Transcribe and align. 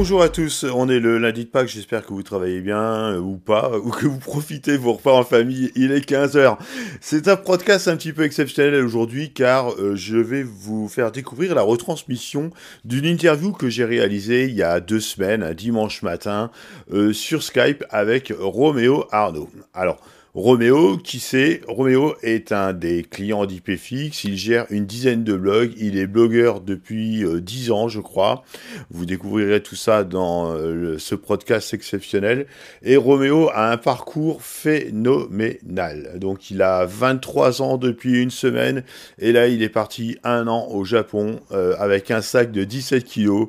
Bonjour 0.00 0.22
à 0.22 0.28
tous, 0.28 0.62
on 0.62 0.88
est 0.88 1.00
le 1.00 1.18
lundi 1.18 1.44
de 1.44 1.50
Pâques, 1.50 1.66
j'espère 1.66 2.06
que 2.06 2.12
vous 2.12 2.22
travaillez 2.22 2.60
bien 2.60 3.14
euh, 3.14 3.18
ou 3.18 3.36
pas, 3.36 3.72
ou 3.82 3.90
que 3.90 4.06
vous 4.06 4.20
profitez 4.20 4.76
vos 4.76 4.92
repas 4.92 5.10
en 5.10 5.24
famille, 5.24 5.72
il 5.74 5.90
est 5.90 6.08
15h. 6.08 6.56
C'est 7.00 7.26
un 7.26 7.34
podcast 7.34 7.88
un 7.88 7.96
petit 7.96 8.12
peu 8.12 8.22
exceptionnel 8.22 8.84
aujourd'hui 8.84 9.32
car 9.32 9.72
euh, 9.72 9.96
je 9.96 10.16
vais 10.16 10.44
vous 10.44 10.86
faire 10.86 11.10
découvrir 11.10 11.56
la 11.56 11.62
retransmission 11.62 12.52
d'une 12.84 13.06
interview 13.06 13.50
que 13.50 13.68
j'ai 13.68 13.84
réalisée 13.84 14.44
il 14.44 14.54
y 14.54 14.62
a 14.62 14.78
deux 14.78 15.00
semaines, 15.00 15.42
un 15.42 15.52
dimanche 15.52 16.02
matin, 16.02 16.52
euh, 16.92 17.12
sur 17.12 17.42
Skype 17.42 17.82
avec 17.90 18.32
Roméo 18.38 19.04
Arnaud. 19.10 19.50
Alors, 19.74 19.98
Roméo, 20.38 20.98
qui 20.98 21.18
c'est 21.18 21.62
Roméo 21.66 22.14
est 22.22 22.52
un 22.52 22.72
des 22.72 23.02
clients 23.02 23.44
d'IPFix, 23.44 24.22
il 24.22 24.36
gère 24.36 24.66
une 24.70 24.86
dizaine 24.86 25.24
de 25.24 25.34
blogs, 25.34 25.72
il 25.76 25.98
est 25.98 26.06
blogueur 26.06 26.60
depuis 26.60 27.24
euh, 27.24 27.40
dix 27.40 27.72
ans 27.72 27.88
je 27.88 27.98
crois. 27.98 28.44
Vous 28.88 29.04
découvrirez 29.04 29.60
tout 29.60 29.74
ça 29.74 30.04
dans 30.04 30.52
euh, 30.52 30.96
ce 30.98 31.16
podcast 31.16 31.74
exceptionnel. 31.74 32.46
Et 32.84 32.96
Roméo 32.96 33.50
a 33.52 33.72
un 33.72 33.78
parcours 33.78 34.40
phénoménal. 34.42 36.12
Donc 36.20 36.52
il 36.52 36.62
a 36.62 36.86
23 36.86 37.60
ans 37.60 37.76
depuis 37.76 38.22
une 38.22 38.30
semaine 38.30 38.84
et 39.18 39.32
là 39.32 39.48
il 39.48 39.60
est 39.64 39.68
parti 39.68 40.18
un 40.22 40.46
an 40.46 40.68
au 40.70 40.84
Japon 40.84 41.40
euh, 41.50 41.74
avec 41.80 42.12
un 42.12 42.22
sac 42.22 42.52
de 42.52 42.62
17 42.62 43.02
kilos 43.02 43.48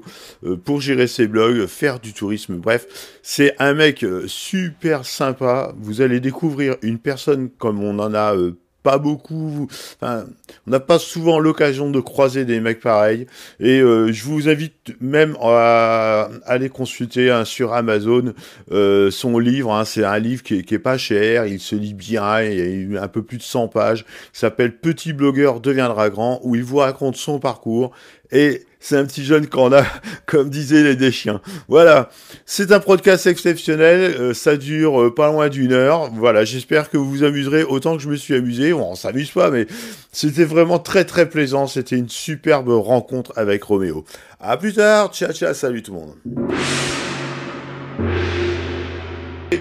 pour 0.66 0.81
gérer 0.81 1.06
ses 1.06 1.28
blogs, 1.28 1.67
faire 1.67 2.00
du 2.00 2.14
tourisme. 2.14 2.56
Bref, 2.56 3.20
c'est 3.22 3.53
un 3.59 3.76
mec 3.76 4.03
super 4.26 5.06
sympa. 5.06 5.72
Vous 5.78 6.02
allez 6.02 6.20
découvrir 6.20 6.78
une 6.82 7.00
personne 7.00 7.50
comme 7.50 7.84
on 7.84 8.00
en 8.00 8.14
a 8.14 8.36
euh, 8.36 8.58
pas 8.84 8.98
beaucoup, 8.98 9.68
on 10.02 10.26
n'a 10.67 10.80
pas 10.80 11.00
souvent 11.00 11.40
l'occasion 11.40 11.90
de 11.90 12.00
croiser 12.00 12.45
des 12.45 12.59
mecs 12.59 12.80
pareils. 12.80 13.28
Et 13.59 13.81
euh, 13.81 14.12
je 14.12 14.23
vous 14.23 14.48
invite 14.48 14.95
même 15.02 15.36
à 15.42 16.30
aller 16.45 16.70
consulter 16.70 17.30
hein, 17.30 17.45
sur 17.45 17.73
Amazon 17.73 18.34
euh, 18.72 19.12
son 19.12 19.38
livre. 19.38 19.73
Hein. 19.73 19.86
c'est 19.86 20.06
un 20.06 20.20
livre 20.20 20.44
qui 20.44 20.56
est, 20.56 20.80
pas 20.80 20.98
cher, 20.98 21.45
il 21.45 21.59
se 21.59 21.76
lit 21.76 21.94
bien, 21.94 22.42
il 22.42 22.94
y 22.94 22.98
a 22.98 23.03
un 23.03 23.08
peu 23.08 23.22
plus 23.22 23.38
de 23.38 23.44
100 23.44 23.68
pages. 23.68 24.06
Il 24.34 24.38
s'appelle 24.38 24.78
Petit 24.78 25.14
blogueur 25.14 25.59
deviendra 25.59 26.09
grand, 26.09 26.40
où 26.44 26.56
il 26.56 26.64
vous 26.64 26.78
raconte 26.78 27.18
son 27.18 27.40
parcours 27.40 27.92
et 28.31 28.66
c'est 28.80 28.95
un 28.95 29.05
petit 29.05 29.25
jeune 29.25 29.47
qu'on 29.47 29.73
a, 29.73 29.83
comme 30.25 30.49
disaient 30.49 30.83
les 30.83 30.95
déchiens. 30.95 31.41
Voilà, 31.67 32.09
c'est 32.45 32.72
un 32.72 32.80
podcast 32.80 33.27
exceptionnel, 33.27 34.16
euh, 34.19 34.33
ça 34.33 34.55
dure 34.55 35.02
euh, 35.02 35.13
pas 35.13 35.31
loin 35.31 35.49
d'une 35.49 35.73
heure. 35.73 36.09
Voilà, 36.13 36.45
j'espère 36.45 36.89
que 36.89 36.97
vous 36.97 37.09
vous 37.09 37.23
amuserez 37.23 37.63
autant 37.63 37.97
que 37.97 38.03
je 38.03 38.09
me 38.09 38.16
suis 38.16 38.35
amusé. 38.35 38.72
Bon, 38.72 38.91
on 38.91 38.95
s'amuse 38.95 39.31
pas, 39.31 39.52
mais 39.52 39.67
c'était 40.11 40.45
vraiment 40.45 40.80
très 40.80 41.05
très 41.05 41.30
plaisant. 41.30 41.67
C'était 41.67 41.97
une 41.97 42.09
superbe 42.09 42.69
rencontre 42.69 43.33
avec 43.35 43.63
Roméo. 43.63 44.05
À 44.39 44.57
plus 44.57 44.73
tard, 44.73 45.13
ciao 45.13 45.33
ciao, 45.33 45.53
salut 45.53 45.83
tout 45.83 45.94
le 45.94 46.00
monde. 46.00 47.09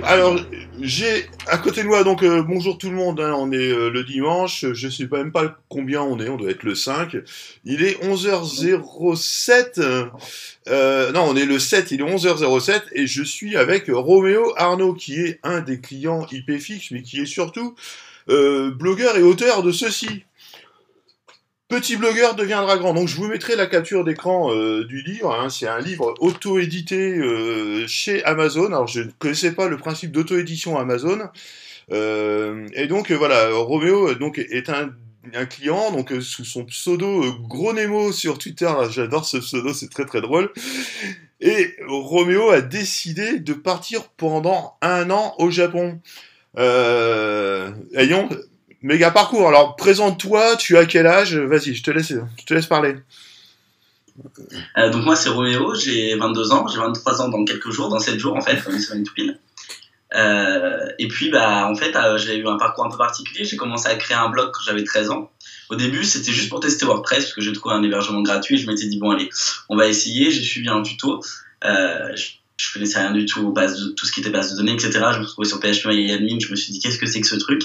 Alors, 0.05 0.39
j'ai 0.83 1.27
à 1.47 1.57
côté 1.57 1.83
de 1.83 1.89
moi, 1.89 2.05
donc 2.05 2.23
euh, 2.23 2.43
bonjour 2.43 2.77
tout 2.77 2.91
le 2.91 2.97
monde, 2.97 3.21
hein, 3.21 3.35
on 3.39 3.51
est 3.53 3.71
euh, 3.71 3.89
le 3.89 4.05
dimanche, 4.05 4.67
je 4.73 4.89
sais 4.89 5.09
même 5.11 5.33
pas 5.33 5.59
combien 5.71 6.03
on 6.03 6.21
est, 6.21 6.29
on 6.29 6.37
doit 6.37 6.51
être 6.51 6.63
le 6.63 6.75
5. 6.75 7.17
Il 7.65 7.83
est 7.83 7.99
11h07, 8.05 10.11
euh, 10.69 11.13
non 11.13 11.25
on 11.29 11.37
est 11.37 11.47
le 11.47 11.59
7, 11.59 11.91
il 11.93 12.03
est 12.03 12.05
11h07 12.05 12.83
et 12.93 13.07
je 13.07 13.23
suis 13.23 13.57
avec 13.57 13.87
Roméo 13.89 14.53
Arnaud 14.59 14.93
qui 14.93 15.21
est 15.21 15.41
un 15.43 15.63
des 15.63 15.81
clients 15.81 16.27
IPFix 16.31 16.91
mais 16.91 17.03
qui 17.03 17.21
est 17.21 17.27
surtout 17.27 17.75
blogueur 18.27 19.17
et 19.17 19.23
auteur 19.23 19.63
de 19.63 19.73
ceci. 19.73 20.25
Petit 21.69 21.97
blogueur 21.97 22.35
deviendra 22.35 22.79
grand. 22.79 22.95
Donc 22.95 23.09
je 23.09 23.17
vous 23.17 23.29
mettrai 23.29 23.55
la 23.55 23.67
capture 23.67 24.03
d'écran 24.03 24.51
euh, 24.55 24.85
du 24.85 25.03
livre. 25.03 25.35
Hein. 25.35 25.51
C'est 25.51 25.69
un 25.69 25.81
livre 25.81 26.15
auto-édité 26.19 27.19
euh, 27.19 27.87
chez 27.87 28.25
Amazon. 28.25 28.69
Alors 28.69 28.87
je 28.87 29.03
ne 29.03 29.11
connaissais 29.19 29.53
pas 29.53 29.69
le 29.69 29.77
principe 29.77 30.11
d'auto-édition 30.11 30.79
Amazon. 30.79 31.29
Euh, 31.93 32.67
et 32.73 32.87
donc 32.87 33.13
voilà, 33.13 33.51
Roméo 33.51 34.15
donc 34.15 34.39
est 34.39 34.71
un, 34.71 34.95
client 35.45 35.93
donc 35.93 36.11
sous 36.23 36.45
son 36.47 36.65
pseudo 36.65 37.35
Gros 37.43 37.75
Nemo 37.75 38.13
sur 38.13 38.39
Twitter. 38.39 38.73
J'adore 38.89 39.27
ce 39.27 39.37
pseudo, 39.37 39.75
c'est 39.75 39.91
très 39.91 40.07
très 40.07 40.23
drôle. 40.23 40.51
Et 41.43 41.75
Roméo 41.87 42.49
a 42.49 42.63
décidé 42.63 43.41
de 43.41 43.53
partir 43.53 44.09
pendant 44.17 44.79
un 44.81 45.11
an 45.11 45.35
au 45.37 45.51
Japon. 45.51 46.01
ayons 46.57 48.31
méga 48.83 49.11
parcours. 49.11 49.49
Alors, 49.49 49.77
présente-toi, 49.77 50.57
tu 50.57 50.77
as 50.77 50.87
quel 50.87 51.07
âge? 51.07 51.37
Vas-y, 51.37 51.75
je 51.75 51.83
te 51.83 51.91
laisse, 51.91 52.13
je 52.13 52.45
te 52.45 52.55
laisse 52.55 52.67
parler. 52.67 52.97
Euh, 54.77 54.91
donc 54.91 55.05
moi 55.05 55.17
c'est 55.17 55.29
Roméo, 55.29 55.75
j'ai 55.75 56.17
22 56.17 56.53
ans, 56.53 56.67
j'ai 56.67 56.79
23 56.79 57.23
ans 57.23 57.29
dans 57.29 57.45
quelques 57.45 57.71
jours, 57.71 57.89
dans 57.89 58.01
7 58.01 58.19
jours 58.19 58.37
en 58.37 58.41
fait, 58.41 58.59
une 58.69 58.79
semaine 58.79 59.05
pile. 59.15 59.39
Euh, 60.15 60.89
et 60.99 61.07
puis 61.07 61.31
bah 61.31 61.69
en 61.71 61.75
fait 61.75 61.95
euh, 61.95 62.17
j'ai 62.17 62.39
eu 62.39 62.49
un 62.49 62.57
parcours 62.57 62.87
un 62.87 62.91
peu 62.91 62.97
particulier, 62.97 63.45
j'ai 63.45 63.57
commencé 63.57 63.89
à 63.89 63.95
créer 63.95 64.17
un 64.17 64.31
blog 64.31 64.51
quand 64.53 64.63
j'avais 64.65 64.83
13 64.83 65.11
ans. 65.11 65.31
Au 65.69 65.77
début 65.77 66.05
c'était 66.05 66.33
juste 66.33 66.49
pour 66.49 66.61
tester 66.61 66.87
WordPress 66.87 67.25
parce 67.25 67.35
que 67.35 67.43
j'ai 67.43 67.53
trouvé 67.53 67.75
un 67.75 67.83
hébergement 67.83 68.23
gratuit, 68.23 68.57
je 68.57 68.67
m'étais 68.67 68.87
dit 68.87 68.99
bon 68.99 69.11
allez 69.11 69.29
on 69.69 69.77
va 69.77 69.87
essayer, 69.87 70.31
j'ai 70.31 70.43
suivi 70.43 70.69
un 70.69 70.83
tuto. 70.83 71.23
Euh, 71.65 72.17
je 72.59 72.73
connaissais 72.73 72.99
rien 72.99 73.13
du 73.13 73.25
tout 73.25 73.53
base 73.53 73.81
de, 73.81 73.91
tout 73.91 74.05
ce 74.05 74.13
qui 74.13 74.21
était 74.21 74.31
base 74.31 74.53
de 74.53 74.57
données, 74.57 74.73
etc. 74.73 74.91
Je 74.91 74.99
me 74.99 75.13
suis 75.13 75.37
retrouvé 75.37 75.49
sur 75.49 75.61
PHP 75.61 75.87
Admin, 76.13 76.39
je 76.41 76.51
me 76.51 76.57
suis 76.57 76.73
dit 76.73 76.81
qu'est-ce 76.81 76.99
que 76.99 77.07
c'est 77.07 77.21
que 77.21 77.27
ce 77.27 77.37
truc. 77.37 77.63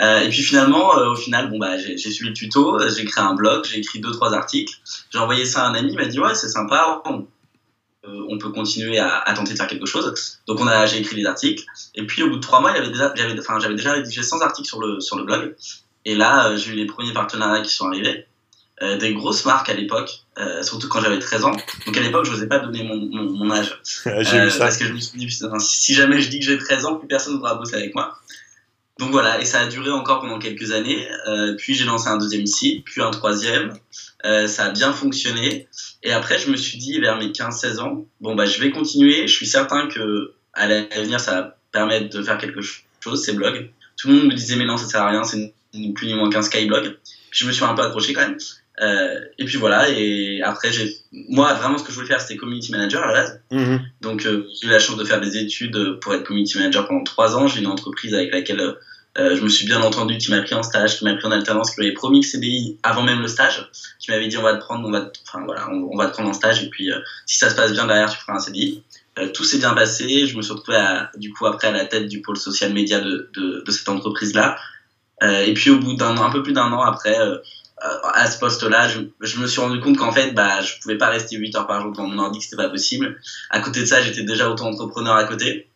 Euh, 0.00 0.20
et 0.20 0.28
puis 0.28 0.42
finalement, 0.42 0.96
euh, 0.96 1.10
au 1.10 1.16
final, 1.16 1.50
bon 1.50 1.58
bah 1.58 1.76
j'ai 1.76 1.96
suivi 1.98 2.28
le 2.28 2.34
tuto, 2.34 2.78
j'ai 2.88 3.04
créé 3.04 3.24
un 3.24 3.34
blog, 3.34 3.64
j'ai 3.64 3.78
écrit 3.78 3.98
deux 3.98 4.12
trois 4.12 4.32
articles, 4.32 4.72
j'ai 5.10 5.18
envoyé 5.18 5.44
ça 5.44 5.64
à 5.64 5.68
un 5.68 5.74
ami, 5.74 5.90
il 5.92 5.96
m'a 5.96 6.04
dit 6.04 6.20
ouais 6.20 6.36
c'est 6.36 6.48
sympa, 6.48 7.02
on, 7.04 7.26
euh, 8.06 8.26
on 8.28 8.38
peut 8.38 8.50
continuer 8.50 8.98
à, 8.98 9.18
à, 9.18 9.34
tenter 9.34 9.54
de 9.54 9.58
faire 9.58 9.66
quelque 9.66 9.86
chose. 9.86 10.38
Donc 10.46 10.60
on 10.60 10.68
a, 10.68 10.86
j'ai 10.86 10.98
écrit 10.98 11.16
les 11.16 11.26
articles. 11.26 11.64
Et 11.96 12.06
puis 12.06 12.22
au 12.22 12.30
bout 12.30 12.36
de 12.36 12.40
trois 12.40 12.60
mois, 12.60 12.70
il 12.70 12.76
y 12.76 12.78
avait 12.78 12.90
déjà, 12.90 13.12
j'avais, 13.16 13.74
déjà 13.74 13.92
rédigé 13.92 14.22
100 14.22 14.40
articles 14.40 14.68
sur 14.68 14.80
le 14.80 15.00
sur 15.00 15.16
le 15.16 15.24
blog. 15.24 15.56
Et 16.04 16.14
là, 16.14 16.54
j'ai 16.56 16.72
eu 16.72 16.74
les 16.74 16.86
premiers 16.86 17.12
partenariats 17.12 17.62
qui 17.62 17.74
sont 17.74 17.88
arrivés. 17.88 18.27
Euh, 18.80 18.96
des 18.96 19.12
grosses 19.12 19.44
marques 19.44 19.68
à 19.70 19.74
l'époque, 19.74 20.20
euh, 20.38 20.62
surtout 20.62 20.88
quand 20.88 21.00
j'avais 21.00 21.18
13 21.18 21.44
ans. 21.44 21.56
Donc 21.86 21.96
à 21.96 22.00
l'époque, 22.00 22.26
je 22.26 22.30
n'osais 22.30 22.46
pas 22.46 22.60
donner 22.60 22.84
mon, 22.84 22.96
mon, 22.96 23.24
mon 23.32 23.50
âge. 23.50 23.80
euh, 24.06 24.50
parce 24.56 24.76
que 24.76 24.84
je 24.84 24.92
me 24.92 25.00
suis 25.00 25.18
dit, 25.18 25.28
si 25.58 25.94
jamais 25.94 26.20
je 26.20 26.28
dis 26.28 26.38
que 26.38 26.44
j'ai 26.44 26.56
13 26.56 26.84
ans, 26.84 26.94
plus 26.94 27.08
personne 27.08 27.32
ne 27.32 27.38
voudra 27.38 27.56
bosser 27.56 27.74
avec 27.74 27.94
moi. 27.96 28.16
Donc 28.98 29.12
voilà, 29.12 29.40
et 29.40 29.44
ça 29.44 29.60
a 29.60 29.66
duré 29.66 29.90
encore 29.90 30.20
pendant 30.20 30.38
quelques 30.38 30.72
années. 30.72 31.08
Euh, 31.28 31.54
puis 31.56 31.74
j'ai 31.74 31.84
lancé 31.84 32.08
un 32.08 32.18
deuxième 32.18 32.46
site, 32.46 32.84
puis 32.84 33.00
un 33.00 33.10
troisième. 33.10 33.72
Euh, 34.24 34.48
ça 34.48 34.66
a 34.66 34.70
bien 34.70 34.92
fonctionné. 34.92 35.68
Et 36.02 36.12
après, 36.12 36.38
je 36.38 36.50
me 36.50 36.56
suis 36.56 36.78
dit, 36.78 36.98
vers 36.98 37.16
mes 37.16 37.28
15-16 37.28 37.78
ans, 37.78 38.06
bon, 38.20 38.34
bah, 38.34 38.44
je 38.44 38.60
vais 38.60 38.70
continuer. 38.70 39.28
Je 39.28 39.32
suis 39.32 39.46
certain 39.46 39.86
que 39.86 40.34
à 40.52 40.66
l'avenir, 40.66 41.20
ça 41.20 41.40
va 41.40 41.56
permettre 41.70 42.16
de 42.16 42.22
faire 42.22 42.38
quelque 42.38 42.60
chose, 42.60 43.24
ces 43.24 43.34
blogs. 43.34 43.70
Tout 43.96 44.08
le 44.08 44.14
monde 44.14 44.26
me 44.26 44.34
disait, 44.34 44.56
mais 44.56 44.64
non, 44.64 44.76
ça 44.76 44.86
sert 44.86 45.02
à 45.02 45.10
rien, 45.10 45.22
c'est 45.22 45.54
ni 45.74 45.92
plus 45.92 46.08
ni 46.08 46.14
moins 46.14 46.28
qu'un 46.28 46.42
Skyblog. 46.42 46.96
Puis 47.30 47.40
je 47.40 47.46
me 47.46 47.52
suis 47.52 47.64
un 47.64 47.74
peu 47.74 47.82
accroché 47.82 48.12
quand 48.12 48.22
même. 48.22 48.38
Euh, 48.80 49.20
et 49.38 49.44
puis 49.44 49.56
voilà, 49.56 49.88
et 49.88 50.40
après, 50.42 50.72
j'ai, 50.72 50.96
moi, 51.12 51.52
vraiment, 51.54 51.78
ce 51.78 51.84
que 51.84 51.90
je 51.90 51.96
voulais 51.96 52.06
faire, 52.06 52.20
c'était 52.20 52.36
community 52.36 52.70
manager 52.70 53.02
à 53.02 53.08
la 53.08 53.12
base. 53.12 53.40
Mhm. 53.50 53.80
Donc, 54.00 54.26
euh, 54.26 54.46
j'ai 54.60 54.68
eu 54.68 54.70
la 54.70 54.78
chance 54.78 54.96
de 54.96 55.04
faire 55.04 55.20
des 55.20 55.36
études 55.36 55.98
pour 56.00 56.14
être 56.14 56.24
community 56.24 56.58
manager 56.58 56.86
pendant 56.86 57.04
trois 57.04 57.36
ans. 57.36 57.46
J'ai 57.48 57.60
une 57.60 57.66
entreprise 57.66 58.14
avec 58.14 58.32
laquelle 58.32 58.76
euh, 59.18 59.34
je 59.34 59.42
me 59.42 59.48
suis 59.48 59.66
bien 59.66 59.82
entendu, 59.82 60.16
qui 60.18 60.30
m'a 60.30 60.42
pris 60.42 60.54
en 60.54 60.62
stage, 60.62 60.98
qui 60.98 61.04
m'a 61.04 61.14
pris 61.14 61.26
en 61.26 61.32
alternance, 61.32 61.72
qui 61.72 61.80
m'avait 61.80 61.92
promis 61.92 62.20
le 62.20 62.26
CDI 62.26 62.78
avant 62.84 63.02
même 63.02 63.20
le 63.20 63.26
stage, 63.26 63.68
qui 63.98 64.10
m'avait 64.12 64.28
dit 64.28 64.38
on 64.38 64.42
va 64.42 64.54
te 64.54 64.60
prendre, 64.60 64.86
on 64.86 64.92
va, 64.92 65.10
enfin 65.26 65.44
voilà, 65.44 65.68
on, 65.70 65.96
va 65.96 66.06
te 66.06 66.12
prendre 66.12 66.28
en 66.28 66.32
stage 66.32 66.62
et 66.62 66.68
puis 66.68 66.90
si 67.26 67.38
ça 67.38 67.50
se 67.50 67.56
passe 67.56 67.72
bien 67.72 67.86
derrière, 67.86 68.10
tu 68.10 68.18
feras 68.18 68.34
un 68.34 68.38
CDI. 68.38 68.84
tout 69.34 69.42
s'est 69.42 69.58
bien 69.58 69.74
passé. 69.74 70.26
Je 70.26 70.36
me 70.36 70.42
suis 70.42 70.52
retrouvé 70.52 70.76
à, 70.76 71.10
du 71.16 71.32
coup 71.32 71.46
après 71.46 71.68
à 71.68 71.72
la 71.72 71.86
tête 71.86 72.06
du 72.06 72.22
pôle 72.22 72.36
social 72.36 72.72
média 72.72 73.00
de, 73.00 73.28
de, 73.34 73.64
de 73.66 73.70
cette 73.72 73.88
entreprise 73.88 74.34
là. 74.34 74.56
et 75.22 75.52
puis 75.52 75.70
au 75.70 75.80
bout 75.80 75.94
d'un 75.94 76.16
an, 76.16 76.26
un 76.26 76.30
peu 76.30 76.44
plus 76.44 76.52
d'un 76.52 76.70
an 76.72 76.82
après 76.82 77.16
à 77.80 78.30
ce 78.30 78.38
poste-là, 78.38 78.88
je, 78.88 79.00
je, 79.20 79.38
me 79.38 79.46
suis 79.46 79.60
rendu 79.60 79.80
compte 79.80 79.96
qu'en 79.96 80.12
fait, 80.12 80.32
bah, 80.32 80.60
je 80.60 80.80
pouvais 80.80 80.98
pas 80.98 81.08
rester 81.08 81.36
8 81.36 81.56
heures 81.56 81.66
par 81.66 81.80
jour 81.80 81.92
dans 81.92 82.06
mon 82.06 82.18
ordi, 82.18 82.38
que 82.38 82.44
c'était 82.44 82.56
pas 82.56 82.68
possible. 82.68 83.20
À 83.50 83.60
côté 83.60 83.80
de 83.80 83.86
ça, 83.86 84.02
j'étais 84.02 84.22
déjà 84.22 84.50
auto-entrepreneur 84.50 85.14
à 85.14 85.24
côté, 85.24 85.68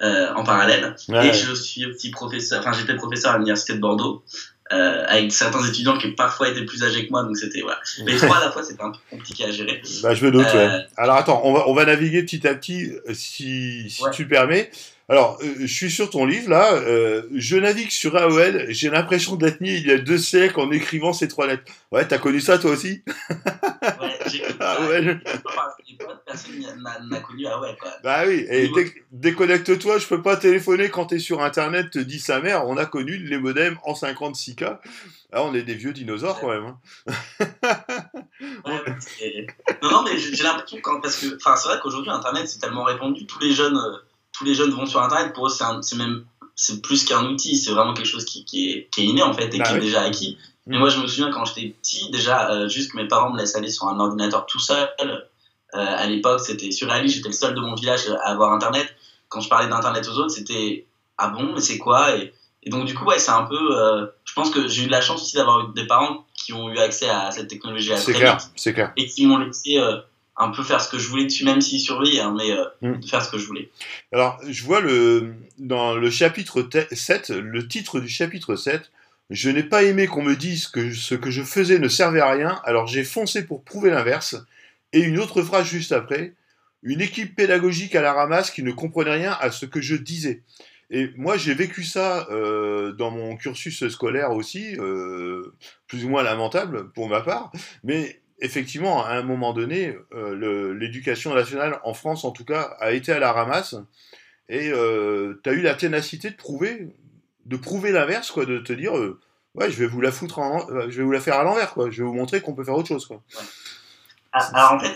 euh, 0.00 0.32
en 0.34 0.44
parallèle. 0.44 0.94
Et 1.22 1.32
je 1.32 1.52
suis 1.54 1.86
aussi 1.86 2.10
professeur, 2.10 2.60
enfin, 2.60 2.72
j'étais 2.72 2.94
professeur 2.94 3.32
à 3.32 3.34
l'université 3.38 3.74
de 3.74 3.80
Bordeaux. 3.80 4.22
Euh, 4.70 5.04
avec 5.08 5.32
certains 5.32 5.66
étudiants 5.66 5.96
qui 5.96 6.08
parfois 6.08 6.50
étaient 6.50 6.66
plus 6.66 6.84
âgés 6.84 7.06
que 7.06 7.10
moi, 7.10 7.22
donc 7.22 7.38
c'était 7.38 7.62
voilà. 7.62 7.80
Mais 8.04 8.16
trois 8.16 8.36
à 8.36 8.44
la 8.44 8.52
fois, 8.52 8.62
c'était 8.62 8.82
un 8.82 8.90
peu 8.90 8.98
compliqué 9.10 9.46
à 9.46 9.50
gérer. 9.50 9.80
Bah, 10.02 10.12
je 10.12 10.26
me 10.26 10.30
doute. 10.30 10.44
Ouais. 10.44 10.56
Euh, 10.56 10.80
Alors 10.98 11.16
attends, 11.16 11.40
on 11.44 11.54
va 11.54 11.66
on 11.68 11.72
va 11.72 11.86
naviguer 11.86 12.22
petit 12.22 12.46
à 12.46 12.54
petit, 12.54 12.92
si 13.14 13.88
si 13.88 14.02
tu 14.12 14.24
le 14.24 14.28
permets. 14.28 14.70
Alors, 15.10 15.38
euh, 15.42 15.54
je 15.60 15.66
suis 15.66 15.90
sur 15.90 16.10
ton 16.10 16.26
livre 16.26 16.50
là, 16.50 16.74
euh, 16.74 17.22
je 17.34 17.56
navigue 17.56 17.90
sur 17.90 18.14
AOL, 18.14 18.66
j'ai 18.68 18.90
l'impression 18.90 19.36
d'être 19.36 19.62
né 19.62 19.74
il 19.76 19.86
y 19.86 19.90
a 19.90 19.96
deux 19.96 20.18
siècles 20.18 20.60
en 20.60 20.70
écrivant 20.70 21.14
ces 21.14 21.28
trois 21.28 21.46
lettres. 21.46 21.64
Ouais, 21.90 22.06
t'as 22.06 22.18
connu 22.18 22.42
ça 22.42 22.58
toi 22.58 22.72
aussi? 22.72 23.02
Ouais, 23.30 24.18
j'ai 24.26 24.40
connu 24.40 24.56
AOL. 24.60 25.20
Personne 26.26 26.62
n'a 27.10 27.20
connu 27.20 27.46
AOL 27.46 27.76
quoi. 27.80 27.90
Bah 28.04 28.24
oui, 28.26 28.46
et 28.50 28.70
déconnecte-toi, 29.10 29.96
je 29.96 30.06
peux 30.06 30.20
pas 30.20 30.36
téléphoner 30.36 30.90
quand 30.90 31.06
t'es 31.06 31.18
sur 31.18 31.42
internet, 31.42 31.90
te 31.90 31.98
dit 31.98 32.20
sa 32.20 32.40
mère, 32.40 32.66
on 32.68 32.76
a 32.76 32.84
connu 32.84 33.16
les 33.16 33.38
modems 33.38 33.78
en 33.84 33.94
56K. 33.94 34.78
Là, 35.32 35.42
on 35.42 35.54
est 35.54 35.62
des 35.62 35.74
vieux 35.74 35.92
dinosaures 35.92 36.38
quand 36.40 36.48
même. 36.48 36.64
Hein. 36.64 36.78
ouais, 38.66 38.96
non, 39.82 39.90
non, 39.90 40.02
mais 40.02 40.18
j'ai 40.18 40.42
l'impression 40.42 40.78
quand 40.82 41.00
parce 41.00 41.16
que, 41.16 41.36
enfin, 41.36 41.56
c'est 41.56 41.68
vrai 41.68 41.78
qu'aujourd'hui 41.82 42.10
Internet 42.10 42.48
c'est 42.48 42.58
tellement 42.58 42.84
répandu, 42.84 43.26
tous 43.26 43.38
les 43.40 43.52
jeunes, 43.52 43.76
euh, 43.76 43.96
tous 44.38 44.44
les 44.44 44.54
jeunes 44.54 44.70
vont 44.70 44.86
sur 44.86 45.02
Internet. 45.02 45.32
Pour 45.32 45.48
eux, 45.48 45.50
c'est 45.50 45.96
même, 45.96 46.24
c'est 46.54 46.80
plus 46.80 47.04
qu'un 47.04 47.24
outil, 47.24 47.56
c'est 47.56 47.72
vraiment 47.72 47.92
quelque 47.92 48.06
chose 48.06 48.24
qui, 48.24 48.44
qui, 48.44 48.70
est, 48.70 48.88
qui, 48.92 49.02
est, 49.02 49.04
inné 49.04 49.22
en 49.22 49.32
fait 49.32 49.52
et 49.52 49.58
bah 49.58 49.64
qui 49.64 49.74
est 49.74 49.80
déjà 49.80 50.02
acquis. 50.02 50.38
Mais 50.66 50.76
mm. 50.76 50.80
moi, 50.80 50.88
je 50.88 51.00
me 51.00 51.06
souviens 51.06 51.30
quand 51.30 51.44
j'étais 51.44 51.68
petit, 51.68 52.10
déjà, 52.10 52.50
euh, 52.50 52.68
juste 52.68 52.92
que 52.92 52.96
mes 52.96 53.08
parents 53.08 53.32
me 53.32 53.38
laissent 53.38 53.56
aller 53.56 53.70
sur 53.70 53.88
un 53.88 53.98
ordinateur 53.98 54.46
tout 54.46 54.60
seul. 54.60 54.88
Euh, 55.00 55.16
à 55.74 56.06
l'époque, 56.06 56.40
c'était 56.40 56.70
surréaliste. 56.70 57.16
J'étais 57.16 57.28
le 57.28 57.34
seul 57.34 57.54
de 57.54 57.60
mon 57.60 57.74
village 57.74 58.08
à 58.22 58.30
avoir 58.30 58.52
Internet. 58.52 58.88
Quand 59.28 59.40
je 59.40 59.48
parlais 59.48 59.68
d'Internet 59.68 60.06
aux 60.08 60.18
autres, 60.18 60.30
c'était 60.30 60.86
ah 61.18 61.28
bon, 61.28 61.52
mais 61.54 61.60
c'est 61.60 61.78
quoi? 61.78 62.16
Et, 62.16 62.32
et, 62.62 62.70
donc 62.70 62.86
du 62.86 62.94
coup, 62.94 63.04
ouais, 63.04 63.18
c'est 63.18 63.32
un 63.32 63.44
peu. 63.44 63.76
Euh, 63.76 64.06
je 64.24 64.32
pense 64.34 64.50
que 64.50 64.68
j'ai 64.68 64.84
eu 64.84 64.86
de 64.86 64.92
la 64.92 65.00
chance 65.00 65.20
aussi 65.20 65.36
d'avoir 65.36 65.68
des 65.68 65.86
parents 65.86 66.24
qui 66.32 66.52
ont 66.52 66.70
eu 66.70 66.78
accès 66.78 67.08
à 67.08 67.32
cette 67.32 67.48
technologie 67.48 67.90
C'est 67.96 68.12
clair, 68.12 68.38
c'est 68.54 68.72
clair. 68.72 68.92
Et 68.96 69.06
qui 69.06 69.26
m'ont 69.26 69.38
laissé 69.38 69.78
un 70.38 70.50
peu 70.50 70.62
faire 70.62 70.80
ce 70.80 70.88
que 70.90 70.98
je 70.98 71.08
voulais 71.08 71.24
dessus, 71.24 71.44
même 71.44 71.60
s'ils 71.60 71.80
surveillent, 71.80 72.20
hein, 72.20 72.34
mais 72.36 72.88
mm. 72.88 73.00
de 73.00 73.06
faire 73.06 73.24
ce 73.24 73.30
que 73.30 73.38
je 73.38 73.46
voulais. 73.46 73.70
Alors, 74.12 74.40
je 74.48 74.62
vois 74.64 74.80
le 74.80 75.34
dans 75.58 75.94
le 75.94 76.10
chapitre 76.10 76.68
7, 76.92 77.30
le 77.30 77.66
titre 77.66 78.00
du 78.00 78.08
chapitre 78.08 78.56
7 78.56 78.90
je 79.30 79.50
n'ai 79.50 79.62
pas 79.62 79.82
aimé 79.82 80.06
qu'on 80.06 80.22
me 80.22 80.36
dise 80.36 80.68
que 80.68 80.92
ce 80.92 81.14
que 81.14 81.30
je 81.30 81.42
faisais 81.42 81.78
ne 81.78 81.88
servait 81.88 82.20
à 82.20 82.30
rien, 82.30 82.60
alors 82.64 82.86
j'ai 82.86 83.04
foncé 83.04 83.44
pour 83.44 83.62
prouver 83.62 83.90
l'inverse. 83.90 84.36
Et 84.92 85.00
une 85.00 85.18
autre 85.18 85.42
phrase 85.42 85.66
juste 85.66 85.92
après, 85.92 86.32
une 86.82 87.02
équipe 87.02 87.36
pédagogique 87.36 87.94
à 87.94 88.00
la 88.00 88.14
ramasse 88.14 88.50
qui 88.50 88.62
ne 88.62 88.72
comprenait 88.72 89.12
rien 89.12 89.36
à 89.40 89.50
ce 89.50 89.66
que 89.66 89.82
je 89.82 89.96
disais. 89.96 90.42
Et 90.90 91.10
moi, 91.16 91.36
j'ai 91.36 91.52
vécu 91.52 91.84
ça 91.84 92.26
euh, 92.30 92.92
dans 92.92 93.10
mon 93.10 93.36
cursus 93.36 93.86
scolaire 93.88 94.32
aussi, 94.32 94.74
euh, 94.78 95.52
plus 95.86 96.06
ou 96.06 96.08
moins 96.08 96.22
lamentable 96.22 96.90
pour 96.92 97.10
ma 97.10 97.20
part. 97.20 97.52
Mais 97.84 98.22
effectivement, 98.40 99.04
à 99.04 99.14
un 99.14 99.22
moment 99.22 99.52
donné, 99.52 99.96
euh, 100.14 100.74
l'éducation 100.74 101.34
nationale, 101.34 101.80
en 101.84 101.94
France 101.94 102.24
en 102.24 102.30
tout 102.30 102.44
cas, 102.44 102.76
a 102.80 102.92
été 102.92 103.12
à 103.12 103.18
la 103.18 103.32
ramasse. 103.32 103.76
Et 104.48 104.70
tu 104.70 105.50
as 105.50 105.52
eu 105.52 105.60
la 105.60 105.74
ténacité 105.74 106.30
de 106.30 106.36
prouver 106.36 106.88
de 107.48 107.56
prouver 107.56 107.92
l'inverse, 107.92 108.30
quoi, 108.30 108.44
de 108.44 108.58
te 108.58 108.72
dire, 108.72 108.96
euh, 108.96 109.18
ouais, 109.54 109.70
je 109.70 109.78
vais 109.78 109.86
vous 109.86 110.00
la 110.00 110.12
foutre, 110.12 110.38
euh, 110.38 110.90
je 110.90 110.98
vais 110.98 111.02
vous 111.02 111.12
la 111.12 111.20
faire 111.20 111.38
à 111.38 111.42
l'envers, 111.42 111.72
quoi. 111.72 111.90
Je 111.90 112.02
vais 112.02 112.08
vous 112.08 112.14
montrer 112.14 112.40
qu'on 112.40 112.54
peut 112.54 112.64
faire 112.64 112.76
autre 112.76 112.88
chose. 112.88 113.08
Ah, 114.32 114.50
alors 114.52 114.72
en 114.72 114.78
fait, 114.78 114.94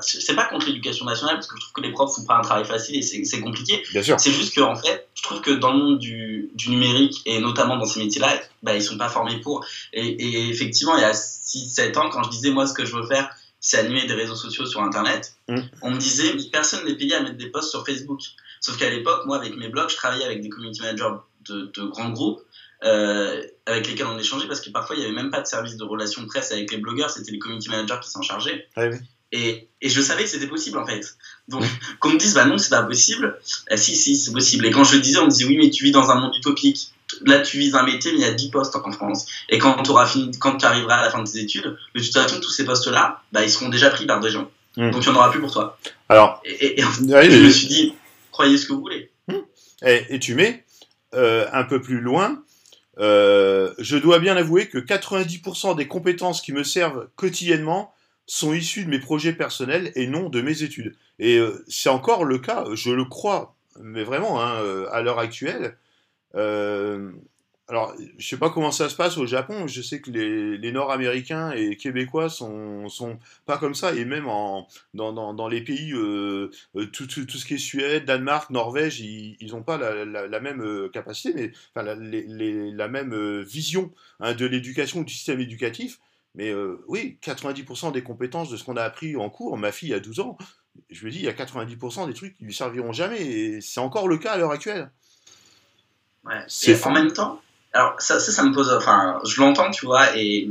c'est 0.00 0.34
pas 0.34 0.44
contre 0.46 0.66
l'éducation 0.66 1.04
nationale 1.04 1.36
parce 1.36 1.46
que 1.46 1.54
je 1.56 1.60
trouve 1.60 1.72
que 1.72 1.80
les 1.82 1.92
profs 1.92 2.16
font 2.16 2.24
pas 2.24 2.36
un 2.36 2.40
travail 2.40 2.64
facile 2.64 2.96
et 2.96 3.02
c'est 3.02 3.40
compliqué. 3.40 3.82
C'est 3.92 4.32
juste 4.32 4.54
que 4.54 4.60
en 4.60 4.74
fait, 4.74 5.08
je 5.14 5.22
trouve 5.22 5.40
que 5.40 5.52
dans 5.52 5.72
le 5.72 5.78
monde 5.78 5.98
du, 5.98 6.50
du 6.54 6.70
numérique 6.70 7.22
et 7.26 7.40
notamment 7.40 7.76
dans 7.76 7.84
ces 7.84 8.00
métiers-là, 8.00 8.40
bah, 8.62 8.74
ils 8.74 8.82
sont 8.82 8.98
pas 8.98 9.08
formés 9.08 9.40
pour. 9.40 9.64
Et, 9.92 10.48
effectivement, 10.48 10.96
il 10.96 11.02
y 11.02 11.04
a 11.04 11.12
6-7 11.12 11.96
ans, 11.96 12.10
quand 12.10 12.24
je 12.24 12.30
disais 12.30 12.50
moi 12.50 12.66
ce 12.66 12.74
que 12.74 12.84
je 12.84 12.96
veux 12.96 13.06
faire, 13.06 13.30
c'est 13.60 13.78
animer 13.78 14.04
des 14.06 14.14
réseaux 14.14 14.34
sociaux 14.34 14.66
sur 14.66 14.82
Internet, 14.82 15.36
mmh. 15.48 15.56
on 15.82 15.90
me 15.92 15.98
disait 15.98 16.36
personne 16.52 16.84
n'est 16.86 16.96
payé 16.96 17.14
à 17.14 17.22
mettre 17.22 17.36
des 17.36 17.50
posts 17.50 17.70
sur 17.70 17.84
Facebook. 17.86 18.20
Sauf 18.60 18.78
qu'à 18.78 18.90
l'époque, 18.90 19.26
moi, 19.26 19.36
avec 19.36 19.56
mes 19.56 19.68
blogs, 19.68 19.90
je 19.90 19.96
travaillais 19.96 20.24
avec 20.24 20.42
des 20.42 20.48
community 20.48 20.82
managers 20.82 21.14
de, 21.48 21.84
grands 21.84 22.10
groupes 22.10 22.40
euh, 22.84 23.42
avec 23.66 23.88
lesquels 23.88 24.06
on 24.06 24.18
échangeait 24.18 24.46
parce 24.46 24.60
que 24.60 24.70
parfois 24.70 24.96
il 24.96 25.00
n'y 25.00 25.04
avait 25.04 25.14
même 25.14 25.30
pas 25.30 25.40
de 25.40 25.46
service 25.46 25.76
de 25.76 25.84
relations 25.84 26.22
de 26.22 26.26
presse 26.26 26.52
avec 26.52 26.70
les 26.70 26.78
blogueurs, 26.78 27.10
c'était 27.10 27.32
les 27.32 27.38
community 27.38 27.68
managers 27.68 27.98
qui 28.02 28.10
s'en 28.10 28.22
chargeaient. 28.22 28.68
Et, 29.32 29.68
et, 29.82 29.88
je 29.88 30.00
savais 30.00 30.22
que 30.22 30.28
c'était 30.28 30.46
possible 30.46 30.78
en 30.78 30.86
fait. 30.86 31.16
Donc 31.48 31.64
qu'on 31.98 32.10
me 32.10 32.16
dise 32.16 32.34
bah 32.34 32.44
non 32.44 32.58
c'est 32.58 32.70
pas 32.70 32.84
possible, 32.84 33.38
eh, 33.68 33.76
si 33.76 33.96
si 33.96 34.16
c'est 34.16 34.32
possible. 34.32 34.66
Et 34.66 34.70
quand 34.70 34.84
je 34.84 34.96
disais 34.98 35.18
on 35.18 35.24
me 35.24 35.30
disait 35.30 35.46
oui 35.46 35.58
mais 35.58 35.70
tu 35.70 35.84
vis 35.84 35.90
dans 35.90 36.10
un 36.10 36.20
monde 36.20 36.34
utopique. 36.36 36.92
Là 37.24 37.40
tu 37.40 37.58
vises 37.58 37.74
un 37.74 37.84
métier 37.84 38.12
mais 38.12 38.18
il 38.18 38.22
y 38.22 38.28
a 38.28 38.34
10 38.34 38.50
postes 38.50 38.76
en 38.76 38.92
France. 38.92 39.26
Et 39.48 39.58
quand 39.58 39.82
tu 39.82 40.64
arriveras 40.64 40.96
à 40.96 41.02
la 41.02 41.10
fin 41.10 41.22
de 41.22 41.28
tes 41.28 41.40
études, 41.40 41.76
de 41.94 42.00
toute 42.00 42.12
façon 42.12 42.40
tous 42.40 42.50
ces 42.50 42.64
postes 42.64 42.86
là, 42.86 43.22
bah, 43.32 43.42
ils 43.42 43.50
seront 43.50 43.68
déjà 43.68 43.90
pris 43.90 44.06
par 44.06 44.20
des 44.20 44.30
gens. 44.30 44.50
Hmm. 44.76 44.90
Donc 44.90 45.04
il 45.04 45.10
n'y 45.10 45.16
en 45.16 45.18
aura 45.18 45.30
plus 45.30 45.40
pour 45.40 45.52
toi. 45.52 45.78
Alors, 46.08 46.40
et, 46.44 46.80
je 46.80 47.00
me 47.02 47.50
suis 47.50 47.66
dit 47.66 47.94
croyez 48.30 48.56
ce 48.56 48.66
que 48.66 48.72
vous 48.74 48.80
voulez. 48.80 49.10
Hmm. 49.28 49.40
et 49.82 50.18
tu 50.20 50.34
mets 50.36 50.64
euh, 51.16 51.46
un 51.52 51.64
peu 51.64 51.80
plus 51.80 52.00
loin, 52.00 52.42
euh, 52.98 53.74
je 53.78 53.96
dois 53.96 54.18
bien 54.18 54.36
avouer 54.36 54.68
que 54.68 54.78
90% 54.78 55.76
des 55.76 55.86
compétences 55.86 56.40
qui 56.40 56.52
me 56.52 56.64
servent 56.64 57.08
quotidiennement 57.16 57.92
sont 58.26 58.52
issues 58.52 58.84
de 58.84 58.90
mes 58.90 58.98
projets 58.98 59.32
personnels 59.32 59.92
et 59.94 60.06
non 60.06 60.28
de 60.28 60.40
mes 60.40 60.62
études. 60.62 60.96
Et 61.18 61.38
euh, 61.38 61.64
c'est 61.68 61.88
encore 61.88 62.24
le 62.24 62.38
cas, 62.38 62.64
je 62.74 62.90
le 62.90 63.04
crois, 63.04 63.54
mais 63.80 64.02
vraiment, 64.02 64.42
hein, 64.42 64.86
à 64.90 65.02
l'heure 65.02 65.18
actuelle. 65.18 65.76
Alors, 67.68 67.96
je 68.16 68.26
sais 68.26 68.36
pas 68.36 68.50
comment 68.50 68.70
ça 68.70 68.88
se 68.88 68.94
passe 68.94 69.18
au 69.18 69.26
Japon. 69.26 69.66
Je 69.66 69.82
sais 69.82 70.00
que 70.00 70.10
les, 70.10 70.72
Nord-Américains 70.72 71.50
et 71.50 71.76
Québécois 71.76 72.28
sont, 72.28 72.88
sont 72.88 73.18
pas 73.44 73.58
comme 73.58 73.74
ça. 73.74 73.92
Et 73.94 74.04
même 74.04 74.28
en, 74.28 74.68
dans, 74.94 75.12
dans, 75.12 75.34
dans 75.34 75.48
les 75.48 75.62
pays, 75.62 75.92
euh, 75.92 76.50
euh, 76.76 76.86
tout, 76.86 77.08
tout, 77.08 77.24
tout, 77.24 77.38
ce 77.38 77.44
qui 77.44 77.54
est 77.54 77.58
Suède, 77.58 78.04
Danemark, 78.04 78.50
Norvège, 78.50 79.00
ils 79.00 79.48
n'ont 79.50 79.64
pas 79.64 79.78
la, 79.78 80.04
la, 80.04 80.40
même 80.40 80.62
euh, 80.62 80.88
capacité, 80.88 81.32
mais 81.34 81.52
enfin, 81.74 81.84
la, 81.84 81.96
les, 81.96 82.70
la 82.70 82.86
même 82.86 83.40
vision 83.40 83.92
hein, 84.20 84.34
de 84.34 84.46
l'éducation, 84.46 85.02
du 85.02 85.12
système 85.12 85.40
éducatif. 85.40 85.98
Mais 86.36 86.54
oui, 86.86 87.18
90% 87.22 87.92
des 87.92 88.02
compétences 88.02 88.50
de 88.50 88.58
ce 88.58 88.64
qu'on 88.64 88.76
a 88.76 88.82
appris 88.82 89.16
en 89.16 89.30
cours, 89.30 89.56
ma 89.56 89.72
fille 89.72 89.94
a 89.94 90.00
12 90.00 90.20
ans, 90.20 90.36
je 90.90 91.06
me 91.06 91.10
dis, 91.10 91.18
il 91.18 91.24
y 91.24 91.28
a 91.28 91.32
90% 91.32 92.06
des 92.06 92.12
trucs 92.14 92.36
qui 92.36 92.44
lui 92.44 92.54
serviront 92.54 92.92
jamais. 92.92 93.22
Et 93.22 93.60
c'est 93.62 93.80
encore 93.80 94.06
le 94.06 94.18
cas 94.18 94.32
à 94.32 94.36
l'heure 94.36 94.50
actuelle. 94.50 94.90
Ouais. 96.24 96.44
C'est 96.48 96.84
en 96.84 96.90
même 96.90 97.12
temps, 97.12 97.40
alors 97.76 97.94
ça, 97.98 98.18
ça, 98.18 98.42
me 98.42 98.52
pose, 98.52 98.72
enfin, 98.72 99.20
je 99.24 99.40
l'entends, 99.40 99.70
tu 99.70 99.86
vois, 99.86 100.16
et, 100.16 100.48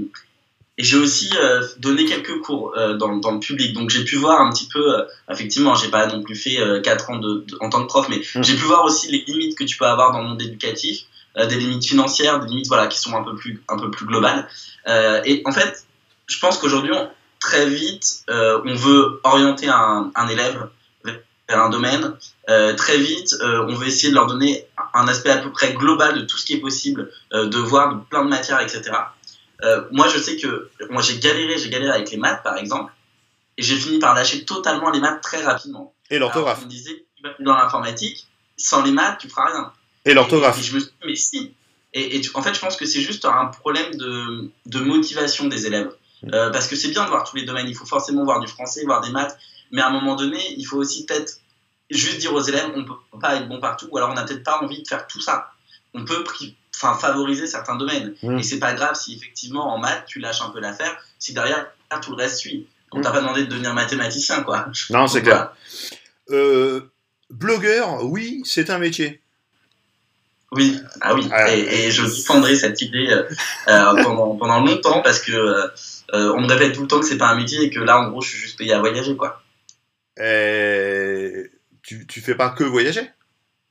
et 0.77 0.83
j'ai 0.83 0.98
aussi 0.98 1.30
euh, 1.38 1.66
donné 1.80 2.06
quelques 2.06 2.39
cours 2.42 2.74
euh, 2.77 2.95
dans, 2.95 3.18
dans, 3.18 3.31
le 3.31 3.39
public, 3.39 3.74
donc 3.74 3.89
j'ai 3.89 4.04
pu 4.04 4.16
voir 4.16 4.42
un 4.42 4.51
petit 4.51 4.68
peu, 4.68 5.00
euh, 5.00 5.04
effectivement, 5.31 5.74
j'ai 5.75 5.89
pas 5.89 6.06
non 6.07 6.22
plus 6.22 6.36
fait 6.36 6.60
4 6.83 7.10
ans 7.10 7.18
de, 7.18 7.45
en 7.62 7.69
tant 7.69 7.81
que 7.81 7.88
prof, 7.88 8.07
mais 8.10 8.18
mmh. 8.18 8.44
j'ai 8.44 8.56
pu 8.56 8.63
voir 8.66 8.86
aussi 8.86 9.12
les 9.12 9.24
limites 9.25 9.57
que 9.57 9.63
tu 9.63 9.77
peux 9.77 9.86
avoir 9.86 10.12
dans 10.12 10.22
le 10.22 10.27
monde 10.30 10.42
éducatif, 10.42 11.01
des 11.38 11.56
limites 11.57 11.86
financières, 11.86 12.39
des 12.39 12.48
limites 12.48 12.68
voilà 12.68 12.88
qui 12.88 12.98
sont 12.98 13.13
un 13.13 13.22
peu 13.22 13.36
plus 13.36 13.62
un 13.68 13.77
peu 13.77 13.92
plus 13.92 14.06
globales. 14.06 14.48
et 15.25 15.42
en 15.44 15.51
fait, 15.51 15.86
je 16.27 16.39
pense 16.39 16.57
qu'aujourd'hui, 16.57 16.94
très 17.42 17.66
vite, 17.66 18.24
on 18.30 18.74
veut 18.74 19.19
orienter 19.24 19.68
un, 19.68 20.12
un 20.16 20.27
élève 20.30 20.69
vers 21.48 21.62
un 21.62 21.69
domaine, 21.69 22.13
euh, 22.50 22.74
très 22.75 22.98
vite, 22.98 23.36
euh, 23.42 23.66
on 23.68 23.75
va 23.75 23.86
essayer 23.86 24.10
de 24.10 24.16
leur 24.16 24.27
donner 24.27 24.66
un 24.95 25.07
aspect 25.07 25.30
à 25.30 25.38
peu 25.38 25.51
près 25.51 25.74
global 25.74 26.18
de 26.18 26.25
tout 26.25 26.38
ce 26.38 26.45
qui 26.45 26.53
est 26.53 26.59
possible 26.59 27.12
euh, 27.34 27.48
de 27.48 27.58
voir, 27.58 27.96
de 27.96 28.01
plein 28.01 28.24
de 28.24 28.29
matières, 28.29 28.62
etc. 28.62 28.91
moi, 29.91 30.08
je 30.08 30.20
sais 30.20 30.38
que 30.38 30.70
moi 30.89 31.01
j'ai 31.01 31.17
galéré, 31.20 31.58
j'ai 31.58 31.70
galéré 31.70 31.91
avec 31.91 32.12
les 32.12 32.17
maths, 32.17 32.43
par 32.43 32.58
exemple, 32.58 32.93
et 33.58 33.63
j'ai 33.63 33.75
fini 33.75 34.00
par 34.00 34.13
lâcher 34.13 34.46
totalement 34.46 34.89
les 34.89 35.00
maths 35.00 35.22
très 35.22 35.43
rapidement. 35.43 35.93
Et 36.10 36.20
l'orthographe. 36.20 36.60
Je 36.60 36.65
me 36.65 36.70
disais, 36.70 37.05
dans 37.39 37.55
l'informatique, 37.55 38.27
sans 38.58 38.84
les 38.84 38.91
maths, 38.91 39.17
tu 39.20 39.29
feras 39.29 39.51
rien. 39.51 39.74
Et 40.05 40.13
l'orthographe. 40.13 40.60
Et, 40.60 40.63
je 40.63 40.75
me 40.75 40.79
suis 40.79 40.89
dit, 40.89 41.05
mais 41.05 41.15
si. 41.15 41.53
Et, 41.93 42.22
en 42.34 42.41
fait, 42.41 42.53
je 42.53 42.60
pense 42.60 42.75
que 42.75 42.86
c'est 42.86 43.01
juste 43.01 43.25
un 43.25 43.46
problème 43.46 43.96
de, 43.96 44.51
de 44.65 44.79
motivation 44.79 45.48
des 45.48 45.65
élèves. 45.65 45.91
Mm. 46.24 46.29
parce 46.51 46.67
que 46.67 46.75
c'est 46.75 46.89
bien 46.89 47.03
de 47.03 47.10
voir 47.10 47.24
tous 47.29 47.36
les 47.36 47.43
domaines. 47.43 47.67
Il 47.67 47.75
faut 47.75 47.86
forcément 47.86 48.24
voir 48.24 48.39
du 48.39 48.48
français, 48.48 48.84
voir 48.86 49.01
des 49.01 49.12
maths, 49.12 49.38
mais 49.72 49.81
à 49.81 49.88
un 49.88 49.91
moment 49.91 50.15
donné, 50.15 50.39
il 50.58 50.65
faut 50.65 50.77
aussi 50.77 51.05
peut-être 51.05 51.39
juste 51.89 52.20
dire 52.20 52.34
aux 52.34 52.42
élèves 52.42 52.72
on 52.75 52.84
peut 52.84 53.20
pas 53.20 53.36
être 53.36 53.48
bon 53.48 53.60
partout, 53.60 53.88
ou 53.92 53.98
alors 53.98 54.10
on 54.10 54.13
n'a 54.13 54.24
peut-être 54.24 54.44
pas 54.44 54.60
envie 54.62 54.82
de 54.82 54.88
faire 54.88 55.08
tout 55.08 55.22
ça. 55.22 55.51
On 55.94 56.04
peut 56.04 56.24
enfin, 56.75 56.98
favoriser 56.98 57.48
certains 57.48 57.75
domaines. 57.75 58.15
Mmh. 58.22 58.39
Et 58.39 58.44
c'est 58.44 58.60
pas 58.60 58.74
grave 58.74 58.96
si 58.96 59.15
effectivement 59.15 59.74
en 59.74 59.77
maths 59.77 60.06
tu 60.08 60.20
lâches 60.20 60.42
un 60.42 60.50
peu 60.50 60.60
l'affaire, 60.60 60.98
si 61.20 61.34
derrière 61.34 61.68
tout 62.01 62.12
le 62.12 62.18
reste 62.18 62.38
suit. 62.38 62.68
On 62.92 63.01
t'a 63.01 63.10
mmh. 63.10 63.13
pas 63.13 63.22
demandé 63.22 63.44
de 63.44 63.50
devenir 63.50 63.74
mathématicien, 63.74 64.44
quoi. 64.44 64.68
Non, 64.89 65.08
c'est 65.08 65.22
clair. 65.22 65.51
Euh, 66.30 66.82
blogueur, 67.30 68.04
oui, 68.04 68.42
c'est 68.46 68.70
un 68.70 68.80
métier. 68.80 69.22
Oui, 70.51 70.80
ah 71.01 71.13
oui, 71.13 71.27
et, 71.50 71.92
je 71.92 72.04
défendrai 72.04 72.56
cette 72.56 72.82
idée 72.82 73.08
euh, 73.10 73.24
euh, 73.68 74.04
pendant, 74.04 74.36
pendant, 74.38 74.62
longtemps 74.62 75.01
parce 75.01 75.20
que 75.20 75.70
on 76.13 76.39
me 76.39 76.48
répète 76.48 76.74
tout 76.74 76.82
le 76.82 76.88
temps 76.88 77.00
que 77.00 77.06
c'est 77.06 77.18
pas 77.18 77.27
un 77.27 77.36
métier 77.36 77.63
et 77.63 77.70
que 77.70 77.80
là, 77.80 78.00
en 78.00 78.10
gros, 78.10 78.22
je 78.22 78.30
suis 78.30 78.38
juste 78.38 78.58
payé 78.58 78.72
à 78.72 78.80
voyager, 78.80 79.15
quoi. 79.18 79.42
Et 80.18 81.50
tu, 81.86 82.08
tu 82.08 82.22
fais 82.22 82.36
pas 82.36 82.50
que 82.50 82.63
voyager 82.63 83.12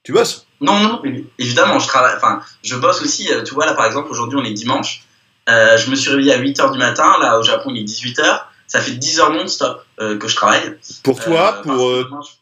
Tu 0.02 0.12
bosses 0.12 0.47
Non, 0.61 0.78
non, 0.80 1.02
évidemment, 1.38 1.78
je 1.78 1.88
travaille. 1.88 2.16
Enfin, 2.16 2.40
je 2.62 2.76
bosse 2.76 3.02
aussi. 3.02 3.33
Euh, 3.33 3.42
tu 3.42 3.54
vois, 3.54 3.66
là, 3.66 3.75
par 3.75 3.87
exemple, 3.87 4.09
aujourd'hui, 4.11 4.38
on 4.40 4.44
est 4.44 4.52
dimanche. 4.52 5.04
Euh, 5.49 5.76
je 5.76 5.90
me 5.90 5.97
suis 5.97 6.11
réveillé 6.11 6.33
à 6.33 6.38
8h 6.38 6.73
du 6.73 6.78
matin. 6.78 7.16
Là, 7.21 7.38
au 7.38 7.42
Japon, 7.42 7.71
il 7.75 7.80
est 7.80 7.85
18h. 7.85 8.42
Ça 8.66 8.80
fait 8.80 8.92
10 8.92 9.21
heures 9.21 9.30
non-stop 9.30 9.85
euh, 10.00 10.16
que 10.16 10.28
je 10.28 10.37
travaille. 10.37 10.78
Pour 11.02 11.21
toi, 11.21 11.61
pour, 11.62 11.92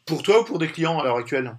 pour 0.07 0.23
toi 0.23 0.41
ou 0.41 0.45
pour 0.45 0.59
des 0.59 0.69
clients 0.69 1.00
à 1.00 1.05
l'heure 1.05 1.17
actuelle? 1.17 1.57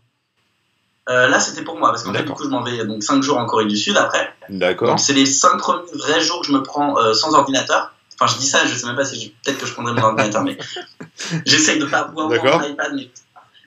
Là, 1.08 1.38
c'était 1.42 1.64
pour 1.64 1.78
moi, 1.78 1.90
parce 1.90 2.04
qu'en 2.04 2.14
fait, 2.14 2.24
du 2.24 2.32
coup, 2.32 2.46
je 2.46 2.50
m'en 2.50 2.64
vais 2.64 2.86
donc 2.86 3.04
5 3.04 3.22
jours 3.22 3.38
en 3.38 3.46
Corée 3.46 3.66
du 3.66 3.76
Sud 3.76 3.98
après. 3.98 4.34
D'accord. 4.48 4.88
Donc, 4.88 5.00
c'est 5.02 5.14
les 5.14 5.26
5 5.26 5.58
premiers 5.58 5.92
vrais 5.94 6.22
jours 6.22 6.40
que 6.42 6.48
je 6.48 6.54
me 6.54 6.64
prends 6.64 6.96
sans 7.14 7.34
ordinateur. 7.34 7.94
Enfin, 8.18 8.34
je 8.34 8.40
dis 8.40 8.48
ça, 8.48 8.66
je 8.66 8.74
sais 8.74 8.86
même 8.86 8.96
pas 8.96 9.04
si 9.04 9.36
peut-être 9.44 9.58
que 9.58 9.66
je 9.66 9.74
prendrai 9.74 9.94
mon 9.94 10.04
ordinateur, 10.04 10.44
mais 10.44 10.58
j'essaye 11.46 11.80
de 11.80 11.86
pas 11.86 12.06
pouvoir 12.06 12.30
voir 12.30 12.60
mon 12.62 12.68
iPad, 12.70 12.94
mais 12.96 13.10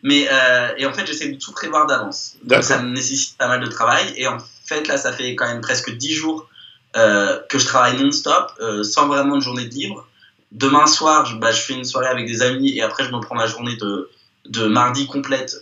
mais 0.06 0.28
euh, 0.30 0.68
et 0.76 0.86
en 0.86 0.92
fait, 0.92 1.04
j'essaie 1.04 1.30
de 1.30 1.36
tout 1.36 1.50
prévoir 1.50 1.88
d'avance. 1.88 2.36
Donc 2.44 2.62
ça 2.62 2.80
me 2.80 2.90
nécessite 2.92 3.36
pas 3.36 3.48
mal 3.48 3.58
de 3.60 3.66
travail. 3.66 4.14
Et 4.14 4.28
en 4.28 4.38
fait, 4.64 4.86
là, 4.86 4.98
ça 4.98 5.12
fait 5.12 5.34
quand 5.34 5.48
même 5.48 5.60
presque 5.60 5.90
10 5.90 6.12
jours 6.12 6.48
euh, 6.96 7.40
que 7.48 7.58
je 7.58 7.66
travaille 7.66 8.00
non-stop, 8.00 8.52
euh, 8.60 8.84
sans 8.84 9.08
vraiment 9.08 9.34
de 9.34 9.40
journée 9.40 9.64
de 9.64 9.74
libre. 9.74 10.06
demain 10.52 10.86
soir, 10.86 11.26
je, 11.26 11.34
bah, 11.34 11.50
je 11.50 11.60
fais 11.60 11.72
une 11.72 11.82
soirée 11.84 12.06
avec 12.06 12.28
des 12.28 12.40
amis 12.42 12.78
et 12.78 12.82
après 12.82 13.02
je 13.02 13.10
me 13.10 13.18
prends 13.18 13.34
la 13.34 13.48
journée 13.48 13.74
de, 13.74 14.08
de 14.48 14.66
mardi 14.66 15.08
complète, 15.08 15.56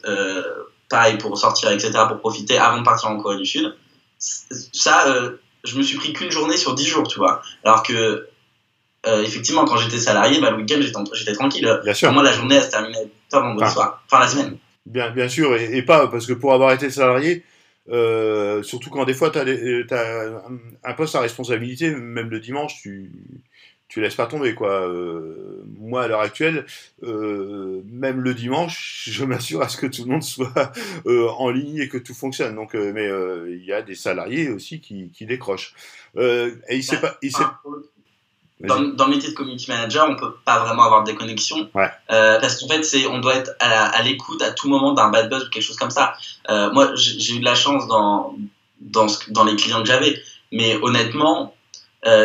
pareil 0.90 1.16
pour 1.16 1.38
sortir, 1.38 1.70
etc., 1.70 1.92
pour 2.06 2.18
profiter 2.18 2.58
avant 2.58 2.80
de 2.80 2.84
partir 2.84 3.08
en 3.08 3.16
Corée 3.16 3.38
du 3.38 3.46
Sud. 3.46 3.74
Ça, 4.18 5.06
je 5.64 5.78
me 5.78 5.82
suis 5.82 5.96
pris 5.96 6.12
qu'une 6.12 6.30
journée 6.30 6.58
sur 6.58 6.74
dix 6.74 6.84
jours, 6.84 7.08
tu 7.08 7.18
vois. 7.18 7.40
Alors 7.64 7.82
que, 7.82 8.28
effectivement, 9.06 9.64
quand 9.64 9.78
j'étais 9.78 9.98
salarié, 9.98 10.38
bah, 10.38 10.50
le 10.50 10.58
week-end, 10.58 10.80
j'étais 11.14 11.32
tranquille. 11.32 11.80
Bien 11.82 11.94
sûr. 11.94 12.08
Pour 12.08 12.14
moi, 12.16 12.22
la 12.22 12.32
journée, 12.32 12.56
elle 12.56 12.64
se 12.64 12.68
terminait 12.68 13.10
pas 13.34 13.40
vendredi 13.40 13.70
soir, 13.70 14.02
enfin 14.06 14.20
la 14.20 14.28
semaine. 14.28 14.56
Bien, 14.86 15.10
bien 15.10 15.28
sûr, 15.28 15.56
et, 15.56 15.82
pas 15.82 16.08
parce 16.08 16.26
que 16.26 16.34
pour 16.34 16.52
avoir 16.52 16.72
été 16.72 16.90
salarié, 16.90 17.42
euh, 17.90 18.62
surtout 18.62 18.90
quand 18.90 19.04
des 19.04 19.14
fois 19.14 19.30
tu 19.30 19.38
as, 19.38 20.42
un 20.84 20.92
poste 20.94 21.14
à 21.14 21.20
responsabilité, 21.20 21.90
même 21.90 22.28
le 22.28 22.40
dimanche, 22.40 22.80
tu 22.82 23.10
tu 23.94 24.00
laisses 24.00 24.16
pas 24.16 24.26
tomber 24.26 24.54
quoi. 24.54 24.88
Euh, 24.88 25.62
moi 25.78 26.02
à 26.02 26.08
l'heure 26.08 26.20
actuelle, 26.20 26.66
euh, 27.04 27.80
même 27.86 28.20
le 28.20 28.34
dimanche, 28.34 29.08
je 29.08 29.24
m'assure 29.24 29.62
à 29.62 29.68
ce 29.68 29.76
que 29.76 29.86
tout 29.86 30.02
le 30.02 30.10
monde 30.10 30.22
soit 30.24 30.72
euh, 31.06 31.28
en 31.28 31.50
ligne 31.50 31.78
et 31.78 31.88
que 31.88 31.98
tout 31.98 32.14
fonctionne. 32.14 32.56
Donc, 32.56 32.74
mais 32.74 33.08
il 33.48 33.64
y 33.64 33.72
a 33.72 33.82
des 33.82 33.94
salariés 33.94 34.48
aussi 34.48 34.80
qui, 34.80 35.10
qui 35.10 35.26
décrochent. 35.26 35.74
et 36.18 36.50
il 36.70 36.82
sait 36.82 37.00
pas, 37.00 37.16
il. 37.22 37.30
Dans, 38.60 38.80
dans, 38.80 39.06
le 39.06 39.10
métier 39.10 39.30
de 39.30 39.34
community 39.34 39.68
manager, 39.68 40.08
on 40.08 40.16
peut 40.16 40.36
pas 40.44 40.60
vraiment 40.60 40.84
avoir 40.84 41.02
des 41.02 41.14
connexions 41.14 41.68
ouais. 41.74 41.90
parce 42.08 42.60
qu'en 42.60 42.68
fait, 42.68 42.82
c'est 42.84 43.06
on 43.06 43.18
doit 43.18 43.34
être 43.34 43.50
à, 43.58 44.00
l'écoute 44.02 44.40
à 44.42 44.52
tout 44.52 44.68
moment 44.68 44.92
d'un 44.92 45.10
bad 45.10 45.28
buzz 45.28 45.44
ou 45.44 45.50
quelque 45.50 45.62
chose 45.62 45.76
comme 45.76 45.90
ça. 45.90 46.14
moi, 46.48 46.92
j'ai 46.94 47.34
eu 47.34 47.40
de 47.40 47.44
la 47.44 47.56
chance 47.56 47.86
dans 47.88 48.36
dans, 48.80 49.06
dans 49.28 49.44
les 49.44 49.56
clients 49.56 49.80
que 49.80 49.88
j'avais, 49.88 50.22
mais 50.52 50.78
honnêtement, 50.82 51.54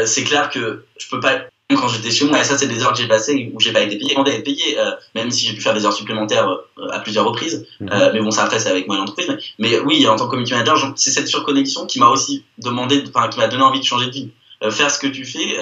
c'est 0.05 0.24
clair 0.24 0.50
que 0.50 0.86
je 0.98 1.09
peux 1.09 1.19
pas 1.19 1.39
quand 1.75 1.88
j'étais 1.88 2.12
chez 2.12 2.25
moi, 2.25 2.39
et 2.39 2.43
ça 2.43 2.57
c'est 2.57 2.67
des 2.67 2.81
heures 2.81 2.93
que 2.93 2.98
j'ai 2.98 3.07
passées 3.07 3.51
où 3.53 3.59
j'ai 3.59 3.71
pas 3.71 3.81
été 3.81 3.98
payé, 3.98 4.12
demandé 4.13 4.31
à 4.31 4.36
être 4.36 4.43
payé, 4.43 4.79
euh, 4.79 4.91
même 5.13 5.29
si 5.29 5.45
j'ai 5.45 5.53
pu 5.53 5.62
faire 5.62 5.74
des 5.74 5.86
heures 5.86 5.93
supplémentaires 5.93 6.50
euh, 6.50 6.89
à 6.91 7.00
plusieurs 7.00 7.25
reprises. 7.25 7.67
Mhm. 7.79 7.89
Euh, 7.91 8.12
mais 8.13 8.21
bon, 8.21 8.31
ça 8.31 8.43
après 8.43 8.59
c'est 8.59 8.69
avec 8.69 8.88
moi 8.88 8.95
et 8.95 9.00
l'entreprise. 9.00 9.38
Mais, 9.59 9.79
oui, 9.79 10.07
en 10.07 10.15
tant 10.15 10.25
que 10.25 10.31
community 10.31 10.53
manager, 10.53 10.93
c'est 10.95 11.12
cette 11.12 11.27
surconnexion 11.27 11.86
qui 11.86 12.00
m'a 12.00 12.07
aussi 12.07 12.43
demandé, 12.57 13.03
enfin 13.07 13.27
qui 13.27 13.38
m'a 13.39 13.48
donné 13.48 13.63
envie 13.63 13.79
de 13.79 13.86
changer 13.86 14.07
de 14.07 14.12
vie. 14.12 14.29
Faire 14.70 14.92
ce 14.92 15.00
que 15.00 15.08
tu 15.08 15.25
fais, 15.25 15.58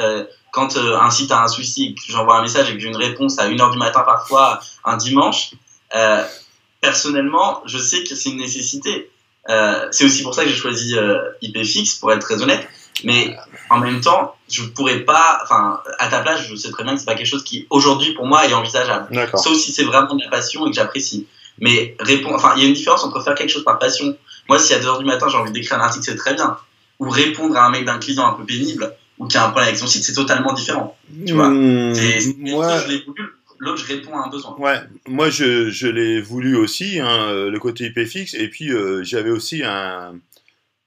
quand 0.51 0.75
un 0.77 1.09
site 1.11 1.31
a 1.31 1.43
un 1.43 1.47
souci, 1.47 1.95
que 1.95 2.11
j'envoie 2.11 2.37
un 2.37 2.41
message 2.41 2.69
et 2.69 2.73
que 2.73 2.79
j'ai 2.79 2.87
une 2.87 2.97
réponse 2.97 3.37
à 3.39 3.47
1h 3.47 3.71
du 3.71 3.77
matin 3.77 4.01
parfois, 4.01 4.59
un 4.85 4.97
dimanche, 4.97 5.51
personnellement, 6.81 7.61
je 7.65 7.77
sais 7.77 8.03
que 8.03 8.15
c'est 8.15 8.29
une 8.29 8.37
nécessité. 8.37 9.09
c'est 9.91 10.05
aussi 10.05 10.23
pour 10.23 10.33
ça 10.33 10.43
que 10.43 10.49
j'ai 10.49 10.55
choisi 10.55 10.95
IPFix, 11.41 11.95
pour 11.95 12.11
être 12.11 12.21
très 12.21 12.41
honnête. 12.41 12.67
Mais 13.03 13.35
en 13.69 13.77
même 13.77 14.01
temps, 14.01 14.35
je 14.49 14.63
pourrais 14.63 15.01
pas, 15.01 15.39
enfin, 15.43 15.79
à 15.99 16.07
ta 16.07 16.21
place, 16.21 16.41
je 16.47 16.55
sais 16.55 16.71
très 16.71 16.83
bien 16.83 16.93
que 16.93 16.99
c'est 16.99 17.05
pas 17.05 17.15
quelque 17.15 17.27
chose 17.27 17.43
qui, 17.43 17.67
aujourd'hui, 17.69 18.13
pour 18.13 18.25
moi, 18.25 18.47
est 18.47 18.53
envisageable. 18.53 19.07
Sauf 19.35 19.55
si 19.57 19.71
c'est 19.71 19.83
vraiment 19.83 20.15
de 20.15 20.23
la 20.23 20.29
passion 20.29 20.65
et 20.65 20.69
que 20.69 20.75
j'apprécie. 20.75 21.27
Mais 21.59 21.95
enfin, 22.25 22.53
il 22.55 22.63
y 22.63 22.65
a 22.65 22.67
une 22.67 22.73
différence 22.73 23.03
entre 23.03 23.21
faire 23.23 23.35
quelque 23.35 23.49
chose 23.49 23.63
par 23.63 23.79
passion. 23.79 24.15
Moi, 24.49 24.59
si 24.59 24.73
à 24.73 24.79
2h 24.79 24.99
du 24.99 25.05
matin, 25.05 25.27
j'ai 25.29 25.37
envie 25.37 25.51
d'écrire 25.51 25.79
un 25.79 25.83
article, 25.83 26.05
c'est 26.05 26.15
très 26.15 26.33
bien. 26.33 26.57
Ou 26.99 27.09
répondre 27.09 27.55
à 27.55 27.67
un 27.67 27.69
mec 27.69 27.85
d'un 27.85 27.99
client 27.99 28.27
un 28.27 28.33
peu 28.33 28.43
pénible, 28.43 28.91
ou 29.19 29.27
qui 29.27 29.37
a 29.37 29.45
un 29.45 29.49
problème 29.49 29.69
avec 29.69 29.79
son 29.79 29.87
site, 29.87 30.03
c'est 30.03 30.13
totalement 30.13 30.53
différent. 30.53 30.97
Tu 31.25 31.33
vois? 31.33 31.49
Mmh, 31.49 31.93
moi... 32.37 32.79
je 32.79 32.87
l'ai 32.91 33.03
voulu, 33.03 33.23
l'autre, 33.59 33.77
je 33.77 33.93
réponds 33.93 34.15
à 34.15 34.25
un 34.25 34.29
besoin. 34.29 34.55
Ouais, 34.57 34.79
moi, 35.07 35.29
je, 35.29 35.69
je 35.69 35.87
l'ai 35.87 36.21
voulu 36.21 36.55
aussi, 36.55 36.99
hein, 36.99 37.49
le 37.49 37.59
côté 37.59 37.85
IP 37.85 38.05
fixe, 38.05 38.33
et 38.33 38.47
puis 38.47 38.71
euh, 38.71 39.03
j'avais 39.03 39.29
aussi 39.29 39.63
un, 39.63 40.15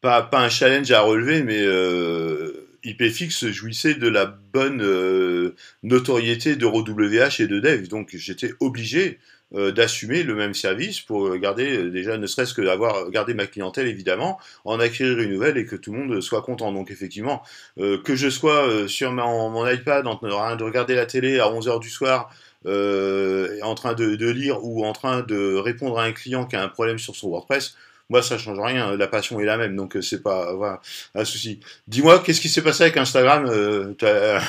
pas, 0.01 0.23
pas 0.23 0.41
un 0.41 0.49
challenge 0.49 0.91
à 0.91 1.01
relever, 1.01 1.43
mais 1.43 1.61
euh, 1.61 2.67
IPFix 2.85 3.47
jouissait 3.49 3.95
de 3.95 4.09
la 4.09 4.27
bonne 4.27 4.83
euh, 4.83 5.55
notoriété 5.83 6.57
d'EuroWH 6.57 7.41
et 7.41 7.47
de 7.47 7.61
Dev. 7.61 7.89
Donc 7.89 8.11
j'étais 8.15 8.55
obligé 8.61 9.19
euh, 9.55 9.73
d'assumer 9.73 10.23
le 10.23 10.35
même 10.35 10.55
service 10.55 11.01
pour 11.01 11.37
garder, 11.37 11.77
euh, 11.77 11.91
déjà 11.91 12.17
ne 12.19 12.27
serait-ce 12.27 12.55
que 12.55 12.63
d'avoir 12.63 13.11
gardé 13.11 13.35
ma 13.35 13.47
clientèle 13.47 13.87
évidemment, 13.87 14.39
en 14.65 14.81
acquérir 14.81 15.19
une 15.19 15.33
nouvelle 15.33 15.59
et 15.59 15.67
que 15.67 15.77
tout 15.77 15.93
le 15.93 15.99
monde 15.99 16.21
soit 16.21 16.43
content. 16.43 16.73
Donc 16.73 16.91
effectivement, 16.91 17.43
euh, 17.79 18.01
que 18.03 18.17
je 18.17 18.29
sois 18.29 18.89
sur 18.89 19.13
mon, 19.13 19.69
iPad 19.69 20.07
en 20.07 20.17
train 20.17 20.57
de 20.57 20.65
regarder 20.65 20.95
la 20.95 21.07
télé 21.07 21.39
à 21.39 21.47
11h 21.47 21.81
du 21.81 21.91
soir, 21.91 22.31
en 22.65 23.75
train 23.75 23.95
de, 23.95 24.17
de 24.17 24.31
lire 24.31 24.65
ou 24.65 24.85
en 24.85 24.93
train 24.93 25.23
de 25.23 25.57
répondre 25.57 25.99
à 25.99 26.05
un 26.05 26.13
client 26.13 26.45
qui 26.47 26.57
a 26.57 26.63
un 26.63 26.69
problème 26.69 26.99
sur 26.99 27.17
son 27.17 27.29
WordPress, 27.29 27.77
moi, 28.11 28.23
ça 28.23 28.37
change 28.37 28.59
rien. 28.59 28.97
La 28.97 29.07
passion 29.07 29.41
est 29.41 29.45
la 29.45 29.57
même, 29.57 29.77
donc 29.77 29.97
euh, 29.97 30.03
c'est 30.03 30.21
pas 30.21 30.53
voilà, 30.53 30.81
un 31.15 31.25
souci. 31.25 31.61
Dis-moi, 31.87 32.19
qu'est-ce 32.19 32.41
qui 32.41 32.49
s'est 32.49 32.61
passé 32.63 32.83
avec 32.83 32.97
Instagram 32.97 33.47
euh, 33.47 34.41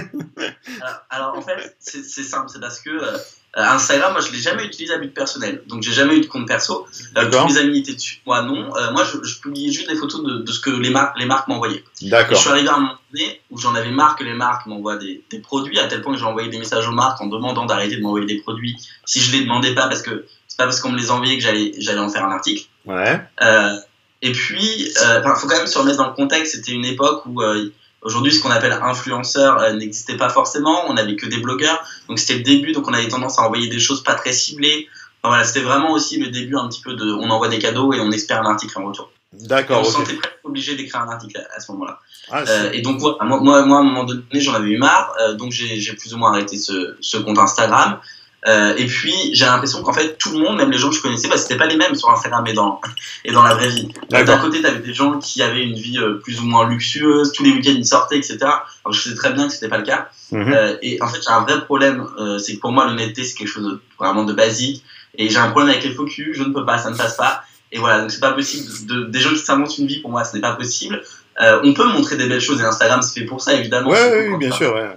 alors, 1.10 1.38
en 1.38 1.42
fait, 1.42 1.78
c'est 1.80 2.04
simple, 2.04 2.50
c'est 2.50 2.60
parce 2.60 2.82
que 2.82 2.90
euh, 2.90 3.18
Instagram, 3.56 4.12
moi, 4.12 4.22
je 4.22 4.32
l'ai 4.32 4.40
jamais 4.40 4.66
utilisé 4.66 4.94
à 4.94 4.98
but 4.98 5.14
personnel, 5.14 5.64
donc 5.68 5.82
j'ai 5.82 5.94
jamais 5.94 6.18
eu 6.18 6.22
de 6.22 6.26
compte 6.26 6.48
perso. 6.48 6.86
tous 7.16 7.48
mes 7.48 7.58
amis 7.58 7.80
étaient 7.80 7.94
dessus, 7.94 8.22
moi 8.26 8.42
non. 8.42 8.70
moi, 8.92 9.04
je, 9.04 9.24
je, 9.24 9.40
publiais 9.40 9.72
juste 9.72 9.90
des 9.90 9.96
photos 9.96 10.24
de, 10.24 10.40
de 10.40 10.52
ce 10.52 10.60
que 10.60 10.70
les 10.70 10.90
marques, 10.90 11.18
les 11.18 11.26
marques 11.26 11.48
m'envoyaient. 11.48 11.84
D'accord. 12.02 12.36
Je 12.36 12.42
suis 12.42 12.50
arrivé 12.50 12.68
à 12.68 12.76
un 12.76 12.80
moment 12.80 12.98
donné 13.14 13.42
où 13.52 13.58
j'en 13.58 13.74
avais 13.76 13.92
marre 13.92 14.16
que 14.16 14.24
les 14.24 14.34
marques 14.34 14.66
m'envoient 14.66 14.98
des, 14.98 15.24
des, 15.30 15.40
produits, 15.40 15.80
à 15.80 15.88
tel 15.88 16.02
point 16.02 16.14
que 16.14 16.20
j'ai 16.20 16.26
envoyé 16.26 16.50
des 16.50 16.60
messages 16.60 16.88
aux 16.88 16.92
marques 16.94 17.22
en 17.22 17.28
demandant 17.28 17.66
d'arrêter 17.66 17.96
de 17.98 18.02
m'envoyer 18.02 18.26
des 18.26 18.42
produits 18.42 18.76
si 19.06 19.22
je 19.22 19.32
les 19.32 19.42
demandais 19.42 19.74
pas, 19.74 19.88
parce 19.88 20.02
que 20.02 20.26
c'est 20.48 20.58
pas 20.58 20.66
parce 20.66 20.80
qu'on 20.80 20.92
me 20.92 20.98
les 20.98 21.12
envoyait 21.12 21.38
que 21.38 21.44
j'allais 21.44 21.74
j'allais 21.78 22.00
en 22.00 22.10
faire 22.10 22.26
un 22.26 22.32
article. 22.32 22.66
Ouais. 22.86 23.22
Euh, 23.42 23.78
et 24.22 24.32
puis, 24.32 24.60
il 24.62 24.94
euh, 25.04 25.36
faut 25.36 25.48
quand 25.48 25.58
même 25.58 25.68
se 25.68 25.78
remettre 25.78 25.98
dans 25.98 26.08
le 26.08 26.14
contexte. 26.14 26.56
C'était 26.56 26.72
une 26.72 26.86
époque 26.86 27.24
où 27.26 27.42
euh, 27.42 27.72
aujourd'hui, 28.06 28.32
ce 28.32 28.42
qu'on 28.42 28.52
appelle 28.52 28.72
influenceur 28.82 29.74
n'existait 29.74 30.16
pas 30.16 30.30
forcément. 30.30 30.86
On 30.88 30.94
n'avait 30.94 31.18
que 31.18 31.26
des 31.26 31.40
blogueurs. 31.40 31.84
Donc 32.08 32.20
c'était 32.20 32.36
le 32.36 32.44
début. 32.44 32.72
Donc 32.72 32.88
on 32.88 32.94
avait 32.94 33.10
tendance 33.10 33.38
à 33.40 33.42
envoyer 33.42 33.68
des 33.68 33.80
choses 33.80 34.04
pas 34.04 34.16
très 34.16 34.32
ciblées. 34.32 34.88
voilà, 35.24 35.44
c'était 35.44 35.66
vraiment 35.66 35.92
aussi 35.92 36.18
le 36.18 36.30
début 36.30 36.56
un 36.56 36.70
petit 36.70 36.82
peu 36.82 36.94
de. 36.94 37.12
On 37.12 37.30
envoie 37.30 37.50
des 37.50 37.60
cadeaux 37.60 37.92
et 37.92 38.00
on 38.00 38.12
espère 38.12 38.42
un 38.42 38.50
article 38.50 38.80
en 38.80 38.86
retour. 38.86 39.12
D'accord. 39.34 39.82
On 39.82 39.84
se 39.84 39.92
sentait 39.92 40.14
presque 40.14 40.40
obligé 40.46 40.76
d'écrire 40.76 41.02
un 41.02 41.10
article 41.10 41.46
à, 41.54 41.60
ce 41.60 41.70
moment-là. 41.74 42.00
Ah, 42.32 42.44
et 42.72 42.82
donc 42.82 43.02
moi, 43.02 43.18
moi, 43.22 43.58
à 43.58 43.62
un 43.62 43.84
moment 43.84 44.06
donné, 44.06 44.24
j'en 44.36 44.54
avais 44.54 44.70
eu 44.70 44.78
marre. 44.78 45.14
donc 45.38 45.52
j'ai 45.52 45.94
plus 45.94 46.14
ou 46.14 46.18
moins 46.18 46.32
arrêté 46.32 46.58
ce, 46.58 46.96
ce 47.02 47.18
compte 47.18 47.38
Instagram. 47.38 48.00
Euh, 48.48 48.76
et 48.78 48.86
puis 48.86 49.14
j'ai 49.34 49.46
l'impression 49.46 49.82
qu'en 49.82 49.94
fait 49.94 50.18
tout 50.18 50.32
le 50.32 50.40
monde, 50.40 50.58
même 50.58 50.70
les 50.70 50.78
gens 50.78 50.90
que 50.90 50.96
je 50.96 51.02
connaissais, 51.02 51.28
bah, 51.28 51.38
c'était 51.38 51.58
pas 51.58 51.66
les 51.66 51.78
mêmes 51.78 51.96
sur 51.96 52.10
Instagram 52.12 52.46
et 52.46 52.54
dans 52.54 52.80
et 53.26 53.32
dans 53.32 53.42
la 53.42 53.56
vraie 53.56 53.70
vie. 53.70 53.90
D'un 54.10 54.38
côté, 54.38 54.62
t'avais 54.62 54.80
des 54.80 54.94
gens 54.94 55.18
qui 55.20 55.42
avaient 55.42 55.64
une 55.64 55.76
vie 55.76 55.98
euh, 55.98 56.20
plus 56.22 56.40
ou 56.40 56.44
moins 56.44 56.68
luxueuse, 56.68 57.32
tous 57.32 57.44
les 57.44 57.52
week-ends 57.52 57.74
ils 57.76 57.86
sortaient, 57.86 58.18
etc. 58.18 58.38
Alors 58.42 58.92
je 58.92 59.02
sais 59.02 59.16
très 59.16 59.34
bien 59.34 59.48
que 59.48 59.54
c'était 59.54 59.68
pas 59.68 59.80
le 59.80 59.84
cas. 59.84 60.10
Mhm. 60.32 60.54
euh, 60.54 60.78
et 60.84 61.02
en 61.02 61.08
fait, 61.08 61.22
j'ai 61.24 61.32
un 61.32 61.42
vrai 61.42 61.64
problème, 61.66 62.06
c'est 62.40 62.56
que 62.56 62.60
pour 62.60 62.72
moi 62.72 62.86
l'honnêteté 62.86 63.24
c'est 63.24 63.36
quelque 63.36 63.48
chose 63.48 63.66
de, 63.66 63.82
vraiment 63.98 64.24
de 64.24 64.34
basique. 64.34 64.84
Et 65.18 65.30
j'ai 65.30 65.38
un 65.38 65.50
problème 65.50 65.70
avec 65.72 65.84
les 65.84 65.94
faux 65.94 66.06
je 66.08 66.44
ne 66.44 66.54
peux 66.54 66.66
pas, 66.66 66.78
ça 66.78 66.92
ne 66.92 66.98
passe 66.98 67.18
pas. 67.18 67.44
Et 67.72 67.80
voilà, 67.80 68.02
donc 68.02 68.12
c'est 68.12 68.20
pas 68.20 68.34
possible. 68.34 68.66
De, 68.86 69.06
des 69.06 69.20
gens 69.20 69.32
qui 69.32 69.38
s'inventent 69.38 69.78
une 69.78 69.88
vie, 69.88 70.02
pour 70.02 70.12
moi, 70.12 70.24
ce 70.24 70.36
n'est 70.36 70.42
pas 70.42 70.54
possible. 70.54 71.02
on 71.40 71.74
peut 71.74 71.86
montrer 71.86 72.16
des 72.16 72.28
belles 72.28 72.42
choses 72.42 72.62
et 72.62 72.64
Instagram 72.64 73.02
c'est 73.02 73.22
fait 73.22 73.26
pour 73.26 73.42
ça 73.42 73.54
évidemment. 73.54 73.90
Ouais, 73.90 74.28
oui, 74.30 74.38
bien 74.38 74.52
sûr. 74.52 74.76
Ouais. 74.76 74.96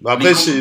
Bah, 0.00 0.12
après 0.12 0.34
c'est 0.34 0.60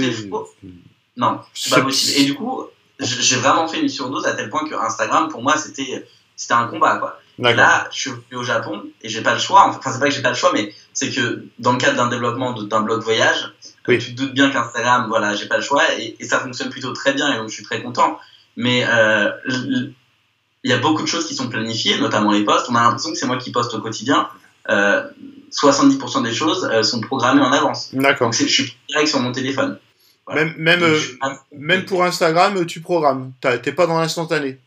non, 1.21 1.39
c'est 1.53 1.69
pas 1.69 1.81
possible. 1.81 2.19
Et 2.19 2.25
du 2.25 2.33
coup, 2.33 2.63
j'ai 2.99 3.35
vraiment 3.35 3.67
fait 3.67 3.79
une 3.79 3.89
surdose 3.89 4.25
à 4.25 4.33
tel 4.33 4.49
point 4.49 4.67
que 4.67 4.73
Instagram, 4.73 5.29
pour 5.29 5.43
moi, 5.43 5.55
c'était 5.55 6.05
c'était 6.35 6.55
un 6.55 6.65
combat, 6.65 6.97
quoi. 6.97 7.19
Là, 7.37 7.87
je 7.91 7.99
suis 7.99 8.11
au 8.33 8.43
Japon 8.43 8.83
et 9.01 9.09
j'ai 9.09 9.21
pas 9.21 9.33
le 9.33 9.39
choix. 9.39 9.67
Enfin, 9.67 9.91
c'est 9.91 9.99
pas 9.99 10.07
que 10.07 10.13
j'ai 10.13 10.21
pas 10.23 10.29
le 10.29 10.35
choix, 10.35 10.51
mais 10.53 10.73
c'est 10.93 11.11
que 11.11 11.45
dans 11.59 11.73
le 11.73 11.77
cadre 11.77 11.97
d'un 11.97 12.07
développement 12.07 12.53
d'un 12.53 12.81
blog 12.81 13.03
voyage, 13.03 13.53
tu 13.87 13.99
te 13.99 14.11
doutes 14.11 14.33
bien 14.33 14.49
qu'Instagram, 14.49 15.05
voilà, 15.07 15.35
j'ai 15.35 15.47
pas 15.47 15.57
le 15.57 15.63
choix 15.63 15.83
et, 15.97 16.17
ça 16.23 16.39
fonctionne 16.39 16.69
plutôt 16.69 16.93
très 16.93 17.13
bien 17.13 17.33
et 17.33 17.37
donc 17.37 17.49
je 17.49 17.53
suis 17.53 17.63
très 17.63 17.81
content. 17.81 18.19
Mais 18.57 18.85
euh, 18.87 19.31
il 19.47 20.71
y 20.71 20.73
a 20.73 20.77
beaucoup 20.77 21.03
de 21.03 21.07
choses 21.07 21.27
qui 21.27 21.35
sont 21.35 21.49
planifiées, 21.49 21.99
notamment 21.99 22.31
les 22.31 22.43
posts. 22.43 22.67
On 22.69 22.75
a 22.75 22.81
l'impression 22.81 23.11
que 23.11 23.17
c'est 23.17 23.27
moi 23.27 23.37
qui 23.37 23.51
poste 23.51 23.73
au 23.73 23.79
quotidien. 23.79 24.27
Euh, 24.69 25.03
70% 25.51 26.23
des 26.23 26.33
choses 26.33 26.69
euh, 26.71 26.83
sont 26.83 27.01
programmées 27.01 27.41
en 27.41 27.51
avance. 27.51 27.89
D'accord. 27.93 28.27
Donc 28.27 28.35
je 28.35 28.45
suis 28.45 28.75
direct 28.89 29.07
sur 29.07 29.19
mon 29.19 29.31
téléphone. 29.31 29.77
Même, 30.29 30.53
même, 30.57 30.83
euh, 30.83 30.99
même 31.51 31.85
pour 31.85 32.03
Instagram, 32.03 32.65
tu 32.65 32.79
programmes. 32.79 33.31
T'es 33.63 33.71
pas 33.71 33.87
dans 33.87 33.99
l'instantané. 33.99 34.59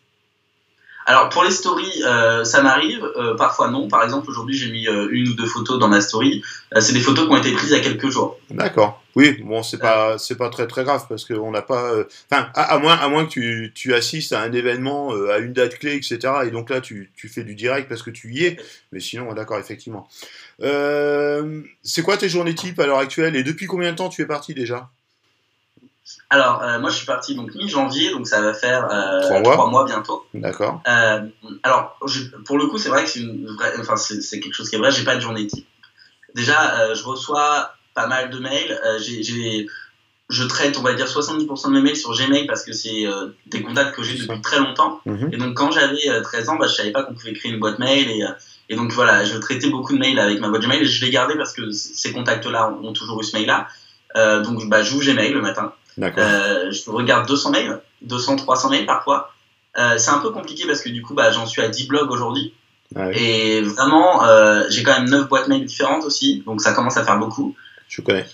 Alors 1.06 1.28
pour 1.28 1.44
les 1.44 1.50
stories, 1.50 2.02
euh, 2.06 2.44
ça 2.44 2.62
m'arrive, 2.62 3.04
euh, 3.16 3.37
parfois 3.37 3.70
non. 3.70 3.88
Par 3.88 4.02
exemple, 4.04 4.30
aujourd'hui 4.30 4.56
j'ai 4.56 4.70
mis 4.70 4.87
une 4.87 5.28
ou 5.28 5.34
deux 5.34 5.46
photos 5.46 5.78
dans 5.78 5.88
ma 5.88 6.00
story. 6.00 6.42
c'est 6.80 6.94
des 6.94 7.00
photos 7.00 7.26
qui 7.26 7.32
ont 7.32 7.37
été 7.37 7.52
prises 7.52 7.70
il 7.70 7.76
y 7.76 7.80
a 7.80 7.82
quelques 7.82 8.08
jours. 8.08 8.38
D'accord. 8.50 9.02
Oui, 9.14 9.38
bon, 9.44 9.62
c'est 9.62 9.78
pas 9.78 10.16
c'est 10.16 10.34
pas 10.34 10.49
très 10.49 10.66
très 10.66 10.82
grave 10.82 11.04
parce 11.06 11.26
qu'on 11.26 11.50
n'a 11.50 11.61
pas. 11.61 11.92
Enfin, 12.30 12.49
à, 12.54 12.78
moins 12.78 12.96
à 12.96 13.08
moins 13.08 13.26
que 13.26 13.30
tu, 13.30 13.73
tu 13.75 13.94
assistes 13.94 14.32
à 14.32 14.40
un 14.40 14.52
événement, 14.52 15.12
à 15.30 15.38
une 15.38 15.52
date 15.52 15.78
clé, 15.78 15.94
etc. 15.94 16.18
Et 16.46 16.50
donc 16.50 16.70
là, 16.70 16.80
tu, 16.80 17.12
tu 17.14 17.28
fais 17.28 17.44
du 17.44 17.54
direct 17.54 17.87
parce 17.87 18.02
que 18.02 18.11
tu 18.11 18.32
y 18.32 18.46
es. 18.46 18.56
Mais 18.90 19.00
sinon, 19.00 19.32
d'accord, 19.34 19.58
effectivement. 19.58 20.08
c'est 20.58 22.02
quoi 22.02 22.16
tes 22.16 22.30
journées 22.30 22.54
type 22.54 22.80
à 22.80 22.87
l'heure 22.87 22.99
actuelle 22.99 23.37
et 23.37 23.42
depuis 23.42 23.66
combien 23.66 23.92
de 23.92 23.96
temps 23.96 24.08
tu 24.08 24.23
es 24.23 24.26
parti 24.26 24.54
déjà? 24.54 24.90
Alors, 26.34 26.62
euh, 26.64 26.80
moi, 26.80 26.90
je 26.90 26.96
suis 26.96 27.06
parti 27.06 27.36
donc 27.36 27.54
mi-janvier, 27.54 28.10
donc 28.10 28.26
ça 28.26 28.42
va 28.42 28.54
faire 28.54 28.88
euh, 28.90 29.20
trois, 29.20 29.70
mois. 29.70 29.84
bientôt. 29.84 30.26
D'accord. 30.34 30.82
Euh, 30.88 31.20
alors, 31.62 31.96
pour 32.44 32.58
le 32.58 32.66
coup, 32.66 32.76
c'est 32.76 32.88
vrai 32.88 33.04
que 33.04 33.10
c'est 33.10 33.20
une 33.20 33.56
enfin, 33.78 33.96
c'est 33.96 34.40
quelque 34.40 34.52
chose 34.52 34.68
qui 34.68 34.74
est 34.74 34.78
vrai. 34.80 34.90
J'ai 34.90 35.04
pas 35.04 35.14
de 35.14 35.20
journée 35.20 35.46
type. 35.46 35.66
Déjà, 36.34 36.92
je 36.92 37.04
reçois 37.04 37.70
pas 37.94 38.08
mal 38.08 38.30
de 38.30 38.38
mails. 38.40 38.80
j'ai 38.98 39.68
je 40.30 40.42
traite, 40.42 40.76
on 40.78 40.82
va 40.82 40.94
dire, 40.94 41.06
70% 41.06 41.68
de 41.68 41.72
mes 41.74 41.82
mails 41.82 41.96
sur 41.96 42.12
Gmail 42.12 42.46
parce 42.46 42.64
que 42.64 42.72
c'est 42.72 43.04
des 43.46 43.62
contacts 43.62 43.94
que 43.94 44.02
j'ai 44.02 44.18
depuis 44.18 44.40
très 44.40 44.58
longtemps. 44.58 45.00
Mhm. 45.06 45.30
Et 45.32 45.36
donc, 45.36 45.54
quand 45.54 45.70
j'avais 45.70 46.20
13 46.20 46.48
ans, 46.48 46.56
bah, 46.56 46.66
je 46.66 46.74
savais 46.74 46.90
pas 46.90 47.04
qu'on 47.04 47.14
pouvait 47.14 47.34
créer 47.34 47.52
une 47.52 47.60
boîte 47.60 47.78
mail. 47.78 48.10
Et, 48.10 48.24
et 48.70 48.74
donc, 48.74 48.90
voilà, 48.90 49.24
je 49.24 49.36
traitais 49.36 49.70
beaucoup 49.70 49.92
de 49.92 49.98
mails 49.98 50.18
avec 50.18 50.40
ma 50.40 50.48
boîte 50.48 50.62
Gmail 50.62 50.82
et 50.82 50.86
je 50.86 51.04
l'ai 51.04 51.12
gardé 51.12 51.36
parce 51.36 51.52
que 51.52 51.70
ces 51.70 52.12
contacts-là 52.12 52.70
ont, 52.70 52.88
ont, 52.88 52.92
toujours 52.92 53.20
eu 53.20 53.24
ce 53.24 53.36
mail-là. 53.36 53.68
donc, 54.42 54.68
bah, 54.68 54.82
j'ouvre 54.82 55.04
Gmail 55.04 55.32
le 55.32 55.42
matin. 55.42 55.72
Je 55.98 56.90
regarde 56.90 57.26
200 57.26 57.50
mails, 57.50 57.80
200, 58.02 58.36
300 58.36 58.70
mails 58.70 58.86
parfois. 58.86 59.32
c'est 59.76 60.10
un 60.10 60.18
peu 60.18 60.30
compliqué 60.30 60.66
parce 60.66 60.80
que 60.80 60.88
du 60.88 61.02
coup, 61.02 61.14
bah, 61.14 61.30
j'en 61.32 61.46
suis 61.46 61.62
à 61.62 61.68
10 61.68 61.86
blogs 61.88 62.10
aujourd'hui. 62.10 62.54
Ah 62.96 63.10
Et 63.12 63.60
vraiment, 63.62 64.24
euh, 64.24 64.64
j'ai 64.68 64.82
quand 64.82 64.92
même 64.92 65.08
9 65.08 65.28
boîtes 65.28 65.48
mail 65.48 65.64
différentes 65.64 66.04
aussi, 66.04 66.42
donc 66.46 66.60
ça 66.60 66.72
commence 66.72 66.96
à 66.96 67.04
faire 67.04 67.18
beaucoup. 67.18 67.56
Je 67.88 68.02
connais. 68.02 68.26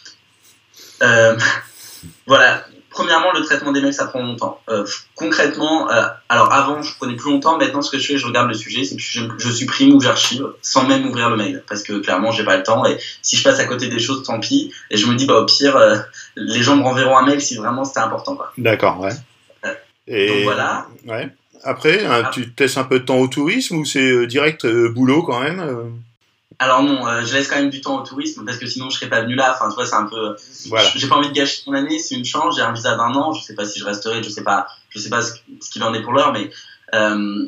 Euh, 1.03 1.39
voilà. 2.27 2.65
Premièrement, 2.91 3.33
le 3.33 3.43
traitement 3.43 3.71
des 3.71 3.81
mails, 3.81 3.95
ça 3.95 4.07
prend 4.07 4.21
longtemps. 4.21 4.61
Euh, 4.69 4.85
concrètement, 5.15 5.91
euh, 5.91 6.03
alors 6.29 6.53
avant, 6.53 6.83
je 6.83 6.95
prenais 6.97 7.15
plus 7.15 7.31
longtemps. 7.31 7.57
Maintenant, 7.57 7.83
ce 7.83 7.91
que 7.91 7.99
je 7.99 8.07
fais, 8.07 8.19
je 8.19 8.27
regarde 8.27 8.49
le 8.49 8.55
sujet, 8.55 8.83
c'est 8.83 8.97
que 8.97 9.03
je, 9.03 9.21
je, 9.39 9.51
supprime 9.51 9.95
ou 9.95 10.01
j'archive 10.01 10.45
sans 10.61 10.87
même 10.87 11.07
ouvrir 11.07 11.31
le 11.31 11.37
mail, 11.37 11.63
parce 11.69 11.85
que 11.85 12.01
clairement, 12.01 12.33
j'ai 12.33 12.45
pas 12.45 12.57
le 12.57 12.65
temps. 12.65 12.85
Et 12.85 12.99
si 13.23 13.37
je 13.37 13.45
passe 13.45 13.61
à 13.61 13.65
côté 13.65 13.89
des 13.89 14.01
choses, 14.01 14.25
tant 14.25 14.41
pis. 14.41 14.73
Et 14.91 14.97
je 14.97 15.07
me 15.07 15.15
dis, 15.15 15.25
bah 15.25 15.41
au 15.41 15.47
pire, 15.47 15.77
euh, 15.77 15.99
les 16.35 16.63
gens 16.63 16.77
me 16.77 16.83
renverront 16.83 17.17
un 17.17 17.25
mail 17.25 17.41
si 17.41 17.57
vraiment 17.57 17.85
c'était 17.85 18.01
important. 18.01 18.37
D'accord, 18.59 19.01
ouais. 19.01 19.13
Et 20.09 20.27
donc 20.27 20.43
voilà. 20.43 20.87
Ouais. 21.07 21.29
Après, 21.63 22.05
hein, 22.05 22.23
Ah. 22.25 22.31
tu 22.33 22.51
te 22.53 22.63
laisses 22.63 22.77
un 22.77 22.85
peu 22.85 22.99
de 22.99 23.05
temps 23.05 23.19
au 23.19 23.29
tourisme 23.29 23.77
ou 23.77 23.85
c'est 23.85 24.27
direct 24.27 24.67
boulot 24.67 25.23
quand 25.23 25.41
même 25.41 25.93
Alors 26.63 26.83
non, 26.83 27.07
euh, 27.09 27.25
je 27.25 27.33
laisse 27.35 27.49
quand 27.49 27.57
même 27.57 27.71
du 27.71 27.81
temps 27.81 27.99
au 27.99 28.03
tourisme 28.03 28.45
parce 28.45 28.59
que 28.59 28.67
sinon 28.67 28.91
je 28.91 28.99
serais 28.99 29.09
pas 29.09 29.23
venu 29.23 29.35
là. 29.35 29.55
Enfin, 29.55 29.71
tu 29.71 29.75
vois, 29.77 29.87
c'est 29.87 29.95
un 29.97 30.05
peu. 30.05 30.37
Voilà. 30.67 30.87
J'ai 30.95 31.09
pas 31.09 31.17
envie 31.17 31.29
de 31.29 31.33
gâcher 31.33 31.63
mon 31.67 31.73
année. 31.73 31.99
C'est 31.99 32.15
une 32.17 32.25
chance. 32.27 32.57
J'ai 32.57 32.63
un 32.63 32.73
visa 32.73 32.95
d'un 32.97 33.15
an. 33.15 33.33
Je 33.33 33.43
sais 33.43 33.55
pas 33.55 33.65
si 33.65 33.79
je 33.79 33.85
resterai. 33.87 34.23
Je 34.23 34.29
sais 34.29 34.45
pas. 34.45 34.67
Je 34.91 34.99
sais 34.99 35.09
pas 35.09 35.23
ce, 35.23 35.33
ce 35.63 35.71
qu'il 35.71 35.83
en 35.83 35.95
est 35.95 36.03
pour 36.03 36.13
l'heure, 36.13 36.33
mais 36.35 36.51
euh, 36.95 37.47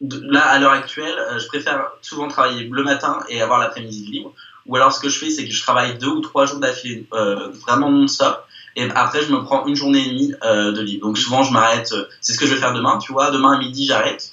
de- 0.00 0.22
là, 0.30 0.46
à 0.46 0.58
l'heure 0.60 0.70
actuelle, 0.70 1.18
euh, 1.18 1.40
je 1.40 1.48
préfère 1.48 1.84
souvent 2.00 2.28
travailler 2.28 2.68
le 2.70 2.82
matin 2.84 3.18
et 3.28 3.42
avoir 3.42 3.58
l'après-midi 3.58 4.06
de 4.06 4.10
libre. 4.12 4.32
Ou 4.66 4.76
alors, 4.76 4.92
ce 4.92 5.00
que 5.00 5.08
je 5.08 5.18
fais, 5.18 5.30
c'est 5.30 5.44
que 5.44 5.52
je 5.52 5.60
travaille 5.62 5.98
deux 5.98 6.06
ou 6.08 6.20
trois 6.20 6.46
jours 6.46 6.60
d'affilée, 6.60 7.06
euh, 7.12 7.48
vraiment 7.66 7.90
non-stop. 7.90 8.44
Et 8.76 8.88
après, 8.94 9.22
je 9.22 9.32
me 9.32 9.42
prends 9.42 9.66
une 9.66 9.74
journée 9.74 10.06
et 10.06 10.10
demie 10.10 10.32
euh, 10.44 10.70
de 10.70 10.80
libre. 10.80 11.06
Donc 11.08 11.18
souvent, 11.18 11.42
je 11.42 11.52
m'arrête. 11.52 11.92
C'est 12.20 12.34
ce 12.34 12.38
que 12.38 12.46
je 12.46 12.54
vais 12.54 12.60
faire 12.60 12.72
demain. 12.72 12.98
Tu 12.98 13.10
vois, 13.10 13.32
demain 13.32 13.54
à 13.54 13.58
midi, 13.58 13.84
j'arrête. 13.84 14.32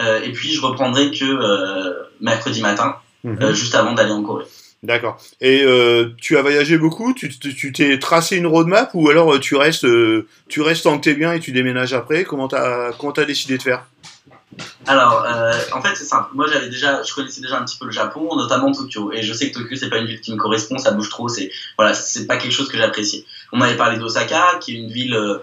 Euh, 0.00 0.22
et 0.22 0.32
puis, 0.32 0.54
je 0.54 0.62
reprendrai 0.62 1.10
que 1.10 1.24
euh, 1.24 1.92
mercredi 2.20 2.62
matin, 2.62 2.96
Mhm. 3.24 3.38
euh, 3.40 3.54
juste 3.54 3.74
avant 3.74 3.92
d'aller 3.92 4.12
en 4.12 4.22
Corée. 4.22 4.46
D'accord. 4.82 5.16
Et 5.40 5.62
euh, 5.62 6.08
tu 6.20 6.36
as 6.36 6.42
voyagé 6.42 6.76
beaucoup? 6.76 7.14
Tu 7.14 7.72
t'es 7.72 7.98
tracé 8.00 8.36
une 8.36 8.48
roadmap 8.48 8.90
ou 8.94 9.08
alors 9.10 9.34
euh, 9.34 9.38
tu 9.38 9.54
restes, 9.54 9.84
euh, 9.84 10.26
tu 10.48 10.60
restes 10.60 10.82
tant 10.82 10.98
que 10.98 11.04
t'es 11.04 11.14
bien 11.14 11.32
et 11.32 11.38
tu 11.38 11.52
déménages 11.52 11.92
après? 11.92 12.24
Comment 12.24 12.48
t'as 12.48 12.90
comment 12.92 13.12
t'as 13.12 13.24
décidé 13.24 13.58
de 13.58 13.62
faire? 13.62 13.84
Alors, 14.86 15.24
euh, 15.24 15.52
en 15.72 15.80
fait, 15.80 15.94
c'est 15.94 16.04
simple. 16.04 16.30
Moi, 16.34 16.46
j'avais 16.52 16.68
déjà, 16.68 17.02
je 17.02 17.14
connaissais 17.14 17.40
déjà 17.40 17.58
un 17.58 17.64
petit 17.64 17.78
peu 17.78 17.86
le 17.86 17.92
Japon, 17.92 18.34
notamment 18.36 18.72
Tokyo. 18.72 19.12
Et 19.12 19.22
je 19.22 19.32
sais 19.32 19.50
que 19.50 19.58
Tokyo, 19.60 19.76
c'est 19.76 19.88
pas 19.88 19.98
une 19.98 20.06
ville 20.06 20.20
qui 20.20 20.32
me 20.32 20.36
correspond, 20.36 20.78
ça 20.78 20.90
bouge 20.90 21.08
trop. 21.08 21.28
C'est 21.28 21.50
voilà, 21.78 21.94
c'est 21.94 22.26
pas 22.26 22.36
quelque 22.36 22.52
chose 22.52 22.68
que 22.68 22.76
j'apprécie. 22.76 23.24
On 23.52 23.58
m'avait 23.58 23.76
parlé 23.76 23.98
d'Osaka, 23.98 24.58
qui 24.60 24.72
est 24.72 24.78
une 24.78 24.90
ville, 24.90 25.14
euh, 25.14 25.38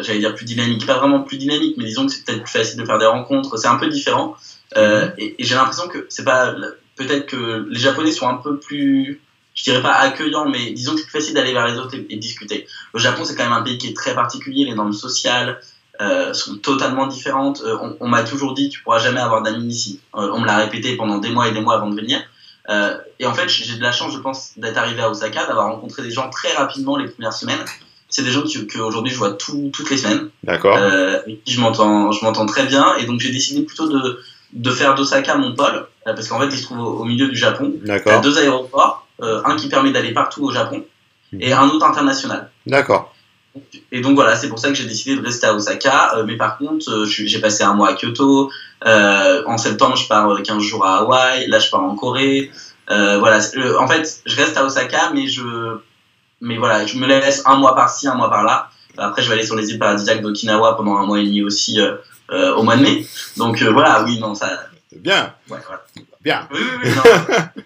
j'allais 0.00 0.18
dire 0.20 0.34
plus 0.34 0.46
dynamique, 0.46 0.86
pas 0.86 0.98
vraiment 0.98 1.20
plus 1.20 1.36
dynamique, 1.36 1.76
mais 1.76 1.84
disons 1.84 2.06
que 2.06 2.12
c'est 2.12 2.24
peut-être 2.24 2.42
plus 2.42 2.52
facile 2.52 2.80
de 2.80 2.86
faire 2.86 2.98
des 2.98 3.06
rencontres. 3.06 3.58
C'est 3.58 3.68
un 3.68 3.76
peu 3.76 3.88
différent. 3.88 4.34
Euh, 4.76 5.10
et 5.18 5.36
et 5.38 5.44
j'ai 5.44 5.54
l'impression 5.54 5.88
que 5.88 6.06
c'est 6.08 6.24
pas, 6.24 6.54
peut-être 6.98 7.26
que 7.26 7.66
les 7.70 7.78
Japonais 7.78 8.12
sont 8.12 8.28
un 8.28 8.34
peu 8.36 8.58
plus, 8.58 9.20
je 9.54 9.62
dirais 9.62 9.80
pas 9.82 9.94
accueillants, 9.94 10.48
mais 10.48 10.72
disons 10.72 10.92
que 10.92 10.98
c'est 10.98 11.06
plus 11.06 11.18
facile 11.20 11.34
d'aller 11.34 11.52
vers 11.52 11.66
les 11.66 11.78
autres 11.78 11.94
et, 11.94 12.06
et 12.10 12.16
discuter. 12.16 12.66
Le 12.92 13.00
Japon, 13.00 13.24
c'est 13.24 13.34
quand 13.34 13.44
même 13.44 13.52
un 13.52 13.62
pays 13.62 13.78
qui 13.78 13.88
est 13.88 13.96
très 13.96 14.14
particulier. 14.14 14.64
Les 14.66 14.74
normes 14.74 14.92
sociales, 14.92 15.60
euh, 16.00 16.32
sont 16.32 16.58
totalement 16.58 17.08
différentes. 17.08 17.60
Euh, 17.62 17.76
on 17.82 17.96
on 17.98 18.08
m'a 18.08 18.22
toujours 18.22 18.54
dit 18.54 18.68
tu 18.68 18.82
pourras 18.82 19.00
jamais 19.00 19.18
avoir 19.18 19.42
d'amis 19.42 19.66
ici. 19.66 20.00
Euh, 20.14 20.30
on 20.32 20.40
me 20.40 20.46
l'a 20.46 20.56
répété 20.58 20.96
pendant 20.96 21.18
des 21.18 21.30
mois 21.30 21.48
et 21.48 21.52
des 21.52 21.60
mois 21.60 21.74
avant 21.74 21.90
de 21.90 21.96
venir. 21.96 22.20
Et 23.18 23.26
en 23.26 23.32
fait, 23.32 23.48
j'ai 23.48 23.76
de 23.76 23.82
la 23.82 23.92
chance, 23.92 24.12
je 24.12 24.18
pense, 24.18 24.52
d'être 24.58 24.76
arrivé 24.76 25.00
à 25.00 25.10
Osaka, 25.10 25.46
d'avoir 25.46 25.68
rencontré 25.72 26.02
des 26.02 26.10
gens 26.10 26.28
très 26.28 26.52
rapidement 26.52 26.98
les 26.98 27.08
premières 27.08 27.32
semaines. 27.32 27.64
C'est 28.10 28.22
des 28.22 28.30
gens 28.30 28.42
que, 28.42 28.58
que 28.58 28.78
aujourd'hui 28.78 29.10
je 29.10 29.16
vois 29.16 29.32
tout, 29.32 29.70
toutes 29.72 29.88
les 29.90 29.96
semaines. 29.96 30.28
D'accord. 30.44 30.78
Je 30.78 31.60
m'entends, 31.60 32.12
je 32.12 32.22
m'entends 32.24 32.44
très 32.44 32.66
bien. 32.66 32.94
Et 32.96 33.06
donc 33.06 33.20
j'ai 33.20 33.30
décidé 33.30 33.62
plutôt 33.62 33.88
de, 33.88 34.20
de 34.52 34.70
faire 34.70 34.94
d'Osaka 34.94 35.36
mon 35.36 35.54
pôle, 35.54 35.86
parce 36.14 36.28
qu'en 36.28 36.38
fait, 36.40 36.46
il 36.48 36.58
se 36.58 36.64
trouve 36.64 36.78
au, 36.80 36.98
au 37.00 37.04
milieu 37.04 37.28
du 37.28 37.36
Japon. 37.36 37.72
Il 37.82 37.88
y 37.88 37.90
a 37.90 37.94
D'accord. 37.98 38.20
deux 38.20 38.38
aéroports, 38.38 39.06
euh, 39.22 39.42
un 39.44 39.56
qui 39.56 39.68
permet 39.68 39.90
d'aller 39.92 40.12
partout 40.12 40.44
au 40.44 40.50
Japon 40.52 40.84
Mhm. 41.32 41.42
et 41.42 41.52
un 41.52 41.68
autre 41.68 41.84
international. 41.84 42.50
D'accord. 42.66 43.14
Et 43.92 44.00
donc 44.00 44.14
voilà, 44.14 44.34
c'est 44.36 44.48
pour 44.48 44.58
ça 44.58 44.68
que 44.68 44.74
j'ai 44.74 44.84
décidé 44.86 45.16
de 45.16 45.22
rester 45.24 45.46
à 45.46 45.54
Osaka. 45.54 46.14
Euh, 46.16 46.24
mais 46.26 46.36
par 46.36 46.56
contre, 46.58 46.88
euh, 46.90 47.04
j'ai 47.04 47.38
passé 47.40 47.64
un 47.64 47.74
mois 47.74 47.90
à 47.90 47.94
Kyoto. 47.94 48.50
Euh, 48.86 49.42
en 49.46 49.58
septembre, 49.58 49.96
je 49.96 50.06
pars 50.08 50.30
euh, 50.30 50.40
15 50.40 50.62
jours 50.62 50.86
à 50.86 50.98
Hawaï. 50.98 51.46
Là, 51.48 51.58
je 51.58 51.68
pars 51.70 51.82
en 51.82 51.94
Corée. 51.96 52.50
Euh, 52.90 53.18
voilà. 53.18 53.40
euh, 53.56 53.76
en 53.78 53.86
fait, 53.88 54.22
je 54.24 54.36
reste 54.36 54.56
à 54.56 54.64
Osaka, 54.64 55.10
mais 55.12 55.26
je, 55.26 55.42
mais 56.40 56.56
voilà, 56.56 56.86
je 56.86 56.96
me 56.96 57.06
laisse 57.06 57.42
un 57.46 57.56
mois 57.56 57.74
par-ci, 57.74 58.06
un 58.08 58.14
mois 58.14 58.30
par-là. 58.30 58.70
Après, 58.96 59.22
je 59.22 59.28
vais 59.28 59.34
aller 59.34 59.44
sur 59.46 59.56
les 59.56 59.68
îles 59.70 59.78
paradisiaques 59.78 60.22
d'Okinawa 60.22 60.76
pendant 60.76 60.96
un 60.96 61.04
mois 61.06 61.18
et 61.20 61.24
demi 61.24 61.42
aussi 61.42 61.80
euh, 61.80 61.96
euh, 62.30 62.54
au 62.54 62.62
mois 62.62 62.76
de 62.76 62.82
mai. 62.82 63.06
Donc 63.36 63.60
euh, 63.62 63.70
voilà, 63.70 64.02
oui, 64.04 64.18
non, 64.18 64.34
ça. 64.34 64.48
Bien. 64.96 65.34
Ouais. 65.50 65.58
Bien. 66.22 66.48
Oui, 66.50 66.58
oui, 66.62 66.78
oui, 66.84 66.90
non. 66.96 67.02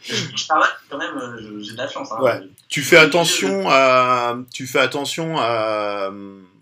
je, 0.03 0.47
travaille 0.49 0.69
quand 0.91 0.99
même. 0.99 1.17
euh, 1.17 1.63
J'ai 1.63 1.73
de 1.73 1.77
la 1.77 1.89
chance. 1.89 2.11
Hein. 2.13 2.21
Ouais. 2.21 2.41
Tu 2.69 2.83
fais 2.83 2.97
attention 2.97 3.65
à, 3.69 4.37
tu 4.53 4.67
fais 4.67 4.81
attention 4.81 5.37
à, 5.39 6.11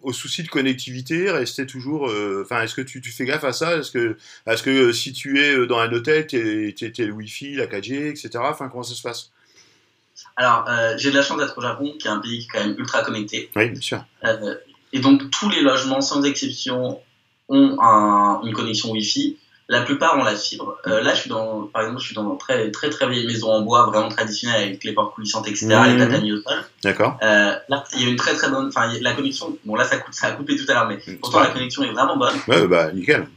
aux 0.03 0.13
soucis 0.13 0.43
de 0.43 0.49
connectivité, 0.49 1.31
rester 1.31 1.67
toujours, 1.67 2.09
euh, 2.09 2.47
est-ce 2.63 2.75
que 2.75 2.83
tu, 2.83 3.01
tu 3.01 3.11
fais 3.11 3.25
gaffe 3.25 3.45
à 3.45 3.53
ça? 3.53 3.77
Est-ce 3.79 3.91
que, 3.91 4.17
est-ce 4.47 4.63
que 4.63 4.71
euh, 4.71 4.93
si 4.93 5.13
tu 5.15 5.41
es 5.41 5.67
dans 5.67 5.79
un 5.79 5.91
hôtel, 5.93 6.27
t'es, 6.27 6.75
t'es, 6.79 6.91
t'es 6.93 7.07
le 7.07 7.13
Wi-Fi, 7.13 7.55
la 7.55 7.67
4G, 7.67 8.09
etc. 8.11 8.31
Enfin, 8.43 8.69
comment 8.69 8.83
ça 8.83 8.95
se 8.95 9.03
passe? 9.03 9.31
Alors, 10.37 10.67
euh, 10.69 10.95
j'ai 10.99 11.11
de 11.11 11.17
la 11.17 11.23
chance 11.23 11.39
d'être 11.39 11.57
au 11.57 11.63
Japon, 11.63 11.95
qui 11.99 12.07
est 12.07 12.11
un 12.11 12.19
pays 12.21 12.41
qui 12.41 12.45
est 12.45 12.49
quand 12.53 12.67
même 12.67 12.77
ultra 12.79 13.03
connecté. 13.03 13.51
Oui, 13.57 13.71
bien 13.71 13.81
sûr. 13.81 14.05
Euh, 14.25 14.57
et 14.93 15.01
donc 15.01 15.31
tous 15.31 15.49
les 15.49 15.63
logements, 15.63 16.03
sans 16.03 16.23
exception, 16.25 17.01
ont 17.49 17.77
un- 17.81 18.41
une 18.45 18.53
connexion 18.53 18.91
Wi-Fi. 18.91 19.39
La 19.73 19.83
plupart 19.83 20.19
ont 20.19 20.25
la 20.25 20.35
fibre. 20.35 20.77
Euh, 20.89 21.01
là, 21.01 21.15
je 21.15 21.21
suis 21.21 21.31
dans, 21.31 21.63
par 21.73 21.83
exemple, 21.83 22.01
je 22.01 22.07
suis 22.07 22.15
dans 22.17 22.29
une 22.29 22.39
très 22.39 22.73
très 22.73 22.91
très 22.91 23.09
vieille 23.09 23.25
maison 23.25 23.53
en 23.53 23.61
bois, 23.61 23.87
vraiment 23.87 24.09
traditionnelle, 24.09 24.65
avec 24.65 24.83
les 24.83 24.93
portes 24.93 25.15
coulissantes, 25.15 25.47
etc., 25.47 25.69
les 25.87 25.97
tatamis 25.97 26.33
au 26.33 26.43
sol. 26.43 26.59
D'accord. 26.83 27.17
Euh, 27.23 27.55
là, 27.69 27.85
il 27.95 28.03
y 28.03 28.07
a 28.07 28.09
une 28.09 28.17
très 28.17 28.35
très 28.35 28.51
bonne, 28.51 28.67
enfin, 28.67 28.91
la 29.01 29.13
connexion. 29.13 29.57
Bon, 29.65 29.77
là, 29.77 29.85
ça, 29.85 29.99
coûte, 29.99 30.13
ça 30.13 30.27
a 30.27 30.33
coupé 30.33 30.57
tout 30.57 30.65
à 30.69 30.75
l'heure, 30.75 30.89
mais 30.89 30.99
pourtant 31.21 31.39
Ouais. 31.39 31.45
la 31.45 31.51
connexion 31.51 31.85
est 31.85 31.93
vraiment 31.93 32.17
bonne. 32.17 32.35
Ouais, 32.49 32.67
bah, 32.67 32.91
nickel. 32.93 33.29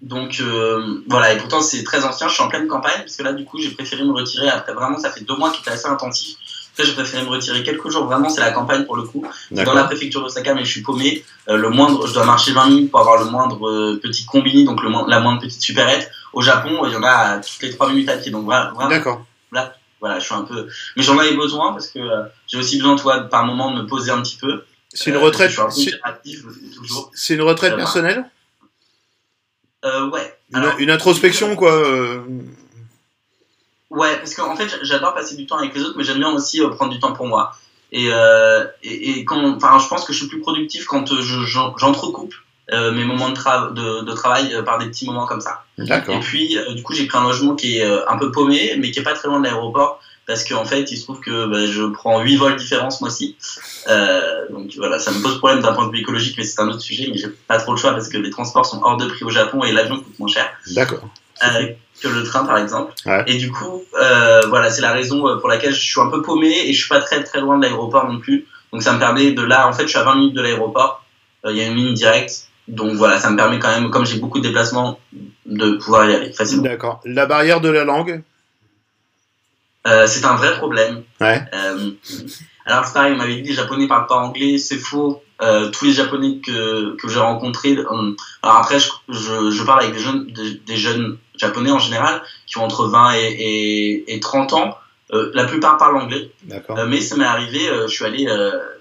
Donc 0.00 0.38
euh, 0.40 1.02
voilà, 1.08 1.32
et 1.32 1.38
pourtant 1.38 1.60
c'est 1.60 1.84
très 1.84 2.04
ancien. 2.04 2.26
Je 2.28 2.34
suis 2.34 2.42
en 2.42 2.48
pleine 2.48 2.66
campagne, 2.66 2.98
parce 2.98 3.16
que 3.16 3.22
là, 3.22 3.32
du 3.32 3.44
coup, 3.44 3.58
j'ai 3.58 3.70
préféré 3.70 4.04
me 4.04 4.12
retirer. 4.12 4.48
Après, 4.48 4.74
vraiment, 4.74 4.98
ça 4.98 5.10
fait 5.10 5.20
deux 5.22 5.36
mois 5.36 5.50
qu'il 5.50 5.60
était 5.60 5.70
assez 5.70 5.86
intensif. 5.86 6.36
Après, 6.72 6.84
j'ai 6.84 6.94
préféré 6.94 7.22
me 7.22 7.28
retirer 7.28 7.62
quelques 7.62 7.90
jours. 7.90 8.06
Vraiment, 8.06 8.30
c'est 8.30 8.40
la 8.40 8.50
campagne 8.50 8.84
pour 8.86 8.96
le 8.96 9.02
coup. 9.02 9.26
Dans 9.50 9.74
la 9.74 9.84
préfecture 9.84 10.22
d'Osaka, 10.22 10.54
mais 10.54 10.64
je 10.64 10.70
suis 10.70 10.82
paumé. 10.82 11.22
Euh, 11.48 11.56
le 11.56 11.68
moindre, 11.68 12.06
je 12.06 12.14
dois 12.14 12.24
marcher 12.24 12.52
20 12.52 12.68
minutes 12.68 12.90
pour 12.90 13.00
avoir 13.00 13.22
le 13.22 13.30
moindre 13.30 13.68
euh, 13.68 14.00
petit 14.02 14.24
combini, 14.24 14.64
donc 14.64 14.82
le, 14.82 14.88
mo- 14.88 15.06
la 15.06 15.20
moindre 15.20 15.42
petite 15.42 15.60
supérette. 15.60 16.10
Au 16.32 16.40
Japon, 16.40 16.86
il 16.86 16.92
y 16.92 16.96
en 16.96 17.02
a 17.02 17.38
toutes 17.38 17.60
les 17.62 17.70
3 17.70 17.90
minutes 17.90 18.08
à 18.08 18.16
pied. 18.16 18.30
Donc 18.30 18.44
voilà, 18.44 18.70
vraiment, 18.74 18.88
D'accord. 18.88 19.26
voilà, 20.00 20.18
je 20.18 20.24
suis 20.24 20.34
un 20.34 20.42
peu. 20.42 20.66
Mais 20.96 21.02
j'en 21.02 21.18
avais 21.18 21.34
besoin 21.36 21.72
parce 21.72 21.88
que 21.88 21.98
euh, 21.98 22.22
j'ai 22.46 22.56
aussi 22.56 22.78
besoin, 22.78 22.96
toi, 22.96 23.20
par 23.20 23.44
moment, 23.44 23.70
de 23.74 23.82
me 23.82 23.86
poser 23.86 24.10
un 24.10 24.22
petit 24.22 24.38
peu. 24.38 24.62
C'est 24.94 25.10
une 25.10 25.16
retraite, 25.18 25.50
c'est, 27.14 27.34
une 27.34 27.42
retraite 27.42 27.76
personnelle? 27.76 28.24
Euh, 29.84 30.08
ouais. 30.10 30.38
une, 30.50 30.56
Alors, 30.58 30.74
une 30.78 30.90
introspection, 30.90 31.54
quoi. 31.56 31.72
Ouais, 33.92 34.16
parce 34.18 34.34
qu'en 34.34 34.56
fait, 34.56 34.68
j'adore 34.82 35.14
passer 35.14 35.36
du 35.36 35.46
temps 35.46 35.58
avec 35.58 35.74
les 35.74 35.82
autres, 35.82 35.94
mais 35.98 36.04
j'aime 36.04 36.18
bien 36.18 36.30
aussi 36.32 36.62
euh, 36.62 36.68
prendre 36.70 36.92
du 36.92 36.98
temps 36.98 37.12
pour 37.12 37.26
moi. 37.26 37.52
Et, 37.92 38.06
euh, 38.10 38.64
et, 38.82 39.10
et 39.18 39.24
quand, 39.24 39.44
enfin, 39.56 39.78
je 39.78 39.86
pense 39.86 40.04
que 40.04 40.12
je 40.14 40.18
suis 40.20 40.28
plus 40.28 40.40
productif 40.40 40.86
quand 40.86 41.12
euh, 41.12 41.20
je- 41.20 41.44
j'en- 41.44 41.76
j'entrecoupe 41.76 42.34
euh, 42.72 42.90
mes 42.92 43.04
moments 43.04 43.28
de, 43.28 43.36
tra- 43.36 43.72
de, 43.74 44.00
de 44.02 44.12
travail 44.12 44.56
par 44.64 44.78
des 44.78 44.86
petits 44.86 45.04
moments 45.04 45.26
comme 45.26 45.40
ça. 45.42 45.64
D'accord. 45.76 46.14
Et 46.14 46.20
puis, 46.20 46.56
euh, 46.56 46.72
du 46.72 46.82
coup, 46.82 46.94
j'ai 46.94 47.06
pris 47.06 47.18
un 47.18 47.24
logement 47.24 47.54
qui 47.54 47.78
est 47.78 48.08
un 48.08 48.16
peu 48.16 48.30
paumé, 48.32 48.76
mais 48.78 48.90
qui 48.92 49.00
est 49.00 49.02
pas 49.02 49.12
très 49.12 49.28
loin 49.28 49.40
de 49.40 49.44
l'aéroport, 49.44 50.00
parce 50.26 50.44
qu'en 50.44 50.64
fait, 50.64 50.90
il 50.90 50.96
se 50.96 51.02
trouve 51.02 51.20
que 51.20 51.46
bah, 51.46 51.66
je 51.66 51.82
prends 51.92 52.20
8 52.22 52.36
vols 52.36 52.56
différents 52.56 52.90
ce 52.90 53.02
mois-ci. 53.04 53.36
Donc 54.50 54.72
voilà, 54.76 54.98
ça 54.98 55.10
me 55.10 55.20
pose 55.22 55.36
problème 55.38 55.60
d'un 55.60 55.74
point 55.74 55.86
de 55.86 55.92
vue 55.92 56.00
écologique, 56.00 56.36
mais 56.38 56.44
c'est 56.44 56.60
un 56.62 56.68
autre 56.68 56.80
sujet, 56.80 57.08
mais 57.10 57.18
j'ai 57.18 57.28
pas 57.28 57.58
trop 57.58 57.72
le 57.72 57.78
choix 57.78 57.90
parce 57.92 58.08
que 58.08 58.16
les 58.16 58.30
transports 58.30 58.64
sont 58.64 58.80
hors 58.82 58.96
de 58.96 59.06
prix 59.06 59.24
au 59.24 59.30
Japon 59.30 59.64
et 59.64 59.72
l'avion 59.72 59.96
coûte 59.96 60.18
moins 60.18 60.28
cher 60.28 60.50
D'accord. 60.68 61.00
euh, 61.44 61.66
que 62.02 62.08
le 62.08 62.22
train 62.24 62.44
par 62.44 62.58
exemple. 62.58 62.92
Ouais. 63.06 63.22
Et 63.26 63.36
du 63.36 63.50
coup, 63.50 63.84
euh, 64.00 64.42
voilà, 64.48 64.70
c'est 64.70 64.82
la 64.82 64.92
raison 64.92 65.28
euh, 65.28 65.36
pour 65.36 65.48
laquelle 65.48 65.74
je 65.74 65.80
suis 65.80 66.00
un 66.00 66.08
peu 66.08 66.22
paumé 66.22 66.52
et 66.66 66.72
je 66.72 66.78
suis 66.78 66.88
pas 66.88 67.00
très 67.00 67.22
très 67.22 67.40
loin 67.40 67.58
de 67.58 67.62
l'aéroport 67.62 68.10
non 68.10 68.18
plus. 68.18 68.46
Donc 68.72 68.82
ça 68.82 68.92
me 68.92 68.98
permet 68.98 69.32
de 69.32 69.42
là, 69.42 69.68
en 69.68 69.72
fait, 69.72 69.84
je 69.84 69.88
suis 69.88 69.98
à 69.98 70.02
20 70.02 70.16
minutes 70.16 70.34
de 70.34 70.42
l'aéroport. 70.42 71.04
Euh, 71.44 71.52
Il 71.52 71.58
y 71.58 71.60
a 71.60 71.66
une 71.66 71.76
ligne 71.76 71.94
directe. 71.94 72.48
Donc 72.68 72.92
voilà, 72.92 73.18
ça 73.18 73.30
me 73.30 73.36
permet 73.36 73.58
quand 73.58 73.68
même, 73.68 73.90
comme 73.90 74.06
j'ai 74.06 74.18
beaucoup 74.18 74.38
de 74.38 74.46
déplacements, 74.46 74.98
de 75.46 75.72
pouvoir 75.72 76.08
y 76.08 76.14
aller 76.14 76.32
facilement. 76.32 76.62
D'accord. 76.62 77.00
La 77.04 77.26
barrière 77.26 77.60
de 77.60 77.68
la 77.68 77.84
langue? 77.84 78.22
Euh, 79.86 80.06
c'est 80.06 80.24
un 80.24 80.36
vrai 80.36 80.56
problème. 80.56 81.02
Ouais. 81.20 81.42
Alors 82.64 82.84
c'est 82.84 82.94
pareil, 82.94 83.12
on 83.14 83.16
m'avait 83.16 83.36
dit 83.36 83.48
les 83.48 83.54
Japonais 83.54 83.88
parlent 83.88 84.06
pas 84.06 84.16
anglais, 84.16 84.58
c'est 84.58 84.78
faux. 84.78 85.22
Euh, 85.40 85.70
tous 85.70 85.86
les 85.86 85.92
Japonais 85.92 86.38
que, 86.44 86.96
que 86.96 87.08
j'ai 87.08 87.18
rencontrés, 87.18 87.76
euh, 87.76 88.16
alors 88.42 88.58
après 88.58 88.78
je, 88.78 88.90
je, 89.08 89.50
je, 89.50 89.62
parle 89.64 89.82
avec 89.82 89.94
des 89.94 90.00
jeunes, 90.00 90.26
des, 90.26 90.54
des, 90.54 90.76
jeunes 90.76 91.18
Japonais 91.36 91.70
en 91.70 91.78
général 91.78 92.22
qui 92.46 92.58
ont 92.58 92.64
entre 92.64 92.86
20 92.86 93.14
et, 93.14 93.18
et, 93.18 94.14
et 94.14 94.20
30 94.20 94.52
ans. 94.52 94.76
Euh, 95.12 95.30
la 95.34 95.44
plupart 95.44 95.76
parlent 95.76 95.96
anglais. 95.96 96.30
Euh, 96.50 96.86
mais 96.86 97.00
ça 97.00 97.16
m'est 97.16 97.24
arrivé, 97.24 97.68
euh, 97.68 97.86
je 97.86 97.94
suis 97.94 98.04
allé 98.04 98.26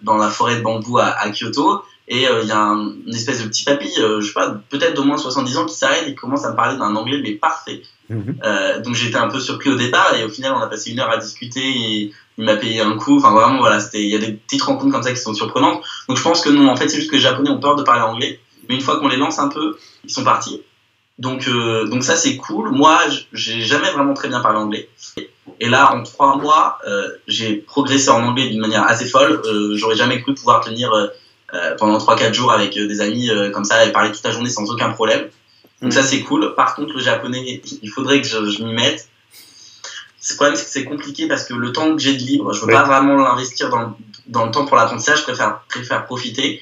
dans 0.01 0.17
la 0.17 0.29
forêt 0.29 0.55
de 0.57 0.61
bambou 0.61 0.97
à, 0.97 1.05
à 1.05 1.29
Kyoto 1.29 1.83
et 2.07 2.25
il 2.25 2.47
y 2.47 2.51
a 2.51 2.59
un, 2.59 2.93
une 3.05 3.15
espèce 3.15 3.41
de 3.41 3.47
petit 3.47 3.63
papy, 3.63 3.89
je 3.95 4.25
sais 4.25 4.33
pas, 4.33 4.55
peut-être 4.69 4.95
d'au 4.95 5.03
moins 5.03 5.17
70 5.17 5.57
ans 5.57 5.65
qui 5.65 5.75
s'arrête 5.75 6.03
et 6.03 6.09
qui 6.09 6.15
commence 6.15 6.43
à 6.43 6.51
me 6.51 6.55
parler 6.55 6.77
d'un 6.77 6.95
anglais 6.95 7.19
mais 7.21 7.31
parfait. 7.31 7.81
Mhm. 8.09 8.35
donc 8.83 8.95
j'étais 8.95 9.17
un 9.17 9.29
peu 9.29 9.39
surpris 9.39 9.69
au 9.69 9.75
départ 9.75 10.13
et 10.15 10.25
au 10.25 10.29
final 10.29 10.51
on 10.53 10.59
a 10.59 10.67
passé 10.67 10.91
une 10.91 10.99
heure 10.99 11.09
à 11.09 11.15
discuter 11.15 11.61
et 11.61 12.13
il 12.37 12.43
m'a 12.43 12.57
payé 12.57 12.81
un 12.81 12.97
coup. 12.97 13.17
Enfin 13.17 13.31
vraiment 13.31 13.59
voilà, 13.59 13.79
c'était 13.79 14.01
il 14.01 14.09
y 14.09 14.15
a 14.15 14.17
des 14.17 14.33
petites 14.33 14.63
rencontres 14.63 14.91
comme 14.91 15.03
ça 15.03 15.13
qui 15.13 15.19
sont 15.21 15.33
surprenantes. 15.33 15.81
Donc 16.09 16.17
je 16.17 16.23
pense 16.23 16.41
que 16.41 16.49
non, 16.49 16.69
en 16.69 16.75
fait 16.75 16.89
c'est 16.89 16.97
juste 16.97 17.09
que 17.09 17.15
les 17.15 17.21
Japonais 17.21 17.49
ont 17.49 17.59
peur 17.59 17.77
de 17.77 17.83
parler 17.83 18.01
anglais, 18.01 18.39
mais 18.67 18.75
une 18.75 18.81
fois 18.81 18.99
qu'on 18.99 19.07
les 19.07 19.17
lance 19.17 19.39
un 19.39 19.47
peu, 19.47 19.77
ils 20.03 20.11
sont 20.11 20.25
partis. 20.25 20.61
Donc 21.19 21.47
euh, 21.47 21.85
donc 21.87 22.03
ça 22.03 22.15
c'est 22.15 22.37
cool. 22.37 22.71
Moi 22.71 22.99
j'ai 23.33 23.61
jamais 23.61 23.91
vraiment 23.91 24.13
très 24.13 24.27
bien 24.27 24.39
parlé 24.39 24.57
anglais. 24.57 24.89
Et 25.59 25.69
là 25.69 25.93
en 25.93 26.03
trois 26.03 26.37
mois 26.37 26.79
euh, 26.87 27.09
j'ai 27.27 27.55
progressé 27.55 28.09
en 28.09 28.23
anglais 28.23 28.49
d'une 28.49 28.61
manière 28.61 28.83
assez 28.83 29.05
folle. 29.05 29.41
Euh, 29.45 29.75
J'aurais 29.75 29.95
jamais 29.95 30.21
cru 30.21 30.33
pouvoir 30.33 30.61
tenir 30.61 30.91
euh, 30.93 31.07
pendant 31.77 31.97
3-4 31.97 32.33
jours 32.33 32.51
avec 32.51 32.73
des 32.73 33.01
amis 33.01 33.29
comme 33.53 33.65
ça 33.65 33.85
et 33.85 33.91
parler 33.91 34.11
toute 34.11 34.23
la 34.23 34.31
journée 34.31 34.49
sans 34.49 34.69
aucun 34.71 34.89
problème. 34.91 35.27
Donc 35.81 35.93
ça 35.93 36.01
c'est 36.01 36.21
cool. 36.21 36.55
Par 36.55 36.75
contre 36.75 36.93
le 36.93 37.01
japonais 37.01 37.61
il 37.81 37.89
faudrait 37.89 38.21
que 38.21 38.27
je, 38.27 38.49
je 38.49 38.63
m'y 38.63 38.73
mette. 38.73 39.07
Le 40.29 40.35
problème, 40.35 40.55
c'est 40.55 40.65
que 40.65 40.69
c'est 40.69 40.85
compliqué 40.85 41.27
parce 41.27 41.45
que 41.45 41.53
le 41.55 41.71
temps 41.71 41.95
que 41.95 42.01
j'ai 42.01 42.13
de 42.13 42.19
libre, 42.19 42.53
je 42.53 42.61
veux 42.61 42.67
pas 42.67 42.83
vraiment 42.83 43.15
l'investir 43.15 43.69
dans, 43.69 43.97
dans, 44.27 44.45
le 44.45 44.51
temps 44.51 44.65
pour 44.65 44.77
l'apprentissage, 44.77 45.19
je 45.19 45.23
préfère, 45.23 45.61
préfère 45.67 46.05
profiter. 46.05 46.61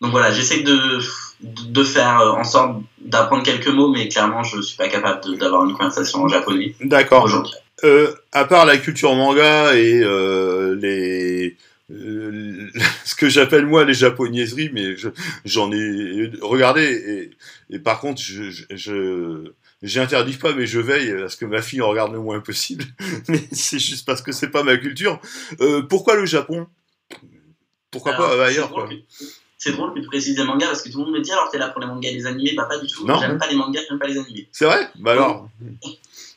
Donc 0.00 0.12
voilà, 0.12 0.30
j'essaie 0.30 0.60
de, 0.62 1.00
de 1.42 1.84
faire 1.84 2.20
euh, 2.20 2.32
en 2.32 2.44
sorte 2.44 2.76
d'apprendre 3.12 3.44
quelques 3.44 3.68
mots, 3.68 3.90
mais 3.90 4.08
clairement, 4.08 4.42
je 4.42 4.60
suis 4.60 4.76
pas 4.76 4.88
capable 4.88 5.38
d'avoir 5.38 5.64
une 5.64 5.76
conversation 5.76 6.22
en 6.22 6.28
japonais. 6.28 6.74
D'accord. 6.80 7.30
Euh, 7.84 8.12
à 8.32 8.44
part 8.44 8.64
la 8.64 8.78
culture 8.78 9.14
manga 9.14 9.74
et 9.74 10.00
euh, 10.02 10.74
les 10.76 11.56
euh, 11.90 12.70
ce 13.04 13.14
que 13.14 13.28
j'appelle 13.28 13.66
moi 13.66 13.84
les 13.84 13.94
japonaiseries, 13.94 14.70
mais 14.72 14.96
j'en 15.44 15.70
ai 15.72 16.30
regardé 16.40 17.30
et, 17.70 17.74
et 17.74 17.78
par 17.78 18.00
contre, 18.00 18.20
je, 18.22 18.50
je, 18.70 19.52
j'interdis 19.82 20.36
pas, 20.38 20.54
mais 20.54 20.66
je 20.66 20.80
veille 20.80 21.10
à 21.22 21.28
ce 21.28 21.36
que 21.36 21.44
ma 21.44 21.60
fille 21.60 21.82
en 21.82 21.88
regarde 21.88 22.12
le 22.12 22.20
moins 22.20 22.40
possible. 22.40 22.84
mais 23.28 23.42
c'est 23.52 23.78
juste 23.78 24.06
parce 24.06 24.22
que 24.22 24.32
c'est 24.32 24.50
pas 24.50 24.62
ma 24.62 24.76
culture. 24.78 25.20
Euh, 25.60 25.82
pourquoi 25.82 26.16
le 26.16 26.24
Japon? 26.24 26.66
Pourquoi 27.90 28.14
pas 28.14 28.42
ailleurs 28.46 28.70
quoi? 28.70 28.88
C'est 29.62 29.70
drôle 29.70 29.94
que 29.94 30.00
tu 30.00 30.06
précises 30.06 30.36
les 30.36 30.42
mangas 30.42 30.66
parce 30.66 30.82
que 30.82 30.88
tout 30.88 30.98
le 30.98 31.04
monde 31.04 31.14
me 31.14 31.20
dit 31.20 31.30
alors 31.30 31.48
t'es 31.48 31.56
là 31.56 31.68
pour 31.68 31.80
les 31.80 31.86
mangas 31.86 32.08
et 32.08 32.14
les 32.14 32.26
animés, 32.26 32.52
bah 32.56 32.64
pas 32.68 32.78
du 32.78 32.88
tout. 32.88 33.06
J'aime 33.20 33.38
pas 33.38 33.46
les 33.46 33.54
mangas, 33.54 33.82
j'aime 33.88 34.00
pas 34.00 34.08
les 34.08 34.18
animés. 34.18 34.48
C'est 34.50 34.64
vrai? 34.64 34.90
Bah 34.98 35.12
alors. 35.12 35.48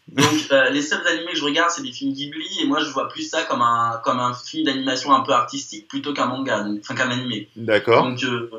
Donc 0.07 0.47
euh, 0.51 0.69
les 0.69 0.83
seuls 0.83 1.05
animés 1.07 1.31
que 1.31 1.37
je 1.39 1.43
regarde 1.43 1.71
c'est 1.71 1.81
des 1.81 1.91
films 1.91 2.13
Ghibli 2.13 2.45
et 2.61 2.67
moi 2.67 2.79
je 2.81 2.89
vois 2.91 3.07
plus 3.09 3.27
ça 3.27 3.41
comme 3.41 3.63
un 3.63 3.99
comme 4.03 4.19
un 4.19 4.35
film 4.35 4.65
d'animation 4.65 5.11
un 5.11 5.21
peu 5.21 5.31
artistique 5.31 5.87
plutôt 5.87 6.13
qu'un 6.13 6.27
manga, 6.27 6.67
enfin 6.79 6.93
qu'un 6.93 7.09
animé. 7.09 7.49
D'accord. 7.55 8.03
Donc 8.03 8.23
euh, 8.23 8.51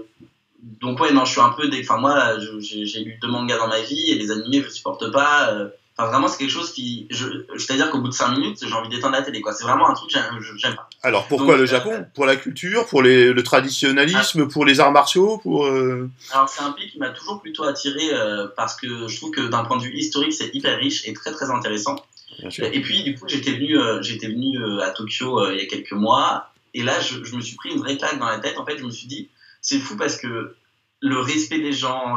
donc 0.81 0.99
ouais 0.99 1.13
non 1.13 1.25
je 1.25 1.31
suis 1.31 1.41
un 1.41 1.51
peu 1.51 1.71
enfin 1.81 1.99
moi 1.99 2.37
j'ai 2.59 3.05
lu 3.05 3.19
deux 3.23 3.29
mangas 3.29 3.59
dans 3.59 3.69
ma 3.69 3.81
vie 3.83 4.11
et 4.11 4.17
les 4.17 4.33
animés 4.33 4.65
je 4.65 4.71
supporte 4.71 5.13
pas 5.13 5.53
euh, 5.53 5.69
enfin 5.97 6.11
vraiment 6.11 6.29
c'est 6.29 6.39
quelque 6.39 6.51
chose 6.51 6.73
qui 6.73 7.07
je 7.11 7.25
c'est 7.59 7.73
à 7.73 7.77
dire 7.77 7.91
qu'au 7.91 8.01
bout 8.01 8.09
de 8.09 8.13
cinq 8.13 8.31
minutes 8.31 8.59
j'ai 8.67 8.73
envie 8.73 8.89
d'éteindre 8.89 9.17
la 9.17 9.23
télé 9.23 9.41
quoi. 9.41 9.53
C'est 9.53 9.65
vraiment 9.65 9.89
un 9.89 9.95
truc 9.95 10.11
que 10.11 10.19
j'aime 10.57 10.75
pas. 10.75 10.89
Alors 11.03 11.27
pourquoi 11.27 11.57
le 11.57 11.63
euh, 11.63 11.67
Japon? 11.67 12.07
Pour 12.15 12.27
la 12.27 12.37
culture 12.37 12.87
pour 12.87 13.03
les, 13.03 13.33
le 13.33 13.43
traditionnalisme 13.43 14.43
ah. 14.43 14.53
pour 14.53 14.65
les 14.65 14.81
arts 14.81 14.93
martiaux 14.93 15.39
pour 15.39 15.67
euh... 15.67 16.11
alors 16.33 16.49
c'est 16.49 16.63
un 16.63 16.73
pays 16.73 16.91
qui 16.91 16.99
m'a 16.99 17.11
toujours 17.11 17.41
plutôt 17.41 17.65
attiré 17.65 18.13
euh, 18.13 18.47
parce 18.57 18.77
que 18.77 19.09
je 19.09 19.17
trouve 19.17 19.31
que 19.31 19.49
d'un 19.49 19.65
point 19.65 19.79
de 19.79 19.83
vue 19.83 19.97
historique 19.97 20.33
c'est 20.33 20.55
hyper 20.55 20.79
riche 20.79 21.07
et 21.09 21.13
très 21.13 21.33
très 21.33 21.51
intéressant. 21.51 21.97
Et 22.43 22.83
puis 22.83 23.03
du 23.03 23.15
coup 23.15 23.27
j'étais 23.29 23.53
venu 23.53 23.79
j'étais 24.03 24.29
venu 24.29 24.59
à 24.83 24.91
Tokyo 24.91 25.51
il 25.51 25.59
y 25.59 25.63
a 25.63 25.67
quelques 25.67 25.93
mois. 25.93 26.53
Et 26.75 26.83
là 26.83 27.01
je, 27.01 27.25
je 27.25 27.37
me 27.37 27.41
suis 27.41 27.57
pris 27.57 27.71
une 27.71 27.79
vraie 27.79 27.97
claque 27.97 28.19
dans 28.19 28.29
la 28.29 28.39
tête. 28.39 28.59
En 28.59 28.67
fait 28.67 28.77
je 28.77 28.85
me 28.85 28.91
suis 28.91 29.07
dit 29.07 29.31
c'est 29.63 29.79
fou 29.79 29.97
parce 29.97 30.17
que 30.17 30.55
le 31.01 31.21
respect 31.21 31.59
des 31.59 31.73
gens, 31.73 32.17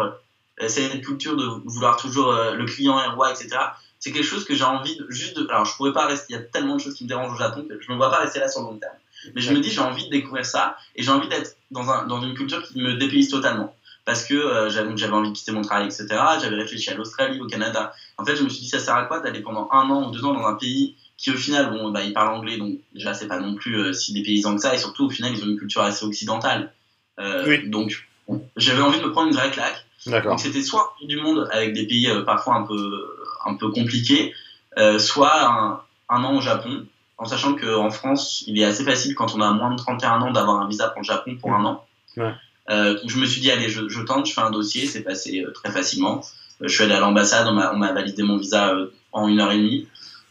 cette 0.68 1.02
culture 1.02 1.36
de 1.36 1.46
vouloir 1.66 1.98
toujours 1.98 2.32
euh, 2.32 2.54
le 2.54 2.66
client 2.66 3.00
est 3.00 3.08
roi, 3.08 3.32
etc. 3.32 3.58
C'est 4.00 4.12
quelque 4.12 4.26
chose 4.26 4.46
que 4.46 4.56
j'ai 4.56 4.64
envie 4.64 4.96
de 4.98 5.06
juste 5.10 5.38
de. 5.38 5.48
Alors 5.50 5.66
je 5.66 5.76
pourrais 5.76 5.94
pas 5.94 6.06
rester. 6.06 6.34
Il 6.34 6.36
y 6.36 6.40
a 6.40 6.44
tellement 6.44 6.76
de 6.76 6.82
choses 6.82 6.96
qui 6.96 7.04
me 7.04 7.10
dérangent 7.10 7.34
au 7.34 7.38
Japon 7.38 7.66
que 7.68 7.80
je 7.80 7.92
me 7.92 7.98
vois 7.98 8.10
pas 8.10 8.20
rester 8.20 8.40
là 8.40 8.48
sur 8.48 8.62
le 8.62 8.68
long 8.68 8.78
terme. 8.78 8.96
Mais 9.36 9.42
je 9.42 9.54
me 9.54 9.60
dis 9.60 9.70
j'ai 9.70 9.82
envie 9.82 10.06
de 10.06 10.10
découvrir 10.10 10.46
ça 10.46 10.78
et 10.96 11.04
j'ai 11.04 11.12
envie 11.12 11.28
d'être 11.28 11.56
dans, 11.72 11.90
un, 11.90 12.08
dans 12.08 12.22
une 12.22 12.34
culture 12.34 12.64
qui 12.64 12.80
me 12.80 12.96
dépayse 12.96 13.30
totalement 13.30 13.76
parce 14.06 14.26
que 14.26 14.34
euh, 14.34 14.70
j'avais 14.70 15.14
envie 15.14 15.30
de 15.30 15.36
quitter 15.36 15.52
mon 15.52 15.62
travail, 15.62 15.86
etc. 15.86 16.08
J'avais 16.42 16.56
réfléchi 16.56 16.90
à 16.90 16.96
l'Australie, 16.96 17.40
au 17.40 17.46
Canada. 17.46 17.94
En 18.18 18.26
fait, 18.26 18.36
je 18.36 18.44
me 18.44 18.50
suis 18.50 18.62
dit, 18.62 18.68
ça 18.68 18.80
sert 18.80 18.96
à 18.96 19.04
quoi 19.04 19.20
d'aller 19.20 19.42
pendant 19.42 19.70
un 19.72 19.88
an 19.90 20.08
ou 20.08 20.12
deux 20.12 20.26
ans 20.26 20.34
dans 20.34 20.48
un 20.48 20.56
pays 20.56 20.96
qui, 21.16 21.30
au 21.30 21.36
final, 21.36 21.70
bon, 21.70 21.92
bah, 21.92 22.02
ils 22.02 22.14
parlent 22.14 22.34
anglais, 22.34 22.58
donc 22.58 22.80
déjà, 22.94 23.14
c'est 23.14 23.28
pas 23.28 23.40
non 23.40 23.54
plus 23.54 23.94
si 23.94 24.14
des 24.14 24.24
paysans 24.24 24.56
que 24.56 24.62
ça, 24.62 24.74
et 24.74 24.80
surtout, 24.80 25.06
au 25.06 25.10
final, 25.12 25.34
ils 25.34 25.44
ont 25.44 25.48
une 25.48 25.60
culture 25.60 25.84
assez 25.84 26.06
occidentale. 26.06 26.72
Euh, 27.20 27.60
Donc, 27.68 28.08
j'avais 28.56 28.82
envie 28.82 29.00
de 29.00 29.06
me 29.06 29.12
prendre 29.12 29.28
une 29.28 29.36
vraie 29.36 29.52
claque. 29.52 29.86
Donc, 30.06 30.40
c'était 30.40 30.62
soit 30.62 30.96
du 31.02 31.18
monde 31.18 31.48
avec 31.52 31.74
des 31.74 31.86
pays 31.86 32.10
euh, 32.10 32.22
parfois 32.22 32.56
un 32.56 32.64
peu, 32.64 33.18
un 33.46 33.56
peu 33.56 33.70
compliqués, 33.70 34.34
euh, 34.78 35.00
soit 35.00 35.46
un, 35.46 35.82
un, 36.10 36.24
an 36.24 36.38
au 36.38 36.42
Japon, 36.42 36.86
en 37.18 37.26
sachant 37.26 37.56
qu'en 37.56 37.90
France, 37.90 38.44
il 38.48 38.60
est 38.60 38.66
assez 38.66 38.84
facile 38.84 39.16
quand 39.16 39.36
on 39.36 39.42
a 39.42 39.52
moins 39.52 39.72
de 39.72 39.78
31 39.78 40.22
ans 40.22 40.32
d'avoir 40.32 40.62
un 40.62 40.68
visa 40.68 40.88
pour 40.90 41.02
le 41.02 41.06
Japon 41.06 41.36
pour 41.40 41.54
un 41.54 41.66
an. 41.66 41.86
Ouais. 42.18 42.32
Euh, 42.70 42.98
je 43.06 43.18
me 43.18 43.26
suis 43.26 43.42
dit, 43.42 43.52
allez, 43.52 43.68
je, 43.70 43.90
je, 43.90 44.02
tente, 44.02 44.28
je 44.28 44.34
fais 44.34 44.42
un 44.42 44.52
dossier, 44.52 44.86
c'est 44.86 45.02
passé 45.02 45.42
euh, 45.42 45.52
très 45.52 45.72
facilement. 45.72 46.22
je 46.62 46.68
suis 46.68 46.84
allé 46.84 46.94
à 46.94 47.00
l'ambassade, 47.00 47.48
on 47.48 47.54
m'a 47.54 47.92
validé 47.94 48.24
mon 48.24 48.38
visa 48.38 48.74
en 49.12 49.28
une 49.28 49.40
heure 49.40 49.52
et 49.52 49.58
demie. 49.58 49.88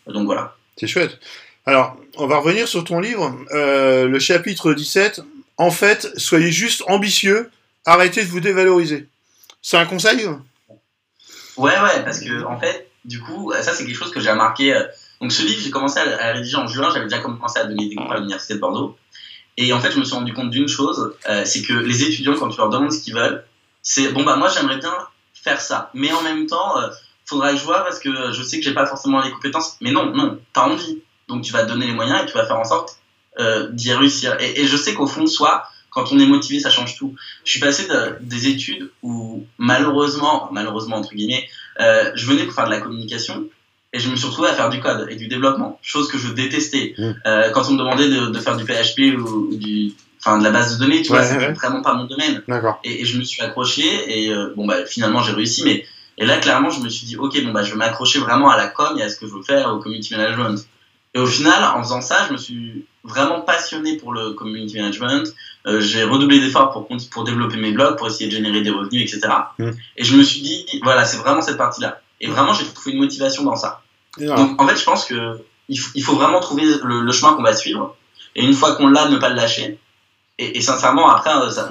donc 0.06 0.26
voilà. 0.26 0.54
C'est 0.76 0.86
chouette. 0.86 1.18
Alors, 1.66 1.96
on 2.16 2.26
va 2.26 2.38
revenir 2.38 2.68
sur 2.68 2.84
ton 2.84 3.00
livre, 3.00 3.36
le 3.52 4.18
chapitre 4.18 4.72
17. 4.72 5.20
En 5.58 5.70
fait, 5.70 6.12
soyez 6.16 6.52
juste 6.52 6.84
ambitieux, 6.86 7.50
arrêtez 7.84 8.24
de 8.24 8.30
vous 8.30 8.40
dévaloriser. 8.40 9.08
C'est 9.70 9.76
un 9.76 9.84
conseil 9.84 10.26
Ouais, 11.58 11.78
ouais, 11.78 12.02
parce 12.02 12.20
que 12.20 12.42
en 12.46 12.58
fait, 12.58 12.90
du 13.04 13.20
coup, 13.20 13.52
ça 13.52 13.74
c'est 13.74 13.84
quelque 13.84 13.98
chose 13.98 14.10
que 14.10 14.18
j'ai 14.18 14.30
remarqué. 14.30 14.72
Euh, 14.72 14.86
donc 15.20 15.30
ce 15.30 15.42
livre, 15.42 15.60
j'ai 15.62 15.68
commencé 15.68 15.98
à, 15.98 16.32
rédiger 16.32 16.56
en 16.56 16.66
juin, 16.66 16.88
j'avais 16.90 17.04
déjà 17.04 17.18
commencé 17.18 17.60
à 17.60 17.64
donner 17.64 17.86
des 17.86 17.94
cours 17.94 18.10
à 18.10 18.16
l'université 18.16 18.54
de 18.54 18.60
Bordeaux. 18.60 18.96
Et 19.58 19.74
en 19.74 19.80
fait, 19.80 19.90
je 19.90 19.98
me 19.98 20.04
suis 20.04 20.14
rendu 20.14 20.32
compte 20.32 20.48
d'une 20.48 20.68
chose, 20.68 21.14
euh, 21.28 21.44
c'est 21.44 21.60
que 21.60 21.74
les 21.74 22.02
étudiants, 22.02 22.34
quand 22.38 22.48
tu 22.48 22.56
leur 22.56 22.70
demandes 22.70 22.90
ce 22.90 23.02
qu'ils 23.02 23.12
veulent, 23.12 23.44
c'est 23.82 24.10
bon 24.12 24.24
bah 24.24 24.36
moi 24.36 24.48
j'aimerais 24.48 24.78
bien 24.78 24.94
faire 25.34 25.60
ça, 25.60 25.90
mais 25.92 26.10
en 26.12 26.22
même 26.22 26.46
temps, 26.46 26.78
euh, 26.78 26.88
faudra 27.26 27.52
que 27.52 27.58
je 27.58 27.64
vois 27.64 27.80
parce 27.80 27.98
que 27.98 28.32
je 28.32 28.42
sais 28.42 28.56
que 28.60 28.64
j'ai 28.64 28.72
pas 28.72 28.86
forcément 28.86 29.20
les 29.20 29.30
compétences. 29.30 29.76
Mais 29.82 29.90
non, 29.90 30.06
non, 30.14 30.40
t'as 30.54 30.62
envie, 30.62 31.02
donc 31.28 31.42
tu 31.44 31.52
vas 31.52 31.64
te 31.64 31.68
donner 31.68 31.88
les 31.88 31.94
moyens 31.94 32.22
et 32.22 32.26
tu 32.26 32.32
vas 32.32 32.46
faire 32.46 32.58
en 32.58 32.64
sorte 32.64 33.00
euh, 33.38 33.68
d'y 33.72 33.92
réussir. 33.92 34.34
Et, 34.40 34.62
et, 34.62 34.66
je 34.66 34.78
sais 34.78 34.94
qu'au 34.94 35.06
fond, 35.06 35.26
soit 35.26 35.68
quand 35.90 36.12
on 36.12 36.18
est 36.18 36.26
motivé, 36.26 36.60
ça 36.60 36.70
change 36.70 36.96
tout. 36.96 37.14
Je 37.44 37.50
suis 37.50 37.60
passé 37.60 37.86
de, 37.88 38.18
des 38.20 38.48
études 38.48 38.90
où 39.02 39.44
malheureusement, 39.58 40.48
malheureusement 40.52 40.96
entre 40.96 41.14
guillemets, 41.14 41.48
euh, 41.80 42.10
je 42.14 42.26
venais 42.26 42.44
pour 42.44 42.54
faire 42.54 42.66
de 42.66 42.70
la 42.70 42.80
communication 42.80 43.48
et 43.92 43.98
je 43.98 44.10
me 44.10 44.16
suis 44.16 44.26
retrouvé 44.26 44.48
à 44.48 44.54
faire 44.54 44.68
du 44.68 44.80
code 44.80 45.06
et 45.10 45.16
du 45.16 45.28
développement, 45.28 45.78
chose 45.82 46.08
que 46.08 46.18
je 46.18 46.28
détestais. 46.28 46.94
Mmh. 46.98 47.10
Euh, 47.26 47.50
quand 47.50 47.68
on 47.68 47.72
me 47.72 47.78
demandait 47.78 48.08
de, 48.08 48.26
de 48.26 48.38
faire 48.38 48.56
du 48.56 48.64
PHP 48.64 49.18
ou, 49.18 49.56
du, 49.56 49.92
enfin 50.20 50.38
de 50.38 50.44
la 50.44 50.50
base 50.50 50.76
de 50.76 50.84
données, 50.84 51.02
tu 51.02 51.08
vois, 51.08 51.22
c'est 51.22 51.38
vraiment 51.52 51.82
pas 51.82 51.94
mon 51.94 52.04
domaine. 52.04 52.42
Et, 52.84 53.02
et, 53.02 53.04
je 53.04 53.18
me 53.18 53.24
suis 53.24 53.40
accroché 53.42 53.84
et 54.08 54.30
euh, 54.30 54.52
bon 54.56 54.66
bah 54.66 54.84
finalement 54.84 55.22
j'ai 55.22 55.32
réussi, 55.32 55.64
mais 55.64 55.86
et 56.18 56.26
là 56.26 56.36
clairement 56.36 56.70
je 56.70 56.80
me 56.80 56.88
suis 56.88 57.06
dit 57.06 57.16
ok 57.16 57.42
bon 57.44 57.52
bah 57.52 57.62
je 57.62 57.70
vais 57.70 57.78
m'accrocher 57.78 58.18
vraiment 58.18 58.50
à 58.50 58.56
la 58.56 58.66
com 58.66 58.98
et 58.98 59.02
à 59.02 59.08
ce 59.08 59.16
que 59.16 59.26
je 59.26 59.32
veux 59.32 59.42
faire 59.42 59.72
au 59.72 59.78
community 59.78 60.14
management. 60.14 60.66
Et 61.14 61.18
au 61.18 61.26
final, 61.26 61.64
en 61.64 61.82
faisant 61.82 62.00
ça, 62.00 62.26
je 62.28 62.32
me 62.32 62.38
suis 62.38 62.84
vraiment 63.02 63.40
passionné 63.40 63.96
pour 63.96 64.12
le 64.12 64.32
community 64.32 64.76
management. 64.76 65.32
Euh, 65.68 65.80
j'ai 65.80 66.02
redoublé 66.02 66.40
d'efforts 66.40 66.72
pour, 66.72 66.88
pour 67.10 67.24
développer 67.24 67.56
mes 67.58 67.72
blogs, 67.72 67.96
pour 67.96 68.06
essayer 68.06 68.26
de 68.26 68.34
générer 68.34 68.62
des 68.62 68.70
revenus, 68.70 69.02
etc. 69.02 69.32
Mm. 69.58 69.70
Et 69.96 70.04
je 70.04 70.16
me 70.16 70.22
suis 70.22 70.40
dit, 70.40 70.66
voilà, 70.82 71.04
c'est 71.04 71.18
vraiment 71.18 71.42
cette 71.42 71.58
partie-là. 71.58 72.00
Et 72.20 72.26
vraiment, 72.26 72.54
j'ai 72.54 72.64
trouvé 72.64 72.92
une 72.92 73.00
motivation 73.00 73.44
dans 73.44 73.56
ça. 73.56 73.82
Donc, 74.18 74.60
en 74.60 74.66
fait, 74.66 74.76
je 74.76 74.84
pense 74.84 75.04
que 75.04 75.38
il, 75.68 76.02
faut 76.02 76.16
vraiment 76.16 76.40
trouver 76.40 76.64
le, 76.82 77.12
chemin 77.12 77.34
qu'on 77.34 77.42
va 77.42 77.54
suivre. 77.54 77.94
Et 78.34 78.42
une 78.42 78.54
fois 78.54 78.74
qu'on 78.76 78.88
l'a, 78.88 79.08
ne 79.08 79.18
pas 79.18 79.28
le 79.28 79.34
lâcher. 79.34 79.78
Et, 80.38 80.60
sincèrement, 80.60 81.10
après, 81.10 81.30
euh, 81.30 81.50
ça, 81.50 81.68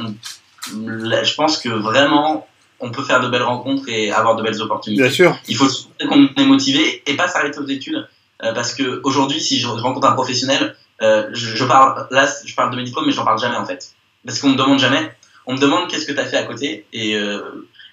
je 0.69 1.35
pense 1.35 1.57
que 1.57 1.69
vraiment, 1.69 2.47
on 2.79 2.91
peut 2.91 3.03
faire 3.03 3.19
de 3.21 3.27
belles 3.27 3.43
rencontres 3.43 3.89
et 3.89 4.11
avoir 4.11 4.35
de 4.35 4.43
belles 4.43 4.61
opportunités. 4.61 5.03
Bien 5.03 5.11
sûr. 5.11 5.37
Il 5.47 5.55
faut 5.55 5.67
qu'on 6.07 6.29
est 6.37 6.45
motivé 6.45 7.01
et 7.07 7.15
pas 7.15 7.27
s'arrêter 7.27 7.59
aux 7.59 7.67
études. 7.67 8.07
Euh, 8.43 8.53
parce 8.53 8.75
que 8.75 9.01
aujourd'hui, 9.03 9.41
si 9.41 9.59
je 9.59 9.67
rencontre 9.67 10.07
un 10.07 10.13
professionnel, 10.13 10.75
euh, 11.01 11.29
je, 11.31 11.63
parle, 11.65 12.07
là, 12.11 12.27
je 12.45 12.55
parle 12.55 12.71
de 12.71 12.77
mes 12.77 12.83
diplômes, 12.83 13.05
mais 13.05 13.11
j'en 13.11 13.25
parle 13.25 13.39
jamais 13.39 13.57
en 13.57 13.65
fait. 13.65 13.91
Parce 14.25 14.39
qu'on 14.39 14.49
me 14.49 14.55
demande 14.55 14.79
jamais. 14.79 15.11
On 15.45 15.53
me 15.53 15.59
demande 15.59 15.89
qu'est-ce 15.89 16.05
que 16.05 16.11
tu 16.11 16.19
as 16.19 16.25
fait 16.25 16.37
à 16.37 16.43
côté 16.43 16.85
et 16.91 17.15
euh, 17.15 17.39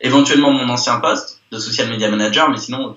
éventuellement 0.01 0.51
mon 0.51 0.69
ancien 0.69 0.99
poste 0.99 1.41
de 1.53 1.59
social 1.59 1.89
media 1.89 2.11
manager, 2.11 2.51
mais 2.51 2.57
sinon, 2.57 2.97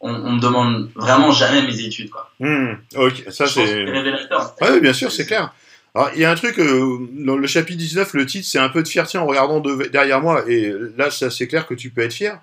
on, 0.00 0.14
on 0.14 0.32
me 0.32 0.40
demande 0.40 0.90
vraiment 0.94 1.30
jamais 1.30 1.62
mes 1.62 1.80
études. 1.80 2.10
Quoi. 2.10 2.30
Mmh, 2.40 2.72
ok, 2.96 3.24
ça 3.28 3.46
c'est. 3.46 3.84
révélateur. 3.84 4.54
Ouais, 4.60 4.80
bien 4.80 4.94
sûr, 4.94 5.12
c'est 5.12 5.26
clair. 5.26 5.52
Alors, 5.94 6.10
il 6.14 6.20
y 6.20 6.24
a 6.24 6.30
un 6.30 6.36
truc, 6.36 6.58
euh, 6.58 6.98
dans 7.12 7.36
le 7.36 7.46
chapitre 7.46 7.78
19, 7.78 8.14
le 8.14 8.24
titre, 8.24 8.46
c'est 8.48 8.60
un 8.60 8.68
peu 8.68 8.82
de 8.82 8.88
fierté 8.88 9.18
en 9.18 9.26
regardant 9.26 9.60
derrière 9.60 10.20
moi, 10.20 10.44
et 10.48 10.72
là, 10.96 11.10
c'est 11.10 11.24
assez 11.24 11.48
clair 11.48 11.66
que 11.66 11.74
tu 11.74 11.90
peux 11.90 12.02
être 12.02 12.14
fier. 12.14 12.38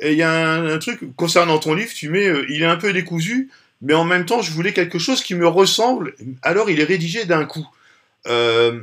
Et 0.00 0.12
il 0.12 0.18
y 0.18 0.22
a 0.22 0.52
un, 0.54 0.78
truc, 0.78 1.00
concernant 1.16 1.58
ton 1.58 1.74
livre, 1.74 1.92
tu 1.94 2.08
mets, 2.08 2.28
euh, 2.28 2.46
il 2.48 2.62
est 2.62 2.66
un 2.66 2.76
peu 2.76 2.92
décousu, 2.92 3.50
mais 3.82 3.94
en 3.94 4.04
même 4.04 4.24
temps, 4.24 4.42
je 4.42 4.52
voulais 4.52 4.72
quelque 4.72 4.98
chose 4.98 5.22
qui 5.22 5.34
me 5.34 5.46
ressemble, 5.46 6.14
alors 6.42 6.70
il 6.70 6.80
est 6.80 6.84
rédigé 6.84 7.24
d'un 7.24 7.44
coup. 7.44 7.66
Euh, 8.28 8.80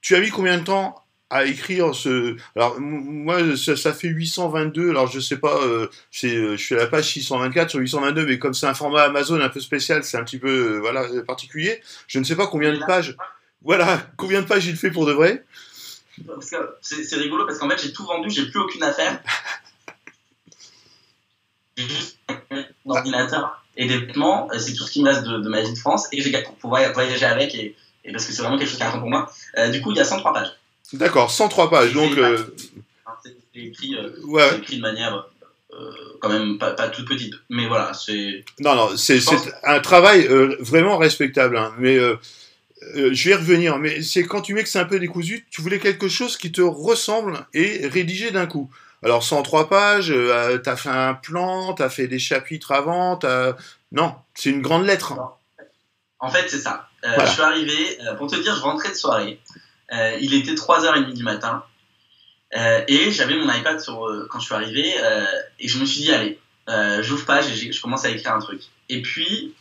tu 0.00 0.14
as 0.14 0.20
mis 0.20 0.30
combien 0.30 0.58
de 0.58 0.64
temps 0.64 1.04
à 1.28 1.44
écrire 1.44 1.94
ce. 1.94 2.36
Alors, 2.54 2.80
moi, 2.80 3.56
ça, 3.56 3.92
fait 3.92 4.08
822. 4.08 4.90
Alors, 4.90 5.08
je 5.08 5.20
sais 5.20 5.36
pas, 5.36 5.60
euh, 5.62 5.88
je 6.10 6.56
suis 6.56 6.74
à 6.76 6.78
la 6.78 6.86
page 6.86 7.12
624 7.12 7.70
sur 7.70 7.80
822, 7.80 8.26
mais 8.26 8.38
comme 8.38 8.54
c'est 8.54 8.66
un 8.66 8.74
format 8.74 9.02
Amazon 9.02 9.40
un 9.40 9.48
peu 9.48 9.60
spécial, 9.60 10.04
c'est 10.04 10.16
un 10.16 10.24
petit 10.24 10.38
peu 10.38 10.78
voilà 10.78 11.04
particulier. 11.26 11.82
Je 12.06 12.20
ne 12.20 12.24
sais 12.24 12.36
pas 12.36 12.46
combien 12.46 12.72
de 12.72 12.84
pages. 12.84 13.16
Voilà, 13.62 14.06
combien 14.16 14.40
de 14.40 14.46
pages 14.46 14.66
il 14.66 14.76
fait 14.76 14.92
pour 14.92 15.04
de 15.04 15.12
vrai 15.12 15.44
C'est 16.40 17.16
rigolo 17.16 17.44
parce 17.44 17.58
qu'en 17.58 17.68
fait, 17.68 17.82
j'ai 17.82 17.92
tout 17.92 18.06
vendu, 18.06 18.30
j'ai 18.30 18.48
plus 18.48 18.60
aucune 18.60 18.84
affaire. 18.84 19.20
j'ai 21.76 21.88
juste 21.88 22.18
un 22.28 22.64
ordinateur 22.86 23.64
et 23.78 23.86
des 23.86 23.98
vêtements, 23.98 24.48
c'est 24.58 24.74
tout 24.74 24.84
ce 24.84 24.90
qui 24.90 25.02
me 25.02 25.08
reste 25.08 25.24
de, 25.24 25.48
ma 25.48 25.62
vie 25.62 25.72
de 25.72 25.78
France, 25.78 26.06
et 26.12 26.20
j'ai 26.20 26.30
pour 26.42 26.54
pouvoir 26.56 26.92
voyager 26.92 27.24
avec, 27.24 27.54
et, 27.54 27.74
parce 28.12 28.26
que 28.26 28.32
c'est 28.32 28.42
vraiment 28.42 28.58
quelque 28.58 28.68
chose 28.68 28.76
qui 28.76 28.82
est 28.82 28.86
important 28.86 29.00
pour 29.00 29.10
moi. 29.10 29.32
Euh, 29.56 29.70
du 29.70 29.80
coup, 29.80 29.92
il 29.92 29.96
y 29.96 30.00
a 30.00 30.04
103 30.04 30.34
pages. 30.34 30.52
D'accord, 30.92 31.30
103 31.30 31.70
pages, 31.70 31.92
donc... 31.94 32.18
Euh, 32.18 32.38
c'est 33.24 33.34
écrit, 33.54 33.96
euh, 33.96 34.58
écrit, 34.58 34.76
de 34.76 34.82
manière 34.82 35.26
quand 36.20 36.28
même 36.28 36.58
pas, 36.58 36.88
toute 36.88 37.08
petite, 37.08 37.34
mais 37.48 37.66
voilà, 37.66 37.94
c'est... 37.94 38.44
Non, 38.58 38.74
non, 38.74 38.96
c'est 38.96 39.20
un 39.62 39.80
travail 39.80 40.26
vraiment 40.58 40.98
respectable, 40.98 41.56
hein, 41.56 41.72
mais 41.78 41.96
euh, 42.96 43.10
je 43.12 43.28
vais 43.28 43.34
revenir, 43.34 43.78
mais 43.78 44.02
c'est 44.02 44.24
quand 44.24 44.40
tu 44.40 44.54
mets 44.54 44.62
que 44.62 44.68
c'est 44.68 44.78
un 44.78 44.84
peu 44.84 44.98
décousu, 44.98 45.46
tu 45.50 45.60
voulais 45.60 45.78
quelque 45.78 46.08
chose 46.08 46.36
qui 46.36 46.52
te 46.52 46.60
ressemble 46.60 47.46
et 47.54 47.86
rédigé 47.88 48.30
d'un 48.30 48.46
coup. 48.46 48.70
Alors 49.02 49.22
103 49.22 49.68
pages, 49.68 50.10
euh, 50.10 50.58
t'as 50.58 50.76
fait 50.76 50.88
un 50.88 51.14
plan, 51.14 51.72
t'as 51.74 51.88
fait 51.88 52.08
des 52.08 52.18
chapitres 52.18 52.72
avant, 52.72 53.16
t'as... 53.16 53.54
Non, 53.92 54.14
c'est 54.34 54.50
une 54.50 54.60
grande 54.60 54.84
lettre. 54.84 55.14
En 56.18 56.30
fait, 56.30 56.48
c'est 56.48 56.58
ça. 56.58 56.88
Euh, 57.04 57.14
je 57.20 57.26
suis 57.26 57.42
arrivé, 57.42 57.98
pour 58.18 58.28
te 58.28 58.36
dire, 58.36 58.54
je 58.56 58.60
rentrais 58.60 58.90
de 58.90 58.94
soirée. 58.94 59.40
il 60.20 60.34
était 60.34 60.54
3h30 60.54 61.14
du 61.14 61.22
matin. 61.22 61.64
et 62.52 63.10
j'avais 63.12 63.36
mon 63.36 63.52
iPad 63.52 63.80
sur, 63.80 64.08
quand 64.30 64.40
je 64.40 64.46
suis 64.46 64.54
arrivé. 64.54 64.94
et 65.58 65.68
je 65.68 65.78
me 65.78 65.86
suis 65.86 66.00
dit, 66.00 66.12
allez, 66.12 66.40
j'ouvre 67.02 67.24
page 67.24 67.50
et 67.50 67.72
je 67.72 67.80
commence 67.80 68.04
à 68.04 68.10
écrire 68.10 68.34
un 68.34 68.40
truc. 68.40 68.62
Et 68.88 69.00
puis, 69.00 69.54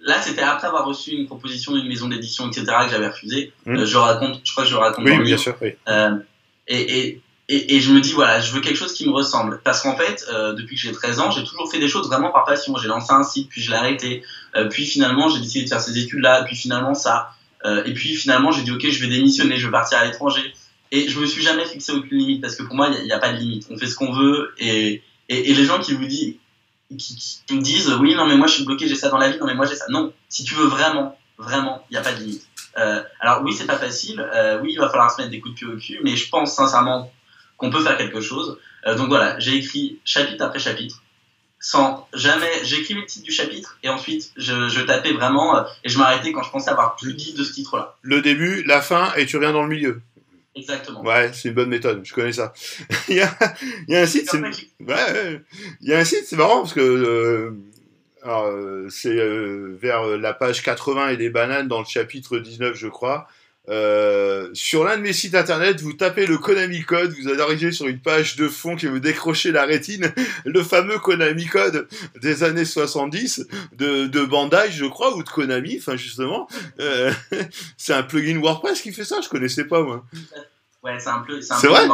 Là, 0.00 0.20
c'était 0.22 0.42
après 0.42 0.68
avoir 0.68 0.84
reçu 0.84 1.10
une 1.10 1.26
proposition 1.26 1.72
d'une 1.72 1.88
maison 1.88 2.08
d'édition, 2.08 2.46
etc., 2.48 2.64
que 2.84 2.90
j'avais 2.90 3.08
refusé. 3.08 3.52
Mmh. 3.64 3.76
Euh, 3.76 3.86
je 3.86 3.96
raconte, 3.96 4.40
je 4.44 4.52
crois 4.52 4.64
que 4.64 4.70
je 4.70 4.76
raconte. 4.76 5.04
Oui, 5.04 5.18
bien 5.18 5.36
sûr. 5.36 5.56
Oui. 5.60 5.74
Euh, 5.88 6.16
et, 6.68 6.98
et, 6.98 7.22
et, 7.48 7.76
et, 7.76 7.80
je 7.80 7.92
me 7.92 8.00
dis, 8.00 8.12
voilà, 8.12 8.40
je 8.40 8.52
veux 8.52 8.60
quelque 8.60 8.76
chose 8.76 8.92
qui 8.92 9.06
me 9.06 9.12
ressemble. 9.12 9.60
Parce 9.62 9.80
qu'en 9.80 9.96
fait, 9.96 10.24
euh, 10.28 10.52
depuis 10.54 10.74
que 10.74 10.82
j'ai 10.82 10.90
13 10.90 11.20
ans, 11.20 11.30
j'ai 11.30 11.44
toujours 11.44 11.70
fait 11.70 11.78
des 11.78 11.86
choses 11.86 12.08
vraiment 12.08 12.32
par 12.32 12.44
passion. 12.44 12.76
J'ai 12.76 12.88
lancé 12.88 13.12
un 13.12 13.22
site, 13.22 13.48
puis 13.48 13.62
je 13.62 13.70
l'ai 13.70 13.76
arrêté. 13.76 14.24
Euh, 14.56 14.68
puis 14.68 14.84
finalement, 14.84 15.28
j'ai 15.28 15.38
décidé 15.38 15.64
de 15.64 15.68
faire 15.68 15.80
ces 15.80 15.96
études-là, 15.96 16.42
puis 16.42 16.56
finalement 16.56 16.94
ça. 16.94 17.30
Euh, 17.64 17.84
et 17.84 17.94
puis 17.94 18.16
finalement, 18.16 18.50
j'ai 18.50 18.62
dit, 18.62 18.72
ok, 18.72 18.88
je 18.88 19.00
vais 19.00 19.08
démissionner, 19.08 19.58
je 19.58 19.66
vais 19.66 19.72
partir 19.72 19.98
à 19.98 20.04
l'étranger. 20.04 20.42
Et 20.90 21.08
je 21.08 21.20
me 21.20 21.26
suis 21.26 21.42
jamais 21.42 21.64
fixé 21.64 21.92
aucune 21.92 22.18
limite, 22.18 22.40
parce 22.40 22.56
que 22.56 22.64
pour 22.64 22.74
moi, 22.74 22.90
il 22.98 23.04
n'y 23.04 23.12
a, 23.12 23.18
pas 23.18 23.32
de 23.32 23.38
limite. 23.38 23.68
On 23.70 23.78
fait 23.78 23.86
ce 23.86 23.94
qu'on 23.94 24.12
veut. 24.12 24.52
Et, 24.58 25.02
et, 25.28 25.54
les 25.54 25.64
gens 25.64 25.78
qui 25.78 25.94
vous 25.94 26.06
disent, 26.06 26.34
qui, 26.98 27.54
me 27.54 27.62
disent 27.62 27.92
oui 28.00 28.14
non 28.14 28.26
mais 28.26 28.36
moi 28.36 28.46
je 28.46 28.54
suis 28.54 28.64
bloqué 28.64 28.86
j'ai 28.86 28.94
ça 28.94 29.08
dans 29.08 29.18
la 29.18 29.28
vie 29.28 29.38
non 29.40 29.46
mais 29.46 29.56
moi 29.56 29.66
j'ai 29.66 29.74
ça 29.74 29.86
non 29.88 30.12
si 30.28 30.44
tu 30.44 30.54
veux 30.54 30.66
vraiment 30.66 31.18
vraiment 31.36 31.84
il 31.90 31.94
n'y 31.94 31.98
a 31.98 32.00
pas 32.00 32.12
de 32.12 32.20
limite 32.20 32.46
euh, 32.78 33.02
alors 33.18 33.42
oui 33.42 33.52
c'est 33.52 33.66
pas 33.66 33.76
facile 33.76 34.20
euh, 34.20 34.60
oui 34.62 34.70
il 34.74 34.78
va 34.78 34.88
falloir 34.88 35.10
se 35.10 35.20
mettre 35.20 35.32
des 35.32 35.40
coups 35.40 35.54
de 35.54 35.58
pied 35.58 35.66
au 35.66 35.76
cul 35.76 35.98
mais 36.04 36.14
je 36.14 36.28
pense 36.28 36.54
sincèrement 36.54 37.10
qu'on 37.56 37.70
peut 37.70 37.82
faire 37.82 37.96
quelque 37.96 38.20
chose 38.20 38.58
euh, 38.86 38.94
donc 38.94 39.08
voilà 39.08 39.38
j'ai 39.38 39.56
écrit 39.56 39.98
chapitre 40.04 40.44
après 40.44 40.58
chapitre 40.58 41.02
sans 41.58 42.06
jamais 42.12 42.50
j'écris 42.64 42.94
le 42.94 43.04
titre 43.06 43.24
du 43.24 43.32
chapitre 43.32 43.78
et 43.82 43.88
ensuite 43.88 44.32
je, 44.36 44.68
je 44.68 44.80
tapais 44.82 45.12
vraiment 45.12 45.64
et 45.84 45.88
je 45.88 45.98
m'arrêtais 45.98 46.32
quand 46.32 46.42
je 46.42 46.50
pensais 46.50 46.70
avoir 46.70 46.96
plus 46.96 47.14
dit 47.14 47.32
de 47.34 47.42
ce 47.42 47.52
titre 47.52 47.76
là 47.76 47.96
le 48.02 48.20
début 48.20 48.62
la 48.64 48.82
fin 48.82 49.12
et 49.14 49.26
tu 49.26 49.36
reviens 49.36 49.52
dans 49.52 49.62
le 49.62 49.68
milieu 49.68 50.02
Exactement. 50.56 51.02
Ouais, 51.02 51.30
c'est 51.34 51.50
une 51.50 51.54
bonne 51.54 51.68
méthode, 51.68 52.00
je 52.02 52.14
connais 52.14 52.32
ça. 52.32 52.54
il, 53.08 53.16
y 53.16 53.20
a, 53.20 53.30
il, 53.86 53.92
y 53.92 53.96
a, 53.96 54.00
un 54.00 54.06
site, 54.06 54.28
c'est... 54.30 54.40
Ouais, 54.40 55.42
il 55.82 55.88
y 55.88 55.92
a 55.92 55.98
un 55.98 56.04
site, 56.04 56.24
c'est 56.24 56.36
marrant 56.36 56.62
parce 56.62 56.72
que 56.72 56.80
euh, 56.80 57.50
euh 58.24 58.88
c'est 58.88 59.18
euh, 59.18 59.76
vers 59.80 60.06
la 60.16 60.32
page 60.32 60.62
80 60.62 61.10
et 61.10 61.16
des 61.18 61.28
bananes 61.28 61.68
dans 61.68 61.80
le 61.80 61.84
chapitre 61.84 62.38
19, 62.38 62.74
je 62.74 62.88
crois. 62.88 63.28
Euh, 63.68 64.48
sur 64.52 64.84
l'un 64.84 64.96
de 64.96 65.02
mes 65.02 65.12
sites 65.12 65.34
internet, 65.34 65.80
vous 65.80 65.92
tapez 65.92 66.26
le 66.26 66.38
Konami 66.38 66.82
Code, 66.82 67.12
vous 67.20 67.40
arrivez 67.40 67.72
sur 67.72 67.86
une 67.86 67.98
page 67.98 68.36
de 68.36 68.48
fond 68.48 68.76
qui 68.76 68.86
vous 68.86 69.00
décrocher 69.00 69.52
la 69.52 69.64
rétine, 69.64 70.12
le 70.44 70.62
fameux 70.62 70.98
Konami 70.98 71.46
Code 71.46 71.88
des 72.20 72.44
années 72.44 72.64
70 72.64 73.46
de, 73.72 74.06
de 74.06 74.24
Bandai, 74.24 74.70
je 74.70 74.86
crois, 74.86 75.16
ou 75.16 75.22
de 75.22 75.28
Konami, 75.28 75.76
enfin 75.78 75.96
justement. 75.96 76.48
Euh, 76.80 77.12
c'est 77.76 77.94
un 77.94 78.02
plugin 78.02 78.38
WordPress 78.40 78.80
qui 78.80 78.92
fait 78.92 79.04
ça, 79.04 79.20
je 79.22 79.28
connaissais 79.28 79.64
pas 79.64 79.82
moi. 79.82 80.04
Ouais, 80.86 81.00
c'est 81.00 81.08
un 81.08 81.18
peu, 81.18 81.40
c'est 81.40 81.52
un 81.52 81.60
peu 81.60 81.66
vrai 81.66 81.88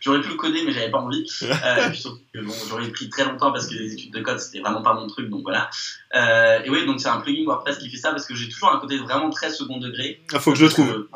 j'aurais 0.00 0.20
pu 0.20 0.28
le 0.28 0.34
coder, 0.34 0.62
mais 0.66 0.72
j'avais 0.72 0.90
pas 0.90 0.98
envie. 0.98 1.26
Euh, 1.48 1.92
surtout 1.92 2.20
que 2.32 2.40
bon, 2.40 2.52
j'aurais 2.68 2.88
pris 2.88 3.08
très 3.08 3.24
longtemps 3.24 3.50
parce 3.50 3.66
que 3.66 3.74
les 3.74 3.94
études 3.94 4.12
de 4.12 4.20
code, 4.20 4.38
c'était 4.38 4.60
vraiment 4.60 4.82
pas 4.82 4.92
mon 4.94 5.06
truc, 5.06 5.28
donc 5.28 5.42
voilà. 5.42 5.70
Euh, 6.14 6.60
et 6.62 6.70
oui, 6.70 6.84
donc 6.86 7.00
c'est 7.00 7.08
un 7.08 7.20
plugin 7.20 7.44
WordPress 7.44 7.78
qui 7.78 7.90
fait 7.90 7.96
ça 7.96 8.10
parce 8.10 8.26
que 8.26 8.34
j'ai 8.34 8.48
toujours 8.48 8.72
un 8.72 8.78
côté 8.78 8.98
vraiment 8.98 9.30
très 9.30 9.50
second 9.50 9.78
degré. 9.78 10.22
Ah, 10.32 10.40
faut 10.40 10.52
que 10.52 10.58
je 10.58 10.64
le 10.64 10.70
trouve. 10.70 11.08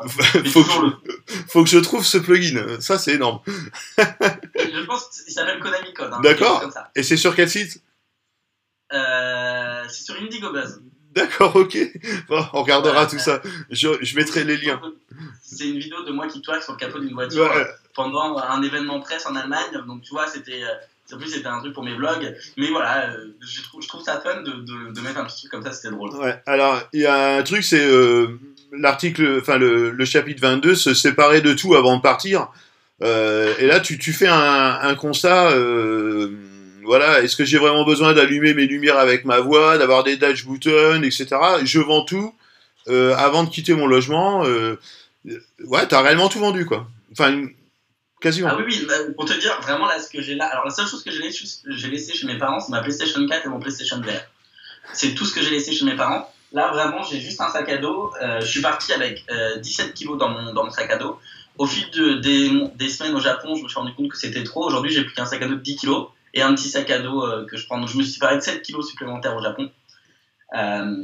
faut, 0.47 0.63
que, 0.63 1.11
faut 1.47 1.63
que 1.63 1.69
je 1.69 1.77
trouve 1.79 2.05
ce 2.05 2.17
plugin. 2.17 2.79
Ça, 2.79 2.97
c'est 2.97 3.13
énorme. 3.13 3.39
je 3.47 4.85
pense 4.85 5.09
qu'il 5.09 5.33
s'appelle 5.33 5.59
Konami 5.59 5.93
Code. 5.93 6.13
Hein, 6.13 6.21
D'accord. 6.21 6.63
Et 6.95 7.03
c'est 7.03 7.17
sur 7.17 7.35
quel 7.35 7.49
site? 7.49 7.81
Euh, 8.91 9.83
C'est 9.87 10.03
sur 10.03 10.15
IndigoBuzz. 10.15 10.81
D'accord, 11.15 11.55
ok. 11.55 11.77
Bon, 12.27 12.45
on 12.53 12.63
regardera 12.63 13.05
tout 13.05 13.19
ça. 13.19 13.41
Je, 13.69 13.89
je, 14.01 14.15
mettrai 14.15 14.43
les 14.43 14.57
liens. 14.57 14.81
C'est 15.41 15.69
une 15.69 15.79
vidéo 15.79 16.03
de 16.03 16.11
moi 16.11 16.27
qui 16.27 16.41
toile 16.41 16.61
sur 16.61 16.73
le 16.73 16.77
capot 16.77 16.99
d'une 16.99 17.13
voiture 17.13 17.51
pendant 17.93 18.37
un 18.37 18.61
événement 18.63 18.99
presse 18.99 19.25
en 19.25 19.35
Allemagne. 19.35 19.71
Donc, 19.87 20.01
tu 20.01 20.11
vois, 20.11 20.27
c'était. 20.27 20.63
En 21.11 21.17
plus, 21.17 21.29
c'était 21.29 21.47
un 21.47 21.59
truc 21.59 21.73
pour 21.73 21.83
mes 21.83 21.93
vlogs. 21.93 22.35
Mais 22.57 22.69
voilà, 22.69 23.11
euh, 23.11 23.35
je, 23.41 23.61
trouve, 23.61 23.83
je 23.83 23.87
trouve 23.87 24.01
ça 24.01 24.19
fun 24.21 24.41
de, 24.41 24.51
de, 24.51 24.93
de, 24.93 25.01
mettre 25.01 25.19
un 25.19 25.25
petit 25.25 25.41
truc 25.41 25.51
comme 25.51 25.63
ça, 25.63 25.71
c'était 25.71 25.93
drôle. 25.93 26.09
Ouais, 26.15 26.41
alors, 26.47 26.81
il 26.91 27.01
y 27.01 27.05
a 27.05 27.35
un 27.37 27.43
truc, 27.43 27.63
c'est 27.63 27.85
euh, 27.85 28.39
l'article, 28.71 29.37
enfin, 29.39 29.57
le, 29.57 29.91
le, 29.91 30.05
chapitre 30.05 30.41
22, 30.41 30.73
se 30.73 30.93
séparer 30.93 31.41
de 31.41 31.53
tout 31.53 31.75
avant 31.75 31.97
de 31.97 32.01
partir. 32.01 32.47
Euh, 33.03 33.53
et 33.59 33.67
là, 33.67 33.79
tu, 33.79 33.99
tu 33.99 34.13
fais 34.13 34.27
un, 34.27 34.79
un 34.81 34.95
constat. 34.95 35.51
Euh, 35.51 36.31
voilà, 36.85 37.21
est-ce 37.21 37.35
que 37.35 37.45
j'ai 37.45 37.57
vraiment 37.57 37.85
besoin 37.85 38.13
d'allumer 38.13 38.53
mes 38.53 38.65
lumières 38.65 38.97
avec 38.97 39.25
ma 39.25 39.39
voix, 39.39 39.77
d'avoir 39.77 40.03
des 40.03 40.17
dash 40.17 40.45
buttons, 40.45 41.01
etc. 41.01 41.27
Je 41.63 41.79
vends 41.79 42.03
tout 42.03 42.33
euh, 42.87 43.15
avant 43.15 43.43
de 43.43 43.49
quitter 43.49 43.73
mon 43.73 43.87
logement. 43.87 44.45
Euh, 44.45 44.79
ouais, 45.65 45.87
t'as 45.87 46.01
réellement 46.01 46.29
tout 46.29 46.39
vendu, 46.39 46.65
quoi. 46.65 46.87
Enfin, 47.11 47.45
quasiment. 48.21 48.49
Ah 48.51 48.57
oui, 48.57 48.65
oui, 48.67 48.85
bah, 48.87 48.95
pour 49.15 49.25
te 49.25 49.39
dire, 49.39 49.59
vraiment, 49.61 49.85
là, 49.87 49.99
ce 49.99 50.09
que 50.09 50.21
j'ai 50.21 50.35
là. 50.35 50.45
Alors, 50.45 50.65
la 50.65 50.71
seule 50.71 50.87
chose 50.87 51.03
que 51.03 51.11
j'ai 51.11 51.21
laissé, 51.21 51.45
laissé 51.65 52.13
chez 52.13 52.27
mes 52.27 52.37
parents, 52.37 52.59
c'est 52.59 52.71
ma 52.71 52.81
PlayStation 52.81 53.25
4 53.25 53.45
et 53.45 53.49
mon 53.49 53.59
PlayStation 53.59 54.01
VR. 54.01 54.21
C'est 54.93 55.15
tout 55.15 55.25
ce 55.25 55.33
que 55.33 55.41
j'ai 55.41 55.51
laissé 55.51 55.73
chez 55.73 55.85
mes 55.85 55.95
parents. 55.95 56.29
Là, 56.51 56.71
vraiment, 56.71 57.03
j'ai 57.03 57.19
juste 57.19 57.39
un 57.41 57.49
sac 57.49 57.69
à 57.69 57.77
dos. 57.77 58.11
Euh, 58.21 58.41
je 58.41 58.45
suis 58.45 58.61
parti 58.61 58.93
avec 58.93 59.25
17 59.61 59.93
kilos 59.93 60.17
dans 60.17 60.29
mon, 60.29 60.69
sac 60.69 60.91
à 60.91 60.97
dos. 60.97 61.19
Au 61.57 61.65
fil 61.65 61.89
de, 61.91 62.15
des, 62.15 62.51
des 62.75 62.89
semaines 62.89 63.15
au 63.15 63.19
Japon, 63.19 63.55
je 63.55 63.63
me 63.63 63.67
suis 63.67 63.77
rendu 63.77 63.93
compte 63.93 64.09
que 64.09 64.17
c'était 64.17 64.43
trop. 64.43 64.65
Aujourd'hui, 64.65 64.91
j'ai 64.91 65.03
plus 65.03 65.13
qu'un 65.13 65.25
sac 65.25 65.41
à 65.41 65.47
dos 65.47 65.55
de 65.55 65.61
10 65.61 65.75
kilos 65.77 66.09
et 66.33 66.41
un 66.41 66.53
petit 66.55 66.69
sac 66.69 66.89
à 66.89 66.99
dos 66.99 67.25
euh, 67.25 67.45
que 67.45 67.57
je 67.57 67.65
prends. 67.65 67.79
Donc 67.79 67.89
je 67.89 67.97
me 67.97 68.03
suis 68.03 68.13
séparé 68.13 68.35
de 68.35 68.41
7 68.41 68.61
kilos 68.61 68.87
supplémentaires 68.87 69.35
au 69.35 69.41
Japon. 69.41 69.71
Euh, 70.55 70.95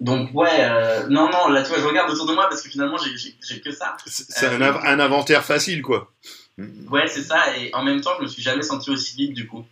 donc 0.00 0.30
ouais, 0.34 0.58
euh, 0.60 1.06
non, 1.08 1.30
non, 1.30 1.48
là 1.48 1.62
tu 1.62 1.70
vois, 1.70 1.78
je 1.78 1.84
regarde 1.84 2.10
autour 2.10 2.26
de 2.26 2.34
moi 2.34 2.48
parce 2.48 2.62
que 2.62 2.68
finalement 2.68 2.96
j'ai 2.98 3.60
que 3.60 3.72
ça. 3.72 3.96
C'est 4.06 4.46
un, 4.46 4.60
un, 4.60 5.00
inventaire 5.00 5.44
facile 5.44 5.82
quoi. 5.82 6.12
Ouais, 6.58 7.06
c'est 7.06 7.22
ça, 7.22 7.56
et 7.56 7.74
en 7.74 7.82
même 7.82 8.00
temps 8.00 8.12
je 8.18 8.22
me 8.22 8.28
suis 8.28 8.42
jamais 8.42 8.62
senti 8.62 8.90
aussi 8.90 9.16
libre 9.16 9.34
du 9.34 9.46
coup. 9.46 9.64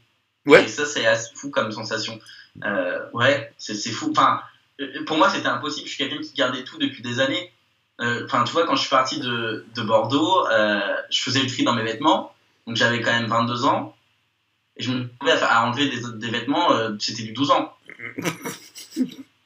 Ouais. 0.47 0.65
Et 0.65 0.69
ça 0.69 0.87
c'est 0.87 1.07
assez 1.07 1.31
fou 1.35 1.51
comme 1.51 1.73
sensation. 1.73 2.19
ouais, 3.13 3.53
c'est 3.59 3.91
fou. 3.91 4.11
Enfin, 4.11 4.41
pour 5.07 5.19
moi 5.19 5.29
c'était 5.31 5.49
impossible, 5.49 5.87
je 5.87 5.95
suis 5.95 6.09
quelqu'un 6.09 6.23
qui 6.23 6.33
gardait 6.35 6.65
tout 6.65 6.79
depuis 6.79 7.03
des 7.03 7.21
années. 7.21 7.51
Enfin, 7.99 8.45
tu 8.45 8.53
vois, 8.53 8.67
quand 8.67 8.75
je 8.75 8.81
suis 8.81 8.91
parti 8.91 9.21
de, 9.21 9.65
de 9.75 9.83
Bordeaux, 9.83 10.47
je 11.11 11.23
faisais 11.23 11.41
le 11.41 11.49
tri 11.49 11.65
dans 11.65 11.75
mes 11.75 11.85
vêtements, 11.85 12.35
donc 12.67 12.77
j'avais 12.77 13.03
quand 13.03 13.13
même 13.13 13.27
22 13.27 13.67
ans. 13.67 13.95
Et 14.77 14.83
je 14.83 14.91
me 14.91 15.09
trouvais 15.19 15.33
à, 15.33 15.67
enlever 15.67 15.89
des, 15.89 16.01
des 16.15 16.31
vêtements, 16.31 16.73
euh, 16.73 16.91
c'était 16.99 17.23
du 17.23 17.33
12 17.33 17.51
ans. 17.51 17.73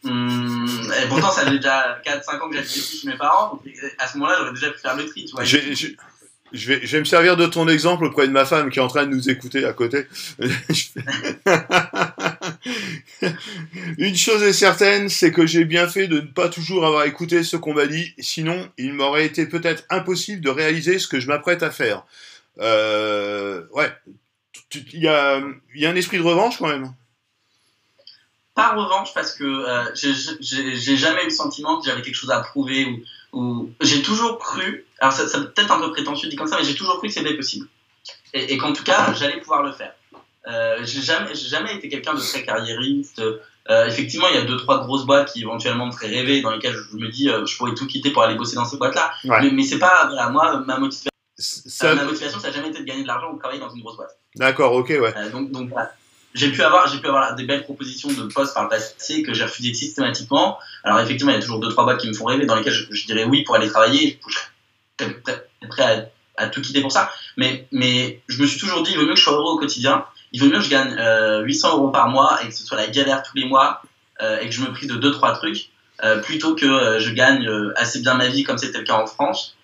Hum, 0.05 0.93
et 0.97 1.09
pourtant, 1.09 1.33
ça 1.33 1.45
fait 1.45 1.51
déjà 1.51 2.01
4-5 2.07 2.41
ans 2.41 2.49
que 2.49 2.55
j'habitais 2.55 2.81
plus 2.81 3.01
chez 3.01 3.09
mes 3.09 3.17
parents. 3.17 3.51
Donc 3.51 3.63
à 3.99 4.07
ce 4.07 4.17
moment-là, 4.17 4.37
j'aurais 4.39 4.53
déjà 4.53 4.71
pu 4.71 4.79
faire 4.79 4.95
le 4.97 5.05
tri. 5.07 5.25
Tu 5.25 5.33
vois, 5.33 5.43
je, 5.43 5.59
je, 5.75 5.89
je, 6.53 6.69
vais, 6.69 6.87
je 6.87 6.93
vais 6.93 7.01
me 7.01 7.05
servir 7.05 7.37
de 7.37 7.47
ton 7.47 7.67
exemple 7.69 8.05
auprès 8.05 8.29
de 8.29 8.33
ma 8.33 8.45
femme 8.45 8.71
qui 8.71 8.79
est 8.79 8.83
en 8.83 8.89
train 8.89 9.07
de 9.07 9.15
nous 9.15 9.29
écouter 9.29 9.65
à 9.65 9.73
côté. 9.73 10.07
Une 13.99 14.17
chose 14.17 14.43
est 14.43 14.53
certaine, 14.53 15.09
c'est 15.09 15.33
que 15.33 15.47
j'ai 15.47 15.65
bien 15.65 15.89
fait 15.89 16.07
de 16.07 16.21
ne 16.21 16.27
pas 16.27 16.49
toujours 16.49 16.87
avoir 16.87 17.05
écouté 17.05 17.43
ce 17.43 17.57
qu'on 17.57 17.75
m'a 17.75 17.87
dit, 17.87 18.15
sinon 18.19 18.69
il 18.79 18.95
m'aurait 18.95 19.27
été 19.27 19.47
peut-être 19.47 19.85
impossible 19.91 20.41
de 20.41 20.51
réaliser 20.51 21.01
ce 21.01 21.09
que 21.09 21.19
je 21.21 21.27
m'apprête 21.27 21.63
à 21.63 21.71
faire. 21.71 22.05
Euh, 22.61 23.65
ouais, 23.73 23.93
il 24.75 25.01
y 25.01 25.09
a, 25.09 25.41
y 25.75 25.87
a 25.87 25.91
un 25.91 25.97
esprit 25.97 26.19
de 26.19 26.23
revanche 26.23 26.59
quand 26.59 26.69
même. 26.69 26.93
Pas 28.55 28.75
revanche 28.75 29.15
parce 29.15 29.35
que 29.35 29.45
euh, 29.45 29.85
j'ai 29.95 30.97
jamais 30.97 31.23
eu 31.23 31.27
le 31.27 31.31
sentiment 31.31 31.81
que 31.81 31.87
j'avais 31.87 32.03
quelque 32.03 32.15
chose 32.15 32.31
à 32.31 32.41
prouver 32.41 32.87
ou, 33.33 33.39
ou... 33.39 33.71
j'ai 33.81 34.03
toujours 34.03 34.39
cru, 34.39 34.85
alors 35.01 35.13
ça, 35.13 35.29
ça 35.29 35.41
peut-être 35.41 35.71
un 35.71 35.81
peu 35.81 35.93
prétentieux 35.93 36.29
dit 36.29 36.37
comme 36.37 36.49
ça, 36.49 36.57
mais 36.59 36.65
j'ai 36.65 36.75
toujours 36.75 36.99
cru 36.99 37.09
que 37.09 37.15
c'était 37.15 37.35
possible 37.35 37.69
et, 38.35 38.53
et 38.53 38.59
qu'en 38.59 38.73
tout 38.73 38.85
cas 38.85 39.13
j'allais 39.15 39.41
pouvoir 39.41 39.63
le 39.63 39.73
faire. 39.73 39.95
Euh, 40.47 40.79
j'ai 40.85 41.03
jamais, 41.03 41.35
jamais 41.35 41.75
été 41.77 41.89
quelqu'un 41.89 42.15
de 42.15 42.21
très 42.21 42.43
carriériste. 42.43 43.21
Euh, 43.71 43.87
effectivement, 43.87 44.29
il 44.29 44.35
y 44.35 44.39
a 44.39 44.47
deux 44.47 44.57
trois 44.57 44.83
grosses 44.83 45.05
boîtes 45.05 45.31
qui 45.31 45.43
éventuellement 45.43 45.87
me 45.87 45.93
feraient 45.93 46.09
rêver, 46.09 46.41
dans 46.41 46.51
lesquelles 46.51 46.75
je 46.75 46.97
me 46.97 47.09
dis, 47.11 47.29
euh, 47.29 47.45
je 47.45 47.55
pourrais 47.55 47.75
tout 47.75 47.87
quitter 47.87 48.11
pour 48.11 48.23
aller 48.23 48.35
bosser 48.35 48.55
dans 48.55 48.65
ces 48.65 48.79
boîtes-là. 48.79 49.13
Mais, 49.25 49.51
mais 49.51 49.63
c'est 49.63 49.79
pas, 49.79 50.07
voilà, 50.07 50.31
moi, 50.31 50.65
ma 50.67 50.79
motivation, 50.79 51.11
ça... 51.39 51.95
ma 51.95 52.05
motivation, 52.05 52.41
ça 52.41 52.49
n'a 52.49 52.55
jamais 52.55 52.69
été 52.69 52.81
de 52.81 52.85
gagner 52.85 53.03
de 53.03 53.07
l'argent 53.07 53.31
ou 53.31 53.35
de 53.35 53.39
travailler 53.39 53.61
dans 53.61 53.71
une 53.71 53.81
grosse 53.81 53.97
boîte. 53.97 54.17
D'accord, 54.37 54.73
ok, 54.73 54.89
ouais. 54.89 55.15
Euh, 55.17 55.31
donc, 55.31 55.51
donc 55.51 55.71
j'ai 56.35 56.53
pu 56.53 56.63
avoir, 56.63 56.87
j'ai 56.89 56.99
pu 56.99 57.09
avoir 57.09 57.35
des 57.35 57.45
belles 57.45 57.65
propositions 57.65 58.11
de 58.11 58.25
postes 58.33 58.55
par 58.55 58.65
le 58.65 58.69
passé 58.69 59.23
que 59.23 59.33
j'ai 59.33 59.45
refusées 59.45 59.75
systématiquement. 59.75 60.59
Alors 60.85 61.01
effectivement, 61.01 61.33
il 61.33 61.37
y 61.37 61.39
a 61.39 61.41
toujours 61.41 61.61
deux 61.61 61.71
trois 61.71 61.85
boîtes 61.85 62.01
qui 62.01 62.09
me 62.09 62.13
font 62.13 62.27
rêver, 62.27 62.47
dans 62.47 62.55
lesquelles 62.55 62.73
je, 62.73 62.87
je 62.91 63.07
dirais 63.07 63.25
oui 63.25 63.45
pour 63.45 63.55
aller 63.55 63.69
travailler. 63.69 64.21
Je 64.29 64.39
serais 65.05 65.23
prêt, 65.69 66.11
à, 66.37 66.43
à, 66.45 66.49
tout 66.49 66.61
quitter 66.61 66.81
pour 66.81 66.93
ça. 66.93 67.11
Mais, 67.37 67.67
mais 67.73 68.21
je 68.29 68.43
me 68.43 68.47
suis 68.47 68.61
toujours 68.61 68.83
dit, 68.83 68.93
il 68.93 68.99
vaut 68.99 69.05
mieux 69.05 69.15
que 69.15 69.19
je 69.19 69.25
sois 69.25 69.35
heureux 69.35 69.55
au 69.55 69.59
quotidien 69.59 70.05
il 70.33 70.41
vaut 70.41 70.47
mieux 70.47 70.59
que 70.59 70.65
je 70.65 70.71
gagne 70.71 70.95
euh, 70.99 71.43
800 71.43 71.77
euros 71.77 71.89
par 71.89 72.09
mois 72.09 72.39
et 72.43 72.49
que 72.49 72.55
ce 72.55 72.65
soit 72.65 72.77
la 72.77 72.89
galère 72.89 73.23
tous 73.23 73.37
les 73.37 73.47
mois 73.47 73.83
euh, 74.21 74.39
et 74.41 74.47
que 74.47 74.53
je 74.55 74.61
me 74.61 74.73
prie 74.73 74.87
de 74.87 74.95
2-3 74.95 75.37
trucs 75.37 75.71
euh, 76.05 76.19
plutôt 76.21 76.55
que 76.55 76.67
euh, 76.67 77.01
je 77.01 77.11
gagne 77.11 77.47
euh, 77.47 77.73
assez 77.77 78.01
bien 78.01 78.15
ma 78.15 78.29
vie 78.29 78.45
comme 78.45 78.59
c'était 78.59 78.79
le 78.79 78.85
cas 78.85 78.95
en 78.95 79.07
France 79.07 79.57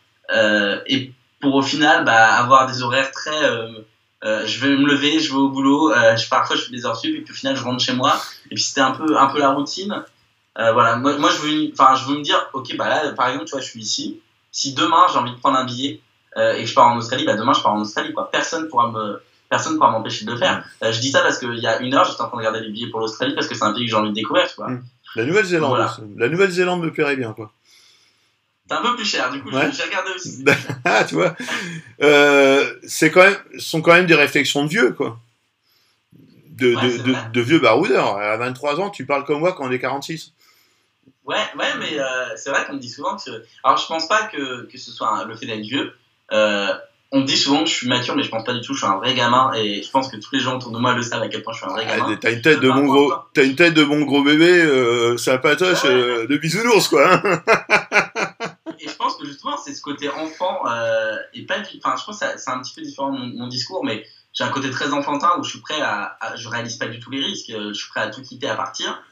et 0.87 1.12
pour 1.44 1.54
au 1.54 1.62
final 1.62 2.04
bah, 2.04 2.35
avoir 2.35 2.66
des 2.66 2.83
horaires 2.83 3.12
très 3.12 3.40
je 4.22 4.61
vais 4.61 4.76
me 4.76 4.87
lever 4.87 5.20
je 5.20 5.30
vais 5.30 5.38
au 5.38 5.50
boulot 5.50 5.92
je, 5.92 6.28
parfois 6.28 6.57
je 6.57 6.62
fais 6.62 6.72
des 6.72 6.85
heures 6.87 6.96
sup 6.96 7.14
et 7.14 7.20
puis 7.20 7.33
au 7.33 7.37
final 7.37 7.54
je 7.57 7.62
rentre 7.62 7.85
chez 7.85 7.92
moi 7.92 8.20
et 8.50 8.54
puis 8.54 8.64
c'était 8.64 8.80
un 8.80 8.92
peu 8.92 9.18
un 9.18 9.26
peu 9.26 9.38
la 9.38 9.50
routine 9.50 10.02
voilà 10.57 10.96
moi, 10.96 11.18
moi 11.18 11.30
je 11.30 11.38
veux 11.38 11.70
enfin 11.72 11.94
je 11.94 12.07
veux 12.07 12.18
me 12.18 12.22
dire 12.22 12.38
ok 12.54 12.74
bah 12.76 12.88
là 12.88 13.11
par 13.12 13.28
exemple 13.28 13.44
tu 13.44 13.52
vois 13.52 13.61
je 13.61 13.68
suis 13.68 13.80
ici 13.80 14.20
si 14.50 14.72
demain 14.72 15.07
j'ai 15.12 15.18
envie 15.18 15.33
de 15.33 15.37
prendre 15.37 15.59
un 15.59 15.64
billet 15.66 16.00
et 16.37 16.62
que 16.62 16.66
je 16.66 16.74
pars 16.74 16.88
en 16.88 16.96
Australie 16.96 17.24
bah 17.24 17.37
demain 17.37 17.52
je 17.52 17.62
pars 17.62 17.74
en 17.74 17.80
Australie 17.80 18.12
quoi 18.14 18.30
personne 18.30 18.68
pourra 18.68 18.90
me 18.90 19.20
personne 19.54 19.74
ne 19.74 19.78
pourra 19.78 19.90
m'empêcher 19.90 20.24
de 20.24 20.33
le 20.33 20.37
faire. 20.37 20.64
Euh, 20.83 20.92
je 20.92 21.00
dis 21.00 21.11
ça 21.11 21.20
parce 21.20 21.38
qu'il 21.38 21.59
y 21.59 21.66
a 21.66 21.80
une 21.80 21.94
heure, 21.94 22.04
j'étais 22.04 22.20
en 22.20 22.28
train 22.28 22.37
de 22.37 22.46
regarder 22.46 22.61
les 22.61 22.70
billets 22.70 22.90
pour 22.90 23.00
l'Australie 23.00 23.35
parce 23.35 23.46
que 23.46 23.54
c'est 23.54 23.64
un 23.64 23.72
pays 23.72 23.85
que 23.85 23.90
j'ai 23.90 23.96
envie 23.96 24.11
de 24.11 24.14
découvrir, 24.14 24.46
tu 24.48 24.57
vois. 24.57 24.70
Hmm. 24.70 24.83
La 25.16 25.24
Nouvelle-Zélande, 25.24 25.78
la 26.16 26.28
Nouvelle-Zélande 26.28 26.83
me 26.83 26.90
plairait 26.90 27.16
bien, 27.16 27.33
quoi. 27.33 27.52
C'est 28.66 28.74
un 28.74 28.83
peu 28.83 28.96
plus 28.96 29.05
cher, 29.05 29.31
du 29.31 29.42
coup, 29.42 29.50
j'ai 29.50 29.83
regardé 29.83 30.11
aussi. 30.14 30.44
ah, 30.85 31.05
tu 31.05 31.16
vois, 31.16 31.37
euh, 32.03 32.74
c'est 32.87 33.11
quand 33.11 33.22
même, 33.22 33.37
sont 33.59 33.83
quand 33.83 33.92
même 33.92 34.07
des 34.07 34.14
réflexions 34.14 34.64
de 34.64 34.70
vieux, 34.70 34.92
quoi. 34.92 35.18
De, 36.48 36.74
ouais, 36.74 36.98
de, 36.98 37.03
de, 37.03 37.14
de, 37.33 37.40
vieux 37.40 37.59
baroudeurs. 37.59 38.16
À 38.16 38.37
23 38.37 38.81
ans, 38.81 38.88
tu 38.88 39.05
parles 39.05 39.24
comme 39.24 39.40
moi 39.40 39.53
quand 39.53 39.66
on 39.66 39.70
est 39.70 39.79
46. 39.79 40.33
Ouais, 41.24 41.37
ouais, 41.59 41.74
mais 41.79 41.98
euh, 41.98 42.37
c'est 42.37 42.50
vrai 42.50 42.64
qu'on 42.66 42.74
me 42.74 42.79
dit 42.79 42.88
souvent 42.88 43.16
que. 43.16 43.31
Alors, 43.64 43.77
je 43.77 43.87
pense 43.87 44.09
pas 44.09 44.29
que, 44.29 44.66
que 44.66 44.79
ce 44.79 44.90
soit 44.90 45.24
le 45.27 45.37
fait 45.37 45.46
d'être 45.46 45.61
vieux. 45.61 45.92
Euh, 46.33 46.72
on 47.14 47.20
me 47.20 47.24
dit 47.24 47.37
souvent 47.37 47.62
que 47.62 47.70
je 47.70 47.74
suis 47.74 47.88
mature, 47.88 48.16
mais 48.16 48.24
je 48.24 48.29
pense 48.29 48.44
pas 48.44 48.53
du 48.53 48.61
tout. 48.61 48.74
Je 48.74 48.79
suis 48.79 48.87
un 48.87 48.96
vrai 48.96 49.14
gamin 49.14 49.53
et 49.55 49.83
je 49.83 49.90
pense 49.90 50.09
que 50.09 50.16
tous 50.16 50.35
les 50.35 50.40
gens 50.40 50.57
autour 50.57 50.72
de 50.72 50.79
moi 50.79 50.94
le 50.94 51.03
savent 51.03 51.22
à 51.22 51.29
quel 51.29 51.44
point 51.44 51.53
je 51.53 51.59
suis 51.59 51.66
un 51.66 51.72
vrai 51.72 51.87
gamin. 51.87 52.16
t'as 52.16 52.33
une 52.33 52.42
tête 52.42 52.59
de 52.59 52.68
bon 52.68 52.87
gros, 52.87 53.14
t'as 53.33 53.44
une 53.44 53.55
tête 53.55 53.72
de 53.72 53.85
bon 53.85 54.03
gros 54.03 54.24
bébé, 54.24 54.50
euh, 54.50 55.16
sympatoche, 55.16 55.85
euh, 55.85 56.27
de 56.27 56.37
bisounours 56.37 56.88
quoi. 56.88 57.14
Hein. 57.14 57.22
et 58.81 58.88
je 58.88 58.96
pense 58.96 59.16
que 59.16 59.24
justement 59.35 59.57
c'est 59.57 59.75
ce 59.75 59.83
côté 59.83 60.09
enfant 60.09 60.66
euh, 60.66 61.16
et 61.35 61.44
pas 61.44 61.61
du. 61.61 61.79
Enfin, 61.79 61.97
je 61.97 62.05
pense 62.05 62.20
que 62.20 62.27
c'est 62.37 62.51
un 62.51 62.61
petit 62.61 62.75
peu 62.75 62.83
différent 62.83 63.12
de 63.12 63.18
mon, 63.18 63.27
mon 63.27 63.47
discours, 63.49 63.85
mais 63.85 64.07
j'ai 64.33 64.44
un 64.44 64.51
côté 64.51 64.70
très 64.70 64.92
enfantin 64.92 65.37
où 65.38 65.44
je 65.44 65.51
suis 65.51 65.61
prêt 65.61 65.81
à, 65.81 66.16
à, 66.20 66.37
je 66.37 66.49
réalise 66.49 66.77
pas 66.77 66.87
du 66.87 66.99
tout 66.99 67.11
les 67.11 67.20
risques. 67.20 67.51
Euh, 67.51 67.68
je 67.68 67.75
suis 67.75 67.88
prêt 67.88 68.01
à 68.01 68.09
tout 68.09 68.23
quitter 68.23 68.49
à 68.49 68.57
partir. 68.57 69.03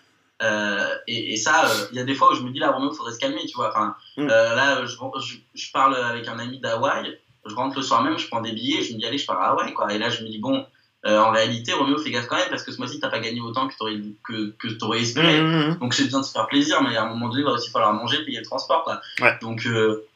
Euh, 0.42 0.94
et, 1.06 1.34
et, 1.34 1.36
ça, 1.36 1.66
euh, 1.66 1.86
il 1.92 1.98
y 1.98 2.00
a 2.00 2.04
des 2.04 2.14
fois 2.14 2.32
où 2.32 2.34
je 2.34 2.42
me 2.42 2.50
dis 2.50 2.58
là, 2.58 2.76
il 2.76 2.96
faudrait 2.96 3.12
se 3.12 3.18
calmer, 3.18 3.46
tu 3.46 3.54
vois. 3.54 3.68
Enfin, 3.68 3.94
mm. 4.16 4.26
là, 4.26 4.84
je, 4.84 4.96
je, 4.96 5.36
je, 5.54 5.72
parle 5.72 5.94
avec 5.94 6.26
un 6.26 6.38
ami 6.38 6.58
d'Hawaï 6.58 7.16
je 7.46 7.54
rentre 7.54 7.76
le 7.76 7.82
soir 7.82 8.02
même, 8.02 8.18
je 8.18 8.28
prends 8.28 8.40
des 8.40 8.52
billets, 8.52 8.82
je 8.82 8.92
me 8.92 8.98
dis 8.98 9.06
allez, 9.06 9.18
je 9.18 9.26
pars 9.26 9.40
à 9.40 9.50
Hawaï, 9.50 9.72
quoi. 9.72 9.92
Et 9.92 9.98
là, 9.98 10.10
je 10.10 10.22
me 10.22 10.28
dis 10.28 10.38
bon, 10.38 10.64
euh, 11.04 11.18
en 11.18 11.30
réalité, 11.30 11.72
Roméo, 11.72 11.98
fais 11.98 12.10
gaffe 12.10 12.26
quand 12.26 12.36
même 12.36 12.48
parce 12.48 12.62
que 12.62 12.70
ce 12.70 12.78
mois-ci, 12.78 13.00
t'as 13.00 13.08
pas 13.08 13.18
gagné 13.18 13.40
autant 13.40 13.66
que 13.66 13.76
t'aurais 13.76 13.96
que, 14.22 14.50
que 14.50 14.96
espéré. 14.96 15.40
Mmh, 15.40 15.70
mmh. 15.70 15.78
Donc, 15.80 15.94
c'est 15.94 16.06
bien 16.06 16.20
de 16.20 16.24
se 16.24 16.30
faire 16.30 16.46
plaisir, 16.46 16.80
mais 16.82 16.96
à 16.96 17.02
un 17.04 17.08
moment 17.08 17.28
donné, 17.28 17.40
il 17.40 17.44
va 17.44 17.52
aussi 17.52 17.70
falloir 17.70 17.92
manger, 17.92 18.24
payer 18.24 18.38
le 18.38 18.44
transport, 18.44 18.84
quoi. 18.84 19.00
Ouais. 19.20 19.36
Donc, 19.40 19.66
euh, 19.66 20.06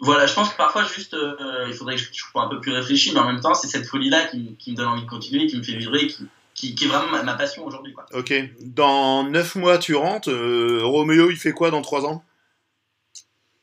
voilà, 0.00 0.26
je 0.26 0.34
pense 0.34 0.50
que 0.50 0.56
parfois, 0.56 0.84
juste, 0.84 1.14
euh, 1.14 1.66
il 1.66 1.74
faudrait 1.74 1.96
que 1.96 2.02
je, 2.02 2.12
sois 2.12 2.42
un 2.42 2.48
peu 2.48 2.60
plus 2.60 2.72
réfléchi, 2.72 3.12
mais 3.12 3.20
en 3.20 3.26
même 3.26 3.40
temps, 3.40 3.54
c'est 3.54 3.66
cette 3.66 3.86
folie-là 3.86 4.26
qui, 4.26 4.56
qui, 4.56 4.70
me 4.70 4.76
donne 4.76 4.88
envie 4.88 5.02
de 5.02 5.08
continuer, 5.08 5.46
qui 5.48 5.56
me 5.56 5.62
fait 5.62 5.74
vibrer, 5.74 6.06
qui, 6.06 6.28
qui, 6.54 6.74
qui 6.76 6.84
est 6.84 6.88
vraiment 6.88 7.10
ma, 7.10 7.22
ma 7.24 7.34
passion 7.34 7.66
aujourd'hui. 7.66 7.94
Ok. 8.12 8.32
Dans 8.60 9.24
9 9.24 9.56
mois, 9.56 9.78
tu 9.78 9.96
rentres. 9.96 10.30
Euh, 10.30 10.82
Roméo, 10.84 11.30
il 11.30 11.36
fait 11.36 11.52
quoi 11.52 11.70
dans 11.70 11.82
3 11.82 12.06
ans? 12.06 12.24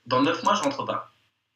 Dans 0.05 0.21
9 0.21 0.43
mois, 0.43 0.55
je 0.55 0.63
rentre 0.63 0.83
pas. 0.83 1.13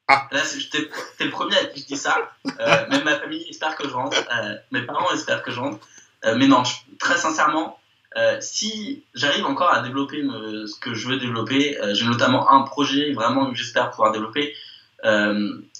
Ah. 0.08 0.28
Là, 0.32 0.42
t'es 0.72 1.26
le 1.26 1.30
premier 1.30 1.58
à 1.58 1.66
qui 1.66 1.82
je 1.82 1.86
dis 1.86 1.98
ça. 1.98 2.32
Euh, 2.60 2.90
même 2.90 3.04
ma 3.04 3.20
famille 3.20 3.46
espère 3.50 3.76
que 3.76 3.88
je 3.88 3.94
rentre. 3.94 4.18
Euh, 4.18 4.56
mes 4.72 4.82
parents 4.84 5.12
espèrent 5.14 5.44
que 5.44 5.52
je 5.52 5.60
rentre. 5.60 5.86
Mais 6.24 6.48
non, 6.48 6.64
je, 6.64 6.74
très 6.98 7.18
sincèrement, 7.18 7.80
euh, 8.18 8.38
si 8.42 9.04
j'arrive 9.14 9.46
encore 9.46 9.72
à 9.72 9.82
développer 9.82 10.24
me, 10.24 10.66
ce 10.66 10.80
que 10.80 10.94
je 10.94 11.08
veux 11.08 11.18
développer, 11.18 11.80
euh, 11.80 11.94
j'ai 11.94 12.06
notamment 12.06 12.52
un 12.52 12.64
projet 12.64 13.14
vraiment 13.14 13.50
que 13.50 13.56
j'espère 13.56 13.92
pouvoir 13.92 14.12
développer. 14.12 14.56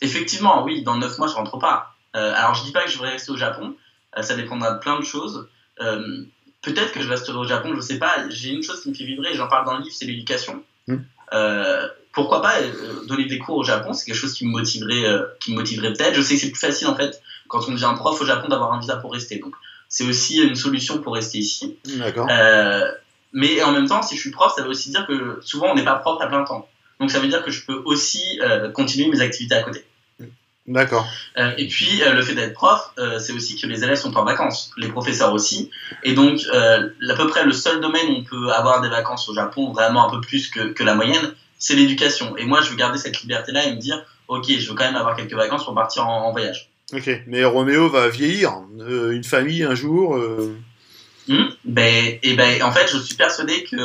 Effectivement, 0.02 0.64
oui, 0.64 0.84
dans 0.84 0.98
9 0.98 1.18
mois, 1.18 1.28
je 1.28 1.34
rentre 1.34 1.58
pas. 1.60 1.96
alors, 2.14 2.54
je 2.54 2.64
dis 2.64 2.72
pas 2.72 2.84
que 2.84 2.90
je 2.90 3.00
vais 3.00 3.10
rester 3.10 3.32
au 3.32 3.38
Japon. 3.38 3.76
ça 4.22 4.36
dépendra 4.36 4.74
de 4.74 4.80
plein 4.80 4.98
de 5.00 5.04
choses. 5.04 5.48
Peut-être 5.78 6.92
que 6.92 7.02
je 7.02 7.08
resterai 7.08 7.38
au 7.38 7.46
Japon, 7.46 7.74
je 7.76 7.82
sais 7.82 8.00
pas. 8.00 8.30
J'ai 8.30 8.52
une 8.52 8.64
chose 8.64 8.82
qui 8.82 8.90
me 8.90 8.94
fait 8.94 9.06
vibrer, 9.06 9.34
j'en 9.34 9.48
parle 9.48 9.66
dans 9.66 9.78
le 9.78 9.84
livre, 9.84 9.96
c'est 9.96 10.06
l'éducation. 10.06 10.64
Mmh 10.88 10.98
pourquoi 12.12 12.42
pas 12.42 12.60
euh, 12.60 13.06
donner 13.06 13.26
des 13.26 13.38
cours 13.38 13.58
au 13.58 13.64
Japon 13.64 13.94
C'est 13.94 14.06
quelque 14.06 14.16
chose 14.16 14.34
qui 14.34 14.46
me 14.46 14.52
motiverait, 14.52 15.06
euh, 15.06 15.24
qui 15.40 15.52
me 15.52 15.58
motiverait 15.58 15.94
peut-être. 15.94 16.16
Je 16.16 16.22
sais 16.22 16.36
que 16.36 16.42
c'est 16.42 16.50
plus 16.50 16.60
facile 16.60 16.88
en 16.88 16.96
fait 16.96 17.22
quand 17.48 17.68
on 17.68 17.72
devient 17.72 17.94
prof 17.96 18.20
au 18.20 18.26
Japon 18.26 18.48
d'avoir 18.48 18.74
un 18.74 18.80
visa 18.80 18.96
pour 18.98 19.14
rester. 19.14 19.40
Donc 19.40 19.54
c'est 19.88 20.04
aussi 20.04 20.42
une 20.42 20.56
solution 20.56 21.00
pour 21.00 21.16
rester 21.16 21.40
ici. 21.40 21.78
D'accord. 21.86 22.28
Euh, 22.30 22.92
mais 23.32 23.62
en 23.64 23.72
même 23.72 23.88
temps, 23.88 24.02
si 24.02 24.16
je 24.16 24.22
suis 24.22 24.32
prof, 24.32 24.54
ça 24.56 24.64
veut 24.64 24.70
aussi 24.70 24.90
dire 24.90 25.06
que 25.08 25.40
souvent 25.44 25.68
on 25.72 25.76
n'est 25.76 25.84
pas 25.84 25.96
prof 25.96 26.22
à 26.22 26.28
plein 26.28 26.44
temps. 26.44 26.68
Donc 27.00 27.12
ça 27.12 27.20
veut 27.20 27.28
dire 27.28 27.44
que 27.44 27.52
je 27.52 27.66
peux 27.66 27.82
aussi 27.86 28.40
euh, 28.42 28.72
continuer 28.72 29.10
mes 29.10 29.22
activités 29.22 29.56
à 29.56 29.64
côté. 29.64 29.86
D'accord. 30.68 31.08
Euh, 31.38 31.52
et 31.58 31.68
puis 31.68 32.02
le 32.06 32.22
fait 32.22 32.36
d'être 32.36 32.54
prof, 32.54 32.94
c'est 33.20 33.34
aussi 33.34 33.60
que 33.60 33.66
les 33.66 33.84
élèves 33.84 33.98
sont 33.98 34.16
en 34.18 34.24
vacances, 34.24 34.72
les 34.78 34.90
professeurs 34.90 35.34
aussi. 35.34 35.72
Et 36.04 36.14
donc 36.14 36.42
à 36.52 37.16
peu 37.16 37.28
près 37.28 37.44
le 37.44 37.54
seul 37.54 37.82
domaine 37.82 38.08
où 38.10 38.16
on 38.18 38.24
peut 38.24 38.52
avoir 38.52 38.82
des 38.82 38.90
vacances 38.90 39.28
au 39.30 39.34
Japon, 39.34 39.72
vraiment 39.72 40.08
un 40.08 40.12
peu 40.12 40.22
plus 40.22 40.48
que, 40.50 40.72
que 40.74 40.84
la 40.84 40.94
moyenne, 40.94 41.34
c'est 41.60 41.76
l'éducation. 41.76 42.38
Et 42.38 42.46
moi, 42.46 42.62
je 42.62 42.70
veux 42.70 42.76
garder 42.76 42.98
cette 42.98 43.22
liberté-là 43.22 43.66
et 43.66 43.76
me 43.76 43.80
dire, 43.80 44.02
ok, 44.28 44.46
je 44.48 44.70
veux 44.70 44.76
quand 44.76 44.86
même 44.86 44.96
avoir 44.96 45.16
quelques 45.16 45.34
vacances 45.34 45.66
pour 45.66 45.76
partir 45.76 46.08
en, 46.08 46.28
en 46.28 46.32
voyage. 46.32 46.70
Ok, 46.94 47.10
mais 47.28 47.44
Roméo 47.44 47.90
va 47.90 48.10
vieillir, 48.10 48.54
euh, 48.80 49.12
une 49.12 49.24
famille 49.24 49.64
un 49.64 49.76
jour. 49.76 50.16
Euh... 50.16 50.58
Mmh, 51.28 51.44
ben, 51.66 52.18
et 52.24 52.34
ben, 52.36 52.64
en 52.64 52.72
fait, 52.72 52.88
je 52.92 52.98
suis 52.98 53.16
persuadé 53.16 53.64
que 53.66 53.76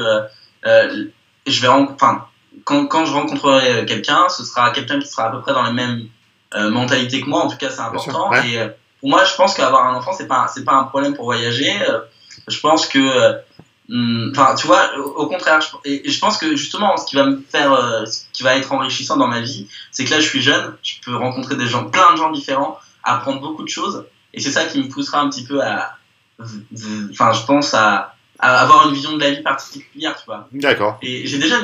euh, 0.66 1.04
je 1.46 1.60
vais, 1.60 1.68
enfin, 1.68 2.26
quand, 2.64 2.86
quand 2.86 3.04
je 3.04 3.12
rencontrerai 3.12 3.84
quelqu'un, 3.86 4.28
ce 4.28 4.44
sera 4.44 4.70
quelqu'un 4.70 5.00
qui 5.00 5.08
sera 5.08 5.26
à 5.26 5.30
peu 5.30 5.40
près 5.40 5.52
dans 5.52 5.62
la 5.62 5.72
même 5.72 6.06
euh, 6.54 6.70
mentalité 6.70 7.20
que 7.20 7.26
moi. 7.26 7.40
En 7.44 7.48
tout 7.48 7.56
cas, 7.56 7.70
c'est 7.70 7.80
important. 7.80 8.30
Ouais. 8.30 8.48
Et 8.48 8.58
euh, 8.58 8.68
pour 9.00 9.10
moi, 9.10 9.24
je 9.24 9.34
pense 9.34 9.54
qu'avoir 9.54 9.86
un 9.86 9.94
enfant, 9.94 10.12
c'est 10.12 10.28
pas, 10.28 10.46
c'est 10.52 10.64
pas 10.64 10.74
un 10.74 10.84
problème 10.84 11.14
pour 11.14 11.24
voyager. 11.24 11.72
Euh, 11.88 12.00
je 12.48 12.60
pense 12.60 12.86
que 12.86 13.42
Hmm, 13.88 14.30
enfin, 14.30 14.54
tu 14.54 14.66
vois, 14.66 14.96
au 14.96 15.26
contraire, 15.26 15.60
je, 15.60 15.68
et, 15.84 16.10
je 16.10 16.18
pense 16.18 16.38
que 16.38 16.56
justement, 16.56 16.96
ce 16.96 17.04
qui 17.04 17.16
va 17.16 17.24
me 17.24 17.42
faire, 17.42 17.72
euh, 17.72 18.06
ce 18.06 18.24
qui 18.32 18.42
va 18.42 18.56
être 18.56 18.72
enrichissant 18.72 19.18
dans 19.18 19.26
ma 19.26 19.40
vie, 19.40 19.68
c'est 19.90 20.06
que 20.06 20.10
là, 20.10 20.20
je 20.20 20.26
suis 20.26 20.40
jeune, 20.40 20.74
je 20.82 20.94
peux 21.04 21.14
rencontrer 21.14 21.56
des 21.56 21.66
gens, 21.66 21.84
plein 21.90 22.12
de 22.12 22.16
gens 22.16 22.32
différents, 22.32 22.78
apprendre 23.02 23.42
beaucoup 23.42 23.62
de 23.62 23.68
choses, 23.68 24.06
et 24.32 24.40
c'est 24.40 24.50
ça 24.50 24.64
qui 24.64 24.82
me 24.82 24.88
poussera 24.88 25.20
un 25.20 25.28
petit 25.28 25.44
peu 25.44 25.62
à, 25.62 25.98
enfin, 26.40 27.32
je 27.32 27.44
pense 27.44 27.74
à, 27.74 28.16
à, 28.44 28.60
avoir 28.60 28.88
une 28.88 28.94
vision 28.94 29.14
de 29.16 29.20
la 29.20 29.30
vie 29.30 29.42
particulière, 29.42 30.16
tu 30.16 30.26
vois. 30.26 30.48
D'accord. 30.52 30.98
Et 31.02 31.26
j'ai 31.26 31.38
déjà, 31.38 31.56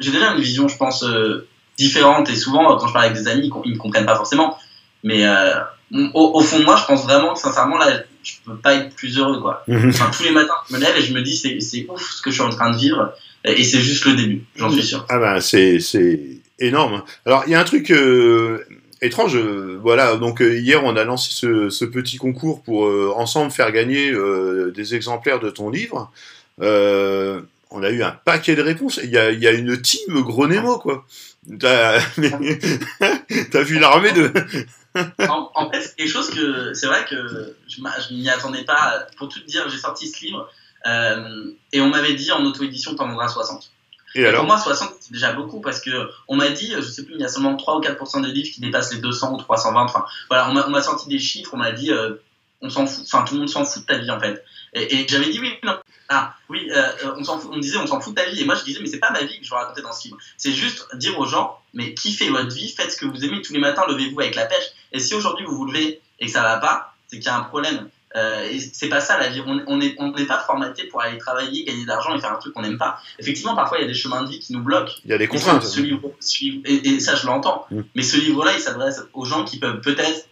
j'ai 0.00 0.10
déjà 0.10 0.32
une 0.32 0.40
vision, 0.40 0.68
je 0.68 0.76
pense, 0.76 1.02
euh, 1.04 1.48
différente, 1.78 2.28
et 2.30 2.36
souvent, 2.36 2.76
quand 2.76 2.88
je 2.88 2.92
parle 2.92 3.06
avec 3.06 3.16
des 3.16 3.28
amis, 3.28 3.50
ils 3.64 3.72
me 3.74 3.78
comprennent 3.78 4.06
pas 4.06 4.16
forcément, 4.16 4.58
mais 5.04 5.24
euh, 5.26 5.54
au, 5.92 6.32
au, 6.34 6.40
fond 6.40 6.58
de 6.58 6.64
moi, 6.64 6.76
je 6.76 6.84
pense 6.84 7.04
vraiment 7.04 7.34
que 7.34 7.38
sincèrement, 7.38 7.78
là, 7.78 7.86
je 8.22 8.32
peux 8.44 8.56
pas 8.56 8.74
être 8.74 8.94
plus 8.94 9.18
heureux, 9.18 9.40
quoi. 9.40 9.62
Mhm. 9.68 9.90
Enfin, 9.90 10.10
tous 10.14 10.24
les 10.24 10.32
matins, 10.32 10.54
je 10.68 10.74
me 10.74 10.80
lève 10.80 10.96
et 10.96 11.02
je 11.02 11.12
me 11.12 11.22
dis, 11.22 11.36
c'est 11.36 11.86
ouf 11.88 12.10
ce 12.10 12.22
que 12.22 12.30
je 12.30 12.36
suis 12.36 12.44
en 12.44 12.50
train 12.50 12.70
de 12.70 12.76
vivre, 12.76 13.12
et 13.44 13.62
c'est 13.62 13.80
juste 13.80 14.04
le 14.06 14.14
début, 14.14 14.44
j'en 14.56 14.70
suis 14.70 14.82
sûr. 14.82 15.06
Ah 15.08 15.18
ben, 15.18 15.40
c'est 15.40 15.78
énorme. 16.58 17.02
Alors, 17.24 17.44
il 17.46 17.52
y 17.52 17.54
a 17.54 17.60
un 17.60 17.64
truc, 17.64 17.90
euh, 17.90 18.64
étrange. 19.02 19.36
voilà, 19.36 20.16
donc 20.16 20.40
hier 20.40 20.84
on 20.84 20.96
a 20.96 21.04
lancé 21.04 21.30
ce, 21.32 21.84
petit 21.84 22.16
concours 22.16 22.62
pour 22.62 22.84
ensemble 23.18 23.50
faire 23.50 23.72
gagner 23.72 24.12
des 24.74 24.94
exemplaires 24.94 25.40
de 25.40 25.50
ton 25.50 25.70
livre. 25.70 26.10
on 26.58 27.82
a 27.82 27.90
eu 27.90 28.02
un 28.02 28.12
paquet 28.24 28.54
de 28.56 28.62
réponses. 28.62 29.00
Il 29.02 29.10
y 29.10 29.18
a, 29.18 29.30
y 29.30 29.46
a 29.46 29.52
une 29.52 29.80
team 29.80 30.22
gros 30.22 30.46
Nemo, 30.46 30.78
quoi. 30.78 31.04
T'as 31.58 31.98
vu 33.62 33.78
l'armée 33.78 34.12
de. 34.12 34.32
en, 35.28 35.70
fait, 35.70 35.80
c'est 35.82 35.96
quelque 35.96 36.10
chose 36.10 36.30
que 36.30 36.72
c'est 36.74 36.86
vrai 36.86 37.04
que 37.08 37.54
je, 37.68 37.76
je 37.76 38.14
m'y 38.14 38.28
attendais 38.28 38.64
pas. 38.64 39.06
Pour 39.16 39.28
tout 39.28 39.40
te 39.40 39.46
dire, 39.46 39.68
j'ai 39.68 39.78
sorti 39.78 40.08
ce 40.08 40.24
livre 40.24 40.50
et 41.72 41.80
on 41.80 41.88
m'avait 41.88 42.14
dit 42.14 42.30
en 42.32 42.44
auto-édition, 42.44 42.94
t'en 42.94 43.08
vendras 43.08 43.28
60. 43.28 43.70
Et, 44.16 44.26
alors 44.26 44.40
pour 44.40 44.48
moi, 44.48 44.58
60, 44.58 44.94
c'est 45.00 45.12
déjà 45.12 45.32
beaucoup 45.32 45.60
parce 45.60 45.80
que 45.80 46.10
on 46.26 46.36
m'a 46.36 46.48
dit, 46.48 46.72
je 46.74 46.80
sais 46.80 47.04
plus, 47.04 47.14
il 47.14 47.20
y 47.20 47.24
a 47.24 47.28
seulement 47.28 47.56
3 47.56 47.76
ou 47.76 47.80
4% 47.80 48.22
des 48.22 48.32
livres 48.32 48.50
qui 48.52 48.60
dépassent 48.60 48.92
les 48.92 49.00
200 49.00 49.34
ou 49.34 49.36
320. 49.36 49.82
Enfin, 49.82 50.04
voilà, 50.28 50.48
on 50.48 50.70
m'a 50.70 50.82
sorti 50.82 51.08
des 51.08 51.18
chiffres, 51.18 51.50
on 51.52 51.58
m'a 51.58 51.72
dit, 51.72 51.92
euh, 51.92 52.14
on 52.62 52.70
s'en 52.70 52.86
fout, 52.86 53.04
enfin, 53.06 53.24
tout 53.24 53.34
le 53.34 53.40
monde 53.40 53.48
s'en 53.48 53.64
fout 53.64 53.82
de 53.82 53.86
ta 53.86 53.98
vie 53.98 54.10
en 54.10 54.18
fait. 54.18 54.42
Et, 54.74 55.06
j'avais 55.08 55.30
dit 55.30 55.38
oui, 55.40 55.52
non. 55.62 55.78
Ah, 56.08 56.34
oui, 56.48 56.70
euh, 56.70 57.14
on, 57.16 57.24
fout, 57.24 57.50
on 57.52 57.58
disait, 57.58 57.78
on 57.78 57.86
s'en 57.86 58.00
fout 58.00 58.14
de 58.14 58.20
ta 58.20 58.28
vie. 58.28 58.40
Et 58.40 58.44
moi, 58.44 58.54
je 58.54 58.64
disais, 58.64 58.80
mais 58.80 58.86
c'est 58.86 59.00
pas 59.00 59.10
ma 59.10 59.22
vie 59.22 59.38
que 59.38 59.44
je 59.44 59.50
vais 59.50 59.56
raconter 59.56 59.82
dans 59.82 59.92
ce 59.92 60.04
livre. 60.04 60.18
C'est 60.36 60.52
juste 60.52 60.86
dire 60.94 61.18
aux 61.18 61.26
gens, 61.26 61.58
mais 61.74 61.94
kiffez 61.94 62.28
votre 62.30 62.54
vie, 62.54 62.70
faites 62.70 62.92
ce 62.92 62.96
que 62.96 63.06
vous 63.06 63.24
aimez 63.24 63.42
tous 63.42 63.52
les 63.52 63.58
matins, 63.58 63.84
levez-vous 63.88 64.20
avec 64.20 64.34
la 64.34 64.46
pêche. 64.46 64.70
Et 64.92 65.00
si 65.00 65.14
aujourd'hui 65.14 65.44
vous 65.44 65.56
vous 65.56 65.66
levez 65.66 66.00
et 66.20 66.26
que 66.26 66.32
ça 66.32 66.42
va 66.42 66.58
pas, 66.58 66.94
c'est 67.08 67.18
qu'il 67.18 67.26
y 67.26 67.30
a 67.30 67.36
un 67.36 67.44
problème. 67.44 67.88
Euh, 68.16 68.58
c'est 68.72 68.88
pas 68.88 69.00
ça 69.00 69.18
la 69.18 69.28
vie. 69.28 69.42
On 69.46 69.76
n'est 69.76 69.94
on 69.98 70.12
pas 70.12 70.40
formaté 70.40 70.84
pour 70.84 71.02
aller 71.02 71.18
travailler, 71.18 71.64
gagner 71.64 71.82
de 71.82 71.88
l'argent 71.88 72.16
et 72.16 72.20
faire 72.20 72.32
un 72.32 72.38
truc 72.38 72.54
qu'on 72.54 72.62
n'aime 72.62 72.78
pas. 72.78 72.98
Effectivement, 73.18 73.54
parfois 73.54 73.78
il 73.78 73.82
y 73.82 73.84
a 73.84 73.88
des 73.88 73.94
chemins 73.94 74.22
de 74.22 74.28
vie 74.28 74.38
qui 74.38 74.54
nous 74.54 74.62
bloquent. 74.62 74.92
Il 75.04 75.10
y 75.10 75.14
a 75.14 75.18
des 75.18 75.28
contraintes. 75.28 75.64
Et, 76.64 77.00
ça, 77.00 77.14
je 77.14 77.26
l'entends. 77.26 77.66
Mm. 77.70 77.80
Mais 77.94 78.02
ce 78.02 78.16
livre-là, 78.16 78.52
il 78.54 78.60
s'adresse 78.60 79.02
aux 79.12 79.24
gens 79.24 79.44
qui 79.44 79.58
peuvent 79.58 79.80
peut-être 79.80 80.28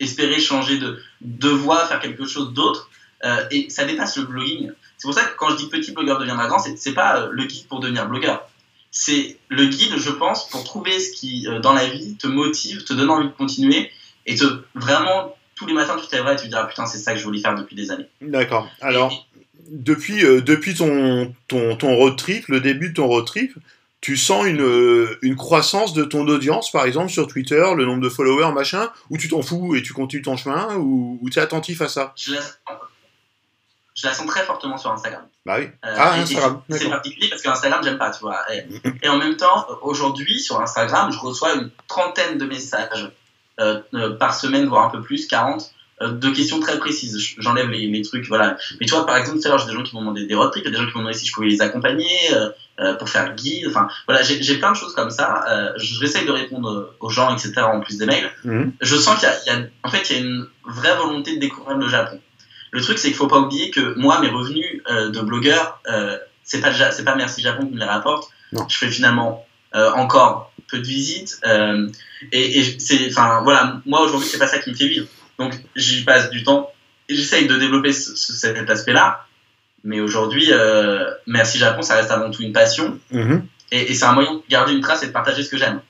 espérer 0.00 0.40
changer 0.40 0.78
de, 0.78 1.00
de 1.20 1.48
voie, 1.48 1.84
faire 1.86 2.00
quelque 2.00 2.24
chose 2.24 2.54
d'autre. 2.54 2.88
Euh, 3.24 3.44
et 3.50 3.68
ça 3.68 3.84
dépasse 3.84 4.16
le 4.16 4.24
blogging. 4.24 4.70
C'est 4.96 5.06
pour 5.06 5.14
ça 5.14 5.24
que 5.24 5.36
quand 5.36 5.50
je 5.50 5.56
dis 5.56 5.68
petit 5.68 5.92
blogueur 5.92 6.18
deviendra 6.18 6.46
grand, 6.46 6.58
c'est 6.58 6.94
pas 6.94 7.20
euh, 7.20 7.28
le 7.30 7.44
guide 7.44 7.66
pour 7.66 7.80
devenir 7.80 8.08
blogueur. 8.08 8.48
C'est 8.90 9.38
le 9.48 9.66
guide, 9.66 9.98
je 9.98 10.10
pense, 10.10 10.48
pour 10.48 10.64
trouver 10.64 10.98
ce 10.98 11.12
qui, 11.12 11.46
dans 11.62 11.74
la 11.74 11.86
vie, 11.86 12.16
te 12.16 12.26
motive, 12.26 12.84
te 12.84 12.94
donne 12.94 13.10
envie 13.10 13.26
de 13.26 13.32
continuer 13.32 13.90
et 14.24 14.34
te 14.34 14.44
vraiment 14.74 15.34
tous 15.58 15.66
les 15.66 15.74
matins, 15.74 15.96
tu 16.00 16.06
te 16.06 16.14
lèveras 16.14 16.34
et 16.34 16.36
tu 16.36 16.44
te 16.44 16.48
diras 16.48 16.64
putain, 16.64 16.86
c'est 16.86 16.98
ça 16.98 17.12
que 17.12 17.18
je 17.18 17.24
voulais 17.24 17.40
faire 17.40 17.54
depuis 17.54 17.74
des 17.74 17.90
années. 17.90 18.08
D'accord. 18.20 18.70
Alors, 18.80 19.26
depuis, 19.70 20.24
euh, 20.24 20.40
depuis 20.40 20.74
ton, 20.74 21.34
ton, 21.48 21.76
ton, 21.76 21.96
road 21.96 22.16
trip, 22.16 22.46
le 22.48 22.60
début 22.60 22.90
de 22.90 22.94
ton 22.94 23.08
road 23.08 23.26
trip, 23.26 23.54
tu 24.00 24.16
sens 24.16 24.46
une, 24.46 24.62
euh, 24.62 25.18
une 25.22 25.34
croissance 25.34 25.92
de 25.92 26.04
ton 26.04 26.26
audience, 26.28 26.70
par 26.70 26.84
exemple, 26.84 27.10
sur 27.10 27.26
Twitter, 27.26 27.64
le 27.76 27.84
nombre 27.84 28.00
de 28.00 28.08
followers, 28.08 28.52
machin, 28.52 28.88
ou 29.10 29.18
tu 29.18 29.28
t'en 29.28 29.42
fous 29.42 29.74
et 29.74 29.82
tu 29.82 29.92
continues 29.92 30.22
ton 30.22 30.36
chemin, 30.36 30.76
ou, 30.76 31.20
tu 31.30 31.40
es 31.40 31.42
attentif 31.42 31.82
à 31.82 31.88
ça? 31.88 32.12
Je 32.16 32.34
la, 32.34 32.40
je 33.96 34.06
la, 34.06 34.14
sens 34.14 34.26
très 34.28 34.44
fortement 34.44 34.78
sur 34.78 34.92
Instagram. 34.92 35.26
Bah 35.44 35.56
oui. 35.58 35.64
Euh, 35.84 35.94
ah, 35.96 36.14
Instagram. 36.14 36.62
C'est 36.70 36.88
particulier 36.88 37.28
parce 37.28 37.42
qu'Instagram, 37.42 37.82
j'aime 37.82 37.98
pas, 37.98 38.12
tu 38.12 38.20
vois. 38.20 38.40
Et, 38.54 38.64
et 39.02 39.08
en 39.08 39.18
même 39.18 39.36
temps, 39.36 39.66
aujourd'hui, 39.82 40.38
sur 40.38 40.60
Instagram, 40.60 41.10
je 41.10 41.18
reçois 41.18 41.54
une 41.54 41.70
trentaine 41.88 42.38
de 42.38 42.46
messages 42.46 43.10
par 44.18 44.34
semaine, 44.34 44.66
voire 44.66 44.86
un 44.86 44.90
peu 44.90 45.02
plus, 45.02 45.26
40 45.26 45.72
euh, 46.00 46.12
de 46.12 46.30
questions 46.30 46.60
très 46.60 46.78
précises. 46.78 47.18
J'enlève 47.38 47.68
les, 47.70 47.86
les, 47.88 48.02
trucs, 48.02 48.26
voilà. 48.26 48.56
Mais 48.80 48.86
tu 48.86 48.94
vois, 48.94 49.04
par 49.04 49.16
exemple, 49.16 49.40
tout 49.40 49.46
à 49.46 49.50
l'heure, 49.50 49.58
j'ai 49.58 49.66
des 49.66 49.72
gens 49.72 49.82
qui 49.82 49.94
m'ont 49.94 50.02
demandé 50.02 50.26
des 50.26 50.34
road 50.34 50.50
trips, 50.52 50.64
il 50.64 50.66
y 50.66 50.68
a 50.68 50.78
des 50.78 50.84
gens 50.84 50.88
qui 50.88 50.96
m'ont 50.96 51.00
demandé 51.00 51.18
si 51.18 51.26
je 51.26 51.32
pouvais 51.32 51.48
les 51.48 51.60
accompagner 51.60 52.06
euh, 52.78 52.94
pour 52.94 53.08
faire 53.08 53.34
guide. 53.34 53.66
Enfin, 53.68 53.88
voilà, 54.06 54.22
j'ai 54.22 54.58
plein 54.58 54.70
de 54.70 54.76
choses 54.76 54.94
comme 54.94 55.10
ça. 55.10 55.44
Euh, 55.48 55.72
J'essaye 55.76 56.24
de 56.24 56.30
répondre 56.30 56.94
aux 57.00 57.10
gens, 57.10 57.34
etc. 57.34 57.62
En 57.62 57.80
plus 57.80 57.98
des 57.98 58.06
mails. 58.06 58.30
Mhm. 58.44 58.72
Je 58.80 58.96
sens 58.96 59.18
qu'il 59.18 59.28
y, 59.28 59.48
y, 59.48 59.52
a, 59.52 59.66
en 59.82 59.90
fait, 59.90 60.10
il 60.10 60.16
y 60.16 60.18
a 60.20 60.22
une 60.22 60.46
vraie 60.64 60.96
volonté 60.96 61.34
de 61.34 61.40
découvrir 61.40 61.76
le 61.76 61.88
Japon. 61.88 62.20
Le 62.70 62.80
truc, 62.80 62.98
c'est 62.98 63.08
qu'il 63.08 63.16
faut 63.16 63.26
pas 63.26 63.40
oublier 63.40 63.70
que 63.70 63.98
moi, 63.98 64.20
mes 64.20 64.28
revenus 64.28 64.82
de 64.88 65.20
blogueur, 65.20 65.80
c'est 66.44 66.60
pas 66.60 66.72
c'est 66.92 67.04
pas 67.04 67.16
Merci 67.16 67.40
Japon 67.40 67.66
qui 67.66 67.72
me 67.72 67.78
les 67.78 67.86
rapporte. 67.86 68.30
Je 68.52 68.76
fais 68.76 68.88
finalement 68.88 69.46
encore 69.72 70.52
peu 70.70 70.78
de 70.78 70.86
visites. 70.86 71.40
Et, 72.32 72.58
et 72.58 72.78
c'est, 72.78 73.08
enfin 73.08 73.40
voilà, 73.42 73.80
moi 73.86 74.02
aujourd'hui 74.02 74.28
c'est 74.28 74.38
pas 74.38 74.46
ça 74.46 74.58
qui 74.58 74.70
me 74.70 74.74
fait 74.74 74.88
vivre. 74.88 75.06
Donc 75.38 75.54
j'y 75.76 76.04
passe 76.04 76.30
du 76.30 76.42
temps 76.42 76.70
et 77.08 77.14
j'essaye 77.14 77.46
de 77.46 77.56
développer 77.56 77.92
cet 77.92 78.70
aspect-là. 78.70 79.24
Mais 79.84 80.00
aujourd'hui, 80.00 80.48
euh, 80.50 81.08
Merci 81.26 81.58
Japon, 81.58 81.82
ça 81.82 81.94
reste 81.94 82.10
avant 82.10 82.30
tout 82.30 82.42
une 82.42 82.52
passion. 82.52 82.98
Mm-hmm. 83.12 83.42
Et, 83.70 83.92
et 83.92 83.94
c'est 83.94 84.04
un 84.04 84.12
moyen 84.12 84.34
de 84.34 84.42
garder 84.48 84.72
une 84.72 84.80
trace 84.80 85.02
et 85.04 85.06
de 85.06 85.12
partager 85.12 85.42
ce 85.42 85.50
que 85.50 85.56
j'aime. 85.56 85.80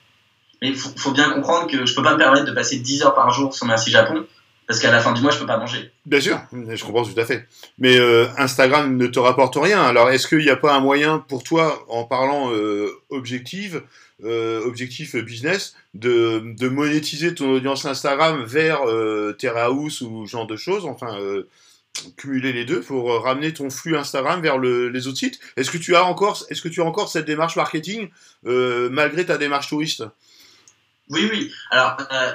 Mais 0.61 0.69
il 0.69 0.75
faut, 0.75 0.91
faut, 0.95 1.11
bien 1.11 1.31
comprendre 1.31 1.67
que 1.67 1.85
je 1.85 1.95
peux 1.95 2.03
pas 2.03 2.13
me 2.13 2.19
permettre 2.19 2.45
de 2.45 2.51
passer 2.51 2.77
10 2.77 3.03
heures 3.03 3.15
par 3.15 3.31
jour 3.31 3.53
sur 3.53 3.65
Merci 3.65 3.89
Japon 3.89 4.25
parce 4.69 4.79
qu'à 4.81 4.91
la 4.91 4.99
fin 4.99 5.13
du 5.13 5.23
mois, 5.23 5.31
je 5.31 5.39
peux 5.39 5.47
pas 5.47 5.57
manger. 5.57 5.91
Bien 6.05 6.21
sûr, 6.21 6.39
je 6.53 6.83
comprends 6.83 7.03
tout 7.03 7.19
à 7.19 7.25
fait. 7.25 7.47
Mais 7.79 7.97
euh, 7.97 8.27
Instagram 8.37 8.97
ne 8.97 9.07
te 9.07 9.17
rapporte 9.17 9.55
rien. 9.55 9.81
Alors, 9.81 10.11
est-ce 10.11 10.27
qu'il 10.27 10.37
n'y 10.37 10.51
a 10.51 10.55
pas 10.55 10.75
un 10.75 10.79
moyen 10.79 11.25
pour 11.27 11.41
toi, 11.41 11.83
en 11.89 12.03
parlant 12.03 12.51
euh, 12.53 12.91
objectif, 13.09 13.77
euh, 14.23 14.63
objectif 14.65 15.15
business, 15.15 15.75
de, 15.93 16.53
de, 16.57 16.67
monétiser 16.67 17.33
ton 17.33 17.51
audience 17.51 17.85
Instagram 17.85 18.43
vers 18.43 18.81
euh, 18.87 19.33
Terrahouse 19.33 20.01
ou 20.01 20.25
genre 20.25 20.47
de 20.47 20.55
choses 20.55 20.85
Enfin, 20.85 21.19
euh, 21.19 21.47
cumuler 22.17 22.53
les 22.53 22.65
deux 22.65 22.81
pour 22.81 23.23
ramener 23.23 23.53
ton 23.53 23.69
flux 23.69 23.97
Instagram 23.97 24.41
vers 24.41 24.57
le, 24.57 24.89
les 24.89 25.07
autres 25.07 25.17
sites. 25.17 25.39
Est-ce 25.57 25.71
que 25.71 25.77
tu 25.77 25.95
as 25.95 26.05
encore, 26.05 26.45
est-ce 26.49 26.61
que 26.61 26.69
tu 26.69 26.81
as 26.81 26.85
encore 26.85 27.09
cette 27.09 27.25
démarche 27.25 27.55
marketing 27.55 28.09
malgré 28.43 29.25
ta 29.25 29.37
démarche 29.37 29.69
touriste? 29.69 30.03
Oui, 31.09 31.27
oui. 31.31 31.51
Alors, 31.71 31.97
euh, 32.11 32.33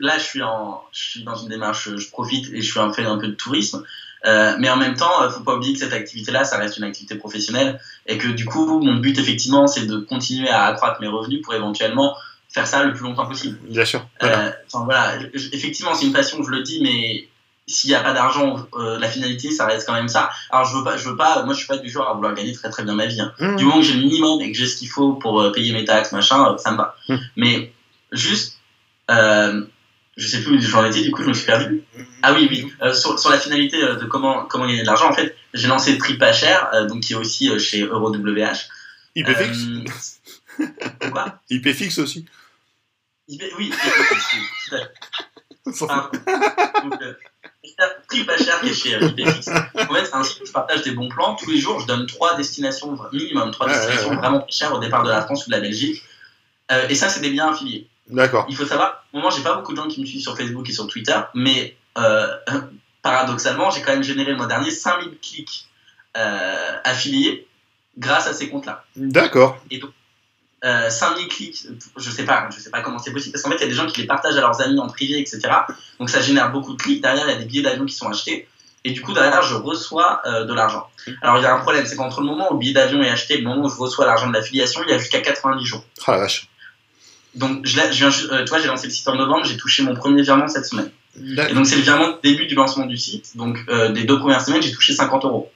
là, 0.00 0.18
je 0.18 0.22
suis 0.22 0.42
en, 0.42 0.84
je 0.92 1.10
suis 1.10 1.24
dans 1.24 1.34
une 1.34 1.48
démarche, 1.48 1.90
je 1.96 2.10
profite 2.10 2.52
et 2.52 2.62
je 2.62 2.70
suis 2.70 2.78
en 2.78 2.92
fait 2.92 3.04
un 3.04 3.18
peu 3.18 3.26
de 3.26 3.34
tourisme. 3.34 3.84
Euh, 4.24 4.54
mais 4.58 4.70
en 4.70 4.76
même 4.76 4.94
temps, 4.94 5.10
il 5.20 5.26
euh, 5.26 5.30
faut 5.30 5.42
pas 5.42 5.56
oublier 5.56 5.72
que 5.72 5.80
cette 5.80 5.92
activité-là, 5.92 6.44
ça 6.44 6.58
reste 6.58 6.76
une 6.76 6.84
activité 6.84 7.16
professionnelle 7.16 7.80
et 8.06 8.18
que 8.18 8.28
du 8.28 8.44
coup, 8.44 8.80
mon 8.80 8.96
but 8.96 9.18
effectivement, 9.18 9.66
c'est 9.66 9.86
de 9.86 9.98
continuer 9.98 10.48
à 10.48 10.64
accroître 10.64 11.00
mes 11.00 11.08
revenus 11.08 11.42
pour 11.42 11.54
éventuellement 11.54 12.16
faire 12.48 12.66
ça 12.66 12.84
le 12.84 12.92
plus 12.92 13.04
longtemps 13.04 13.26
possible. 13.26 13.58
Bien 13.68 13.84
sûr. 13.84 14.06
Voilà. 14.20 14.54
Enfin, 14.66 14.84
voilà. 14.84 15.14
Effectivement, 15.34 15.94
c'est 15.94 16.06
une 16.06 16.12
passion, 16.12 16.42
je 16.42 16.50
le 16.50 16.62
dis, 16.62 16.80
mais 16.82 17.28
s'il 17.66 17.90
n'y 17.90 17.96
a 17.96 18.00
pas 18.00 18.12
d'argent, 18.12 18.66
la 18.76 19.08
finalité, 19.08 19.50
ça 19.50 19.66
reste 19.66 19.86
quand 19.86 19.94
même 19.94 20.08
ça. 20.08 20.30
Alors, 20.50 20.66
je 20.66 20.76
veux 20.76 20.84
pas, 20.84 20.96
je 20.96 21.08
veux 21.08 21.16
pas, 21.16 21.42
moi, 21.44 21.54
je 21.54 21.60
suis 21.60 21.66
pas 21.66 21.78
du 21.78 21.88
genre 21.88 22.08
à 22.08 22.12
vouloir 22.12 22.34
gagner 22.34 22.52
très 22.52 22.68
très 22.68 22.84
bien 22.84 22.94
ma 22.94 23.06
vie. 23.06 23.20
Hein. 23.20 23.32
Mmh. 23.38 23.56
Du 23.56 23.64
moment 23.64 23.78
que 23.78 23.82
j'ai 23.82 23.94
le 23.94 24.00
minimum 24.00 24.42
et 24.42 24.52
que 24.52 24.58
j'ai 24.58 24.66
ce 24.66 24.76
qu'il 24.76 24.88
faut 24.88 25.14
pour 25.14 25.50
payer 25.52 25.72
mes 25.72 25.84
taxes, 25.84 26.12
machin, 26.12 26.56
ça 26.58 26.72
me 26.72 26.76
va. 26.76 26.94
Mmh. 27.08 27.16
Mais 27.36 27.72
juste, 28.12 28.58
euh, 29.10 29.62
je 30.16 30.26
sais 30.26 30.42
plus 30.42 30.56
où 30.56 30.60
j'en 30.60 30.84
étais, 30.84 31.02
du 31.02 31.10
coup 31.10 31.22
je 31.22 31.28
me 31.28 31.34
suis 31.34 31.46
perdu. 31.46 31.82
Ah 32.22 32.34
oui, 32.34 32.46
oui, 32.50 32.72
euh, 32.82 32.92
sur, 32.92 33.18
sur, 33.18 33.30
la 33.30 33.38
finalité 33.38 33.82
euh, 33.82 33.96
de 33.96 34.04
comment, 34.04 34.44
comment 34.44 34.66
gagner 34.66 34.82
de 34.82 34.86
l'argent, 34.86 35.10
en 35.10 35.14
fait, 35.14 35.34
j'ai 35.54 35.68
lancé 35.68 35.96
Trip 35.98 36.18
pas 36.18 36.32
cher, 36.32 36.68
euh, 36.74 36.86
donc 36.86 37.02
qui 37.02 37.14
est 37.14 37.16
aussi 37.16 37.50
euh, 37.50 37.58
chez 37.58 37.82
EuroWH. 37.82 38.68
IPFix 39.14 40.18
Quoi? 41.10 41.40
IPFix 41.50 41.98
aussi 41.98 42.26
IP, 43.28 43.42
Oui, 43.58 43.68
IPFix, 43.68 44.26
tout 44.68 44.74
à 44.74 44.90
Trip 48.08 48.26
pas 48.26 48.36
cher 48.36 48.60
qui 48.60 48.68
est 48.68 48.74
chez 48.74 48.98
IPFix. 49.02 49.48
En 49.48 49.94
fait, 49.94 50.04
c'est 50.04 50.14
un 50.14 50.24
site 50.24 50.40
où 50.42 50.46
je 50.46 50.52
partage 50.52 50.82
des 50.82 50.92
bons 50.92 51.08
plans. 51.08 51.36
Tous 51.36 51.50
les 51.50 51.58
jours, 51.58 51.80
je 51.80 51.86
donne 51.86 52.06
trois 52.06 52.36
destinations, 52.36 52.98
minimum 53.12 53.50
trois 53.50 53.68
destinations 53.68 54.14
vraiment 54.14 54.46
chères 54.48 54.74
au 54.74 54.78
départ 54.78 55.04
de 55.04 55.08
la 55.10 55.22
France 55.22 55.46
ou 55.46 55.50
de 55.50 55.54
la 55.54 55.60
Belgique. 55.60 56.02
Euh, 56.70 56.88
et 56.88 56.94
ça, 56.94 57.08
c'est 57.08 57.20
des 57.20 57.30
biens 57.30 57.52
affiliés. 57.52 57.88
D'accord. 58.08 58.46
Il 58.48 58.56
faut 58.56 58.66
savoir, 58.66 59.04
au 59.12 59.18
moment, 59.18 59.30
j'ai 59.30 59.42
pas 59.42 59.54
beaucoup 59.54 59.72
de 59.72 59.76
gens 59.76 59.88
qui 59.88 60.00
me 60.00 60.06
suivent 60.06 60.22
sur 60.22 60.36
Facebook 60.36 60.68
et 60.68 60.72
sur 60.72 60.86
Twitter, 60.86 61.18
mais 61.34 61.76
euh, 61.98 62.26
paradoxalement, 63.02 63.70
j'ai 63.70 63.82
quand 63.82 63.92
même 63.92 64.02
généré 64.02 64.32
le 64.32 64.36
mois 64.36 64.46
dernier 64.46 64.70
5000 64.70 65.18
clics 65.20 65.66
euh, 66.16 66.76
affiliés 66.84 67.46
grâce 67.98 68.26
à 68.26 68.32
ces 68.32 68.48
comptes-là. 68.48 68.84
D'accord. 68.96 69.62
Et 69.70 69.78
donc, 69.78 69.90
5000 70.62 71.26
clics, 71.26 71.66
je 71.96 72.10
sais 72.10 72.24
pas, 72.24 72.48
je 72.54 72.60
sais 72.60 72.70
pas 72.70 72.82
comment 72.82 72.98
c'est 72.98 73.12
possible, 73.12 73.32
parce 73.32 73.42
qu'en 73.42 73.50
fait, 73.50 73.56
il 73.56 73.62
y 73.62 73.64
a 73.64 73.68
des 73.68 73.74
gens 73.74 73.86
qui 73.86 74.00
les 74.00 74.06
partagent 74.06 74.36
à 74.36 74.40
leurs 74.40 74.60
amis 74.60 74.78
en 74.78 74.86
privé, 74.86 75.18
etc. 75.18 75.40
Donc 75.98 76.08
ça 76.08 76.20
génère 76.20 76.52
beaucoup 76.52 76.74
de 76.74 76.80
clics. 76.80 77.02
Derrière, 77.02 77.26
il 77.26 77.32
y 77.32 77.34
a 77.34 77.38
des 77.38 77.46
billets 77.46 77.62
d'avion 77.62 77.84
qui 77.84 77.94
sont 77.94 78.08
achetés. 78.08 78.46
Et 78.84 78.92
du 78.92 79.02
coup, 79.02 79.12
derrière, 79.12 79.42
je 79.42 79.54
reçois 79.54 80.22
de 80.24 80.52
l'argent. 80.54 80.88
Alors, 81.20 81.38
il 81.38 81.42
y 81.42 81.46
a 81.46 81.54
un 81.54 81.58
problème, 81.58 81.84
c'est 81.84 81.96
qu'entre 81.96 82.20
le 82.20 82.26
moment 82.26 82.50
où 82.50 82.54
le 82.54 82.58
billet 82.60 82.74
d'avion 82.74 83.02
est 83.02 83.10
acheté 83.10 83.34
et 83.34 83.38
le 83.38 83.44
moment 83.44 83.64
où 83.64 83.68
je 83.68 83.76
reçois 83.76 84.06
l'argent 84.06 84.28
de 84.28 84.32
l'affiliation, 84.32 84.82
il 84.86 84.90
y 84.90 84.94
a 84.94 84.98
jusqu'à 84.98 85.20
90 85.20 85.64
jours. 85.64 85.84
Ah 86.06 86.12
la 86.12 86.18
vache. 86.18 86.48
Donc, 87.34 87.64
je, 87.64 87.80
je 87.92 88.32
euh, 88.32 88.44
toi, 88.44 88.58
j'ai 88.58 88.66
lancé 88.66 88.86
le 88.86 88.92
site 88.92 89.08
en 89.08 89.14
novembre, 89.14 89.44
j'ai 89.44 89.56
touché 89.56 89.82
mon 89.82 89.94
premier 89.94 90.22
virement 90.22 90.48
cette 90.48 90.66
semaine. 90.66 90.90
Et 91.16 91.54
donc, 91.54 91.66
c'est 91.66 91.76
le 91.76 91.82
virement 91.82 92.18
début 92.22 92.46
du 92.46 92.54
lancement 92.54 92.86
du 92.86 92.96
site. 92.96 93.36
Donc, 93.36 93.58
euh, 93.68 93.90
des 93.90 94.04
deux 94.04 94.18
premières 94.18 94.40
semaines, 94.40 94.62
j'ai 94.62 94.72
touché 94.72 94.94
50 94.94 95.24
euros. 95.24 95.50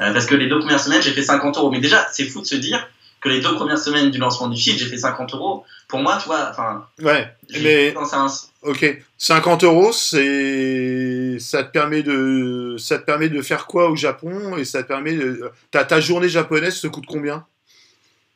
Euh, 0.00 0.12
parce 0.12 0.26
que 0.26 0.34
les 0.34 0.48
deux 0.48 0.58
premières 0.58 0.80
semaines, 0.80 1.02
j'ai 1.02 1.12
fait 1.12 1.22
50 1.22 1.56
euros. 1.56 1.70
Mais 1.70 1.80
déjà, 1.80 2.06
c'est 2.12 2.24
fou 2.24 2.40
de 2.40 2.46
se 2.46 2.56
dire 2.56 2.88
que 3.20 3.28
les 3.28 3.40
deux 3.40 3.54
premières 3.54 3.78
semaines 3.78 4.10
du 4.10 4.18
lancement 4.18 4.48
du 4.48 4.60
site, 4.60 4.78
j'ai 4.78 4.86
fait 4.86 4.98
50 4.98 5.34
euros. 5.34 5.64
Pour 5.88 6.00
moi, 6.00 6.18
tu 6.20 6.26
vois, 6.26 6.48
enfin. 6.50 6.86
Ouais, 7.00 7.28
mais. 7.60 7.94
Un... 7.96 8.26
Ok, 8.62 9.02
50 9.18 9.64
euros, 9.64 9.92
c'est. 9.92 11.38
Ça 11.38 11.64
te 11.64 11.70
permet 11.70 12.02
de. 12.02 12.76
Ça 12.78 12.98
te 12.98 13.04
permet 13.04 13.28
de 13.28 13.40
faire 13.40 13.66
quoi 13.66 13.90
au 13.90 13.96
Japon 13.96 14.56
Et 14.56 14.64
ça 14.64 14.82
te 14.82 14.88
permet 14.88 15.14
de. 15.14 15.50
Ta, 15.70 15.84
ta 15.84 16.00
journée 16.00 16.28
japonaise 16.28 16.80
te 16.80 16.86
coûte 16.86 17.06
combien? 17.06 17.46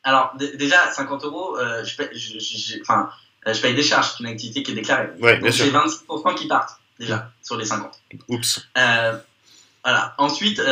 Alors 0.09 0.33
déjà 0.37 0.91
50 0.91 1.25
euros, 1.25 1.59
euh, 1.59 1.85
enfin 2.81 3.11
je 3.47 3.61
paye 3.61 3.75
des 3.75 3.83
charges, 3.83 4.13
c'est 4.13 4.21
une 4.21 4.31
activité 4.31 4.63
qui 4.63 4.73
est 4.73 4.75
déclarée. 4.75 5.09
Ouais, 5.21 5.39
Donc 5.39 5.51
j'ai 5.53 5.71
26% 5.71 6.35
qui 6.35 6.49
partent 6.49 6.79
déjà 6.99 7.31
sur 7.43 7.57
les 7.57 7.67
50. 7.67 7.93
Oups. 8.29 8.67
voilà. 9.85 10.15
Ensuite, 10.19 10.63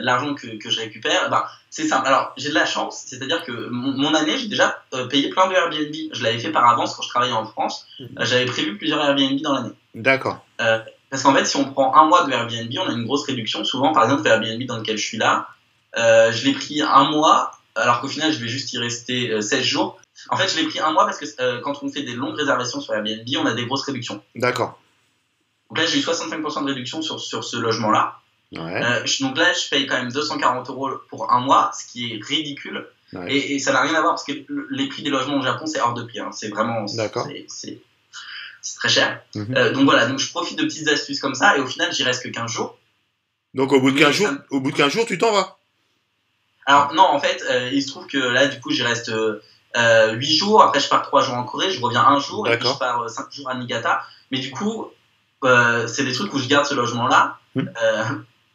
l'argent 0.00 0.34
que, 0.34 0.58
que, 0.58 0.70
je 0.70 0.80
récupère, 0.80 1.30
bah, 1.30 1.50
c'est 1.70 1.86
simple. 1.86 2.06
Alors, 2.06 2.32
j'ai 2.36 2.48
de 2.48 2.54
la 2.54 2.66
chance, 2.66 3.04
c'est-à-dire 3.06 3.44
que 3.44 3.68
mon, 3.70 4.14
année, 4.14 4.38
j'ai 4.38 4.48
déjà 4.48 4.82
payé 5.10 5.28
plein 5.28 5.48
de 5.48 5.54
Airbnb. 5.54 5.94
Je 6.12 6.22
l'avais 6.22 6.38
fait 6.38 6.50
par 6.50 6.68
avance 6.68 6.94
quand 6.94 7.02
je 7.02 7.08
travaillais 7.08 7.32
en 7.32 7.46
France. 7.46 7.86
Mhm. 8.00 8.08
J'avais 8.20 8.46
prévu 8.46 8.76
plusieurs 8.76 9.02
Airbnb 9.04 9.40
dans 9.40 9.52
l'année. 9.52 9.72
D'accord. 9.94 10.44
parce 10.56 11.22
qu'en 11.22 11.34
fait, 11.34 11.44
si 11.44 11.56
on 11.56 11.70
prend 11.72 11.94
un 11.94 12.06
mois 12.06 12.24
de 12.24 12.32
Airbnb, 12.32 12.72
on 12.78 12.88
a 12.88 12.92
une 12.92 13.04
grosse 13.04 13.26
réduction. 13.26 13.64
Souvent, 13.64 13.92
par 13.92 14.04
exemple, 14.04 14.24
le 14.24 14.30
Airbnb 14.30 14.62
dans 14.66 14.78
lequel 14.78 14.96
je 14.96 15.06
suis 15.06 15.18
là, 15.18 15.48
je 15.96 16.44
l'ai 16.44 16.52
pris 16.52 16.82
un 16.82 17.10
mois 17.10 17.52
alors 17.78 18.00
qu'au 18.00 18.08
final, 18.08 18.32
je 18.32 18.38
vais 18.38 18.48
juste 18.48 18.72
y 18.72 18.78
rester 18.78 19.40
16 19.40 19.52
euh, 19.52 19.62
jours. 19.62 20.00
En 20.30 20.36
fait, 20.36 20.48
je 20.48 20.56
l'ai 20.56 20.66
pris 20.66 20.80
un 20.80 20.92
mois 20.92 21.04
parce 21.04 21.18
que 21.18 21.26
euh, 21.40 21.60
quand 21.60 21.82
on 21.82 21.90
fait 21.90 22.02
des 22.02 22.14
longues 22.14 22.36
réservations 22.36 22.80
sur 22.80 22.94
Airbnb, 22.94 23.26
on 23.38 23.46
a 23.46 23.54
des 23.54 23.66
grosses 23.66 23.84
réductions. 23.84 24.22
D'accord. 24.34 24.80
Donc 25.68 25.78
là, 25.78 25.86
j'ai 25.86 25.98
eu 25.98 26.02
65% 26.02 26.62
de 26.62 26.66
réduction 26.66 27.02
sur, 27.02 27.20
sur 27.20 27.44
ce 27.44 27.56
logement-là. 27.56 28.20
Ouais. 28.52 28.82
Euh, 28.82 29.04
donc 29.20 29.36
là, 29.36 29.52
je 29.52 29.68
paye 29.68 29.86
quand 29.86 29.96
même 29.96 30.10
240 30.10 30.70
euros 30.70 30.90
pour 31.08 31.30
un 31.32 31.40
mois, 31.40 31.70
ce 31.78 31.90
qui 31.90 32.12
est 32.12 32.24
ridicule. 32.24 32.86
Et, 33.26 33.58
ça 33.58 33.72
n'a 33.72 33.80
rien 33.82 33.94
à 33.94 34.02
voir 34.02 34.12
parce 34.12 34.24
que 34.24 34.32
les 34.70 34.86
prix 34.88 35.02
des 35.02 35.08
logements 35.08 35.38
au 35.38 35.42
Japon, 35.42 35.64
c'est 35.64 35.80
hors 35.80 35.94
de 35.94 36.02
prix. 36.02 36.20
Hein. 36.20 36.30
C'est 36.32 36.48
vraiment. 36.48 36.86
C'est 36.86 37.80
très 38.76 38.88
cher. 38.88 39.22
Mhm. 39.34 39.72
donc 39.72 39.84
voilà, 39.84 40.06
donc 40.06 40.18
je 40.18 40.28
profite 40.30 40.58
de 40.58 40.64
petites 40.64 40.88
astuces 40.88 41.20
comme 41.20 41.34
ça 41.34 41.56
et 41.56 41.60
au 41.60 41.66
final, 41.66 41.90
j'y 41.92 42.02
reste 42.02 42.22
que 42.22 42.28
15 42.28 42.50
jours. 42.50 42.78
Donc 43.54 43.72
au 43.72 43.80
bout 43.80 43.92
de 43.92 43.98
15 43.98 44.14
jours, 44.14 44.28
au 44.50 44.60
bout 44.60 44.72
de 44.72 44.76
15 44.76 44.92
jours, 44.92 45.06
tu 45.06 45.16
t'en 45.16 45.32
vas 45.32 45.57
alors 46.68 46.92
non, 46.92 47.02
en 47.02 47.18
fait, 47.18 47.42
euh, 47.50 47.70
il 47.72 47.82
se 47.82 47.88
trouve 47.88 48.06
que 48.06 48.18
là, 48.18 48.46
du 48.46 48.60
coup, 48.60 48.70
j'y 48.70 48.82
reste 48.82 49.10
euh, 49.76 50.12
8 50.12 50.36
jours. 50.36 50.62
Après, 50.62 50.80
je 50.80 50.88
pars 50.88 51.02
3 51.02 51.22
jours 51.22 51.34
en 51.34 51.44
Corée, 51.44 51.70
je 51.70 51.80
reviens 51.80 52.04
un 52.04 52.20
jour, 52.20 52.46
et 52.46 52.58
puis 52.58 52.68
je 52.68 52.78
pars 52.78 53.08
5 53.08 53.22
euh, 53.22 53.26
jours 53.30 53.48
à 53.48 53.54
Niigata. 53.54 54.02
Mais 54.30 54.38
du 54.38 54.50
coup, 54.50 54.88
euh, 55.44 55.86
c'est 55.86 56.04
des 56.04 56.12
trucs 56.12 56.32
où 56.34 56.38
je 56.38 56.46
garde 56.46 56.66
ce 56.66 56.74
logement-là. 56.74 57.38
Hmm. 57.54 57.68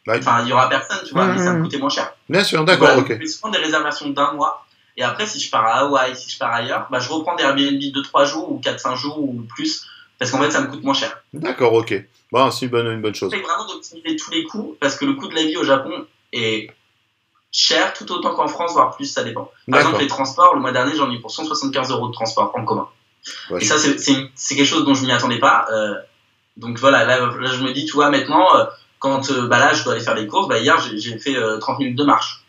Enfin, 0.08 0.42
il 0.42 0.48
y 0.48 0.52
aura 0.52 0.68
personne, 0.68 0.98
tu 1.04 1.12
vois, 1.12 1.26
mais 1.26 1.38
ça 1.38 1.54
me 1.54 1.62
coûtait 1.64 1.78
moins 1.78 1.88
cher. 1.88 2.14
Bien 2.28 2.44
sûr, 2.44 2.64
d'accord, 2.64 2.98
ok. 2.98 3.08
Je 3.10 3.18
fais 3.18 3.26
souvent 3.26 3.50
des 3.50 3.58
réservations 3.58 4.10
d'un 4.10 4.32
mois. 4.32 4.64
Et 4.96 5.02
après, 5.02 5.26
si 5.26 5.40
je 5.40 5.50
pars 5.50 5.66
à 5.66 5.80
Hawaï, 5.80 6.14
si 6.14 6.30
je 6.30 6.38
pars 6.38 6.52
ailleurs, 6.52 6.86
bah, 6.92 7.00
je 7.00 7.08
reprends 7.08 7.34
des 7.34 7.42
Airbnb 7.42 7.80
de 7.80 8.00
3 8.00 8.26
jours 8.26 8.52
ou 8.52 8.60
4-5 8.60 8.94
jours 8.96 9.18
ou 9.18 9.42
plus. 9.42 9.86
Parce 10.20 10.30
qu'en 10.30 10.40
fait, 10.40 10.52
ça 10.52 10.60
me 10.60 10.68
coûte 10.68 10.84
moins 10.84 10.94
cher. 10.94 11.20
D'accord, 11.32 11.72
ok. 11.72 12.00
Bon, 12.30 12.48
c'est 12.52 12.66
une 12.66 12.70
bonne, 12.70 12.86
une 12.86 13.02
bonne 13.02 13.14
chose. 13.14 13.32
J'essaie 13.32 13.42
vraiment 13.42 13.66
d'optimiser 13.66 14.14
tous 14.16 14.30
les 14.30 14.44
coûts 14.44 14.76
parce 14.78 14.96
que 14.96 15.04
le 15.04 15.14
coût 15.14 15.26
de 15.26 15.34
la 15.34 15.42
vie 15.42 15.56
au 15.56 15.64
Japon 15.64 16.06
est 16.32 16.70
cher 17.54 17.94
tout 17.94 18.10
autant 18.10 18.34
qu'en 18.34 18.48
France, 18.48 18.72
voire 18.72 18.96
plus, 18.96 19.06
ça 19.06 19.22
dépend. 19.22 19.50
Par 19.70 19.80
exemple, 19.80 20.00
les 20.00 20.08
transports, 20.08 20.54
le 20.54 20.60
mois 20.60 20.72
dernier, 20.72 20.94
j'en 20.96 21.10
ai 21.10 21.14
eu 21.14 21.20
pour 21.20 21.30
175 21.30 21.92
euros 21.92 22.08
de 22.08 22.12
transport 22.12 22.50
en 22.54 22.64
commun. 22.64 22.88
Et 23.58 23.64
ça, 23.64 23.76
c'est 23.78 24.56
quelque 24.56 24.66
chose 24.66 24.84
dont 24.84 24.92
je 24.92 25.06
m'y 25.06 25.12
attendais 25.12 25.38
pas. 25.38 25.66
Euh, 25.72 25.94
donc 26.56 26.78
voilà, 26.78 27.04
là, 27.04 27.30
je 27.30 27.62
me 27.62 27.72
dis, 27.72 27.86
tu 27.86 27.92
vois, 27.92 28.10
maintenant, 28.10 28.56
euh, 28.56 28.64
quand 28.98 29.30
euh, 29.30 29.46
bah 29.46 29.58
là, 29.60 29.72
je 29.72 29.84
dois 29.84 29.94
aller 29.94 30.02
faire 30.02 30.16
des 30.16 30.26
courses, 30.26 30.48
bah, 30.48 30.58
hier, 30.58 30.76
j'ai 30.96 31.18
fait 31.18 31.36
30 31.60 31.78
minutes 31.78 31.96
de 31.96 32.04
marche. 32.04 32.44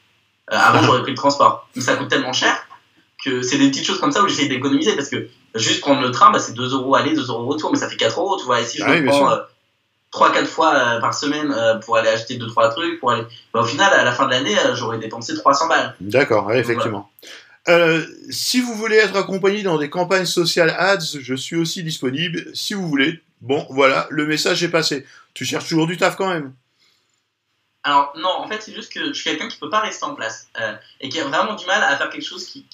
avant, 0.47 0.82
j'aurais 0.82 1.03
pris 1.03 1.12
le 1.12 1.18
transport. 1.18 1.68
Mais 1.76 1.82
ça 1.84 1.95
coûte 1.95 2.10
tellement 2.10 2.34
cher 2.34 2.58
que 3.24 3.41
c'est 3.41 3.58
des 3.58 3.70
petites 3.70 3.86
choses 3.86 3.99
comme 3.99 4.12
ça 4.12 4.22
où 4.22 4.28
j'essaie 4.28 4.47
d'économiser 4.47 4.95
parce 4.95 5.10
que 5.10 5.28
juste 5.56 5.82
prendre 5.82 6.01
le 6.01 6.12
train, 6.12 6.32
bah, 6.32 6.39
c'est 6.39 6.53
2 6.53 6.74
euros 6.74 6.95
aller, 6.95 7.14
2 7.14 7.30
euros 7.30 7.45
retour, 7.45 7.72
mais 7.72 7.78
ça 7.78 7.88
fait 7.88 7.95
4 7.95 8.20
euros, 8.20 8.38
tu 8.38 8.45
vois. 8.45 8.62
Et 8.62 8.66
si 8.66 8.80
je 8.80 8.84
ah 8.84 9.01
prends 9.06 9.30
3-4 10.16 10.45
fois 10.45 10.76
euh, 10.76 10.99
par 10.99 11.13
semaine 11.13 11.51
euh, 11.51 11.76
pour 11.76 11.97
aller 11.97 12.09
acheter 12.09 12.38
2-3 12.38 12.72
trucs. 12.72 12.99
Pour 12.99 13.11
aller... 13.11 13.24
Bah, 13.53 13.61
au 13.61 13.66
final, 13.66 13.91
à 13.93 14.03
la 14.03 14.11
fin 14.13 14.26
de 14.26 14.32
l'année, 14.32 14.57
euh, 14.57 14.74
j'aurais 14.76 14.97
dépensé 14.97 15.36
300 15.36 15.68
balles. 15.68 15.95
D'accord, 15.99 16.51
effectivement. 16.53 17.11
si 18.30 18.61
vous 18.61 18.74
voulez 18.76 18.95
être 18.95 19.18
accompagné 19.18 19.61
dans 19.63 19.78
des 19.78 19.89
campagnes 19.89 20.26
sociales 20.26 20.74
ads, 20.78 21.20
je 21.20 21.36
suis 21.36 21.57
aussi 21.57 21.84
disponible 21.84 22.45
si 22.53 22.74
vous 22.74 22.88
voulez. 22.88 23.22
Bon, 23.41 23.68
voilà, 23.70 24.07
le 24.09 24.26
message 24.26 24.63
est 24.63 24.70
passé. 24.70 25.05
Tu 25.34 25.45
cherches 25.45 25.68
toujours 25.68 25.88
du 25.88 25.97
taf 25.97 26.16
quand 26.16 26.30
même 26.30 26.53
Alors, 27.84 28.13
non, 28.18 28.32
en 28.38 28.47
fait, 28.47 28.61
c'est 28.61 28.74
juste 28.74 28.93
que 28.93 29.07
je 29.07 29.13
suis 29.13 29.30
quelqu'un 29.30 29.49
qui 29.49 29.57
peut 29.57 29.70
pas 29.70 29.82
rester 29.82 30.05
en 30.05 30.16
place 30.16 30.47
et 31.01 31.09
qui 31.09 31.20
a 31.20 31.26
vraiment 31.26 31.55
du 31.55 31.66
mal 31.66 31.84
à 31.84 31.97
faire 31.97 32.09
quelque 32.09 32.26
chose 32.26 32.45
qui. 32.45 32.66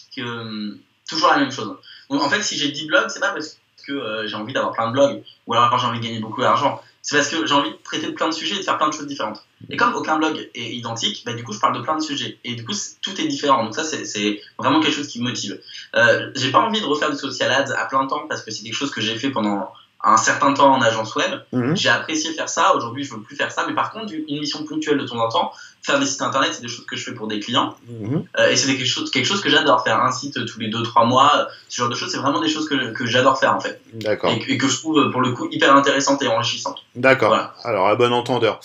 toujours 1.10 1.30
la 1.30 1.38
même 1.38 1.52
chose. 1.52 1.76
Donc, 2.10 2.22
en 2.22 2.30
fait, 2.30 2.44
si 2.44 2.56
j'ai 2.58 2.70
10 2.70 2.86
blogs, 2.86 3.10
c'est 3.10 3.20
pas 3.20 3.32
parce 3.32 3.58
que 3.88 4.28
j'ai 4.28 4.36
envie 4.36 4.54
d'avoir 4.54 4.74
plein 4.74 4.88
de 4.90 4.94
blogs 4.94 5.24
ou 5.48 5.56
alors 5.56 5.76
j'ai 5.80 5.88
envie 5.88 6.00
de 6.00 6.06
gagner 6.06 6.20
beaucoup 6.20 6.42
d'argent 6.42 6.80
c'est 7.02 7.16
parce 7.16 7.30
que 7.30 7.46
j'ai 7.46 7.54
envie 7.54 7.72
de 7.72 7.78
traiter 7.84 8.08
de 8.08 8.12
plein 8.12 8.28
de 8.28 8.34
sujets 8.34 8.56
et 8.56 8.60
de 8.60 8.64
faire 8.64 8.78
plein 8.78 8.90
de 8.90 8.94
choses 8.94 9.08
différentes. 9.08 9.44
Et 9.70 9.78
comme 9.78 9.94
aucun 9.96 10.18
blog 10.18 10.50
est 10.54 10.76
identique, 10.76 11.24
bah, 11.26 11.34
du 11.34 11.44
coup, 11.44 11.54
je 11.54 11.60
parle 11.60 11.76
de 11.76 11.82
plein 11.82 11.96
de 11.96 12.02
sujets. 12.02 12.38
Et 12.44 12.56
du 12.56 12.66
coup, 12.66 12.74
tout 13.02 13.20
est 13.20 13.28
différent. 13.28 13.64
Donc 13.64 13.76
ça, 13.76 13.84
c'est 13.84 14.42
vraiment 14.58 14.80
quelque 14.80 14.94
chose 14.94 15.08
qui 15.08 15.20
me 15.20 15.30
motive. 15.30 15.60
Euh, 15.96 16.32
j'ai 16.36 16.52
pas 16.52 16.60
envie 16.60 16.80
de 16.80 16.86
refaire 16.86 17.12
du 17.12 17.18
social 17.18 17.52
ads 17.52 17.74
à 17.76 17.86
plein 17.86 18.06
temps 18.08 18.26
parce 18.28 18.44
que 18.44 18.52
c'est 18.52 18.64
quelque 18.64 18.76
chose 18.76 18.92
que 18.92 19.02
j'ai 19.02 19.16
fait 19.16 19.30
pendant 19.30 19.72
un 20.04 20.18
certain 20.18 20.54
temps 20.54 20.74
en 20.74 20.82
agence 20.82 21.16
web. 21.16 21.42
Mhm. 21.52 21.76
J'ai 21.76 21.90
apprécié 21.90 22.34
faire 22.34 22.50
ça. 22.50 22.76
Aujourd'hui, 22.76 23.04
je 23.04 23.14
veux 23.14 23.22
plus 23.22 23.36
faire 23.36 23.52
ça. 23.52 23.66
Mais 23.68 23.74
par 23.74 23.92
contre, 23.92 24.14
une 24.14 24.40
mission 24.40 24.64
ponctuelle 24.66 24.98
de 24.98 25.06
temps 25.06 25.20
en 25.20 25.30
temps, 25.30 25.52
faire 25.82 26.00
des 26.00 26.06
sites 26.06 26.22
internet, 26.22 26.52
c'est 26.54 26.62
des 26.62 26.68
choses 26.68 26.86
que 26.86 26.96
je 26.96 27.04
fais 27.04 27.14
pour 27.14 27.28
des 27.28 27.40
clients. 27.40 27.76
Mhm. 27.88 28.24
Euh, 28.40 28.50
et 28.50 28.56
c'est 28.56 28.68
quelque 28.68 28.86
chose, 28.86 29.10
quelque 29.12 29.26
chose 29.26 29.42
que 29.42 29.50
j'adore 29.50 29.84
faire. 29.84 30.02
Un 30.02 30.12
site 30.12 30.46
tous 30.46 30.60
les 30.60 30.70
2-3 30.70 31.08
mois, 31.08 31.48
ce 31.70 31.78
genre 31.78 31.90
de 31.90 31.96
choses, 31.96 32.12
c'est 32.12 32.18
vraiment 32.18 32.42
des 32.42 32.50
choses 32.50 32.68
que, 32.70 32.92
que 32.94 33.06
j'adore 33.06 33.40
faire 33.40 33.56
en 33.56 33.60
fait. 33.60 33.82
D'accord. 33.94 34.32
Et, 34.48 34.58
que 34.58 34.68
je 34.68 34.78
trouve 34.78 35.12
pour 35.12 35.22
le 35.22 35.32
coup 35.32 35.48
hyper 35.52 35.76
intéressantes 35.76 36.22
et 36.22 36.28
enrichissantes. 36.28 36.84
D'accord. 36.96 37.36
Alors, 37.64 37.88
à 37.88 37.96
bon 37.96 38.12
entendeur. 38.14 38.60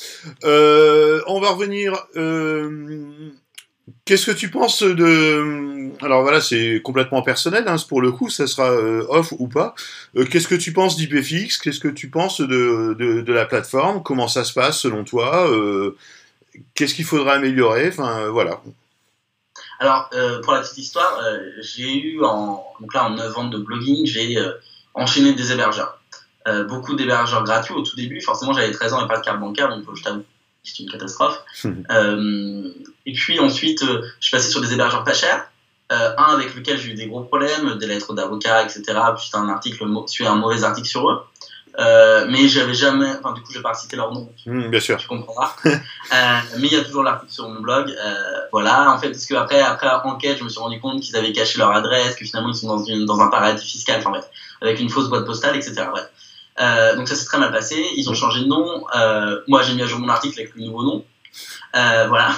Euh, 0.45 1.23
on 1.27 1.41
va 1.41 1.51
revenir. 1.51 1.95
Euh, 2.17 3.33
Qu'est-ce 4.05 4.27
que 4.27 4.37
tu 4.37 4.51
penses 4.51 4.83
de... 4.83 5.91
Alors 6.01 6.23
voilà, 6.23 6.41
c'est 6.41 6.81
complètement 6.83 7.23
personnel, 7.23 7.65
hein, 7.67 7.77
pour 7.89 8.01
le 8.01 8.11
coup, 8.11 8.29
ça 8.31 8.49
sera 8.49 8.71
euh, 8.71 9.05
off 9.09 9.33
ou 9.39 9.47
pas. 9.47 9.75
Euh, 10.17 10.25
qu'est-ce 10.25 10.49
que 10.49 10.57
tu 10.57 10.73
penses 10.73 10.97
d'IPFX 10.97 11.59
Qu'est-ce 11.59 11.79
que 11.79 11.89
tu 11.89 12.09
penses 12.09 12.41
de, 12.41 12.95
de, 12.99 13.33
la 13.33 13.47
plateforme? 13.47 14.03
Comment 14.03 14.27
ça 14.27 14.43
se 14.43 14.53
passe 14.53 14.81
selon 14.81 15.05
toi? 15.05 15.49
Euh, 15.51 15.97
Qu'est-ce 16.75 16.95
qu'il 16.95 17.05
faudra 17.05 17.35
améliorer 17.35 17.89
Enfin, 17.89 18.29
voilà. 18.29 18.61
Alors, 19.79 20.11
pour 20.43 20.53
la 20.53 20.61
petite 20.61 20.79
histoire, 20.79 21.21
j'ai 21.61 21.93
eu, 21.99 22.25
en, 22.25 22.65
donc 22.81 22.95
là, 22.95 23.07
en 23.07 23.11
9 23.11 23.39
ans 23.39 23.45
de 23.49 23.59
blogging, 23.59 24.07
j'ai 24.07 24.37
enchaîné 24.95 25.35
des 25.35 25.53
hébergeurs. 25.53 26.01
beaucoup 26.69 26.95
d'hébergeurs 26.95 27.45
gratuits 27.45 27.75
au 27.75 27.83
tout 27.83 27.97
début. 27.97 28.21
Forcément, 28.21 28.53
j'avais 28.53 28.71
13 28.71 28.95
ans 28.95 29.05
et 29.05 29.09
pas 29.09 29.19
de 29.19 29.25
carte 29.25 29.41
bancaire, 29.41 29.69
donc 29.69 29.85
je 29.95 30.03
t'avoue 30.03 30.25
c'est 30.67 30.83
une 30.83 30.91
catastrophe. 30.91 31.43
euh, 31.91 32.71
et 33.07 33.13
puis 33.13 33.39
ensuite, 33.41 33.83
euh, 33.83 34.03
je 34.21 34.29
suis 34.29 34.37
passé 34.37 34.51
sur 34.51 34.61
des 34.61 34.73
hébergeurs 34.73 35.05
pas 35.05 35.15
chers. 35.15 35.51
Euh, 35.93 36.11
un 36.19 36.35
avec 36.35 36.55
lequel 36.57 36.79
j'ai 36.79 36.91
eu 36.91 36.95
des 36.95 37.07
gros 37.07 37.23
problèmes, 37.23 37.79
des 37.79 37.87
lettres 37.87 38.13
d'avocat, 38.13 38.65
etc. 38.65 38.83
Puis 39.17 39.31
un 39.35 39.49
article, 39.49 39.85
un 39.85 40.35
mauvais 40.35 40.65
article 40.65 40.89
sur 40.89 41.09
eux. 41.09 41.21
Euh, 41.79 42.27
mais 42.31 42.49
j'avais 42.49 42.73
jamais, 42.73 43.11
enfin 43.19 43.35
du 43.35 43.43
coup 43.43 43.53
je 43.53 43.59
vais 43.59 43.63
pas 43.63 43.75
citer 43.75 43.97
leur 43.97 44.11
nom, 44.11 44.31
mmh, 44.47 44.69
bien 44.69 44.81
sûr. 44.81 44.97
tu 44.97 45.07
comprendras. 45.07 45.55
euh, 45.67 45.79
mais 46.59 46.69
il 46.69 46.73
y 46.73 46.77
a 46.77 46.83
toujours 46.83 47.03
l'article 47.03 47.33
sur 47.33 47.49
mon 47.49 47.61
blog, 47.61 47.91
euh, 47.91 48.15
voilà. 48.51 48.91
En 48.91 48.99
fait, 48.99 49.11
parce 49.11 49.27
que 49.27 49.35
après, 49.35 49.61
après 49.61 49.89
enquête, 50.05 50.39
je 50.39 50.45
me 50.45 50.49
suis 50.49 50.59
rendu 50.59 50.81
compte 50.81 51.03
qu'ils 51.03 51.17
avaient 51.17 51.33
caché 51.33 51.59
leur 51.59 51.73
adresse, 51.73 52.17
que 52.17 52.25
finalement 52.25 52.49
ils 52.49 52.55
sont 52.55 52.69
dans, 52.69 52.83
une, 52.83 53.05
dans 53.05 53.21
un 53.21 53.29
paradis 53.29 53.67
fiscal, 53.67 53.99
enfin 53.99 54.11
bref, 54.11 54.25
avec 54.63 54.81
une 54.81 54.89
fausse 54.89 55.09
boîte 55.09 55.27
postale, 55.27 55.57
etc. 55.57 55.87
Bref. 55.91 56.09
Euh, 56.59 56.97
donc 56.97 57.09
ça 57.09 57.15
s'est 57.15 57.27
très 57.27 57.39
mal 57.39 57.53
passé. 57.53 57.85
Ils 57.97 58.09
ont 58.09 58.15
changé 58.15 58.41
de 58.41 58.47
nom. 58.47 58.87
Euh, 58.97 59.41
moi, 59.47 59.63
j'ai 59.63 59.75
mis 59.75 59.83
à 59.83 59.87
jour 59.87 59.99
mon 59.99 60.09
article 60.09 60.41
avec 60.41 60.55
le 60.55 60.65
nouveau 60.65 60.83
nom. 60.83 61.05
Euh, 61.75 62.07
voilà. 62.09 62.33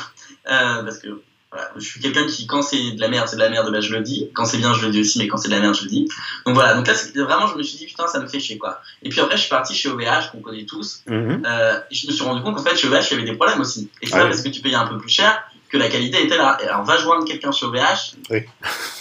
parce 0.45 0.99
que 0.99 1.23
voilà, 1.51 1.71
je 1.77 1.85
suis 1.85 1.99
quelqu'un 2.01 2.27
qui, 2.27 2.47
quand 2.47 2.61
c'est 2.61 2.93
de 2.93 3.01
la 3.01 3.09
merde, 3.09 3.27
c'est 3.27 3.37
de 3.37 3.41
la 3.41 3.49
merde, 3.49 3.71
bah, 3.73 3.81
je 3.81 3.95
le 3.95 4.03
dis. 4.03 4.31
Quand 4.35 4.45
c'est 4.45 4.59
bien, 4.59 4.75
je 4.75 4.85
le 4.85 4.93
dis 4.93 5.01
aussi, 5.01 5.19
mais 5.19 5.29
quand 5.29 5.39
c'est 5.39 5.49
de 5.49 5.55
la 5.55 5.61
merde, 5.61 5.75
je 5.75 5.85
le 5.85 5.89
dis. 5.89 6.07
Donc 6.45 6.55
voilà, 6.55 6.75
donc 6.75 6.87
là, 6.87 6.93
vraiment, 7.25 7.47
je 7.47 7.57
me 7.57 7.63
suis 7.63 7.79
dit, 7.79 7.87
putain, 7.87 8.07
ça 8.07 8.21
me 8.21 8.27
fait 8.27 8.39
chier, 8.39 8.59
quoi. 8.59 8.83
Et 9.03 9.09
puis 9.09 9.21
après, 9.21 9.37
je 9.37 9.43
suis 9.43 9.51
parti 9.51 9.75
chez 9.75 9.89
OVH, 9.89 10.31
qu'on 10.31 10.41
connaît 10.41 10.67
tous. 10.67 11.03
Mhm. 11.07 11.43
et 11.91 11.95
je 11.95 12.07
me 12.07 12.13
suis 12.13 12.25
rendu 12.25 12.43
compte 12.43 12.57
qu'en 12.57 12.63
fait, 12.63 12.77
chez 12.77 12.87
OVH, 12.87 13.07
il 13.11 13.11
y 13.13 13.15
avait 13.15 13.31
des 13.31 13.37
problèmes 13.37 13.61
aussi. 13.61 13.91
Et 14.03 14.07
c'est 14.07 14.13
pas 14.13 14.27
parce 14.27 14.43
que 14.43 14.51
tu 14.51 14.61
payais 14.61 14.75
un 14.75 14.87
peu 14.87 14.99
plus 14.99 15.09
cher 15.09 15.43
que 15.71 15.77
la 15.77 15.89
qualité 15.89 16.25
était 16.25 16.37
là. 16.37 16.59
Alors, 16.63 16.85
va 16.85 16.97
joindre 16.97 17.25
quelqu'un 17.25 17.53
chez 17.53 17.67
OVH. 17.67 18.17
Oui, 18.31 18.41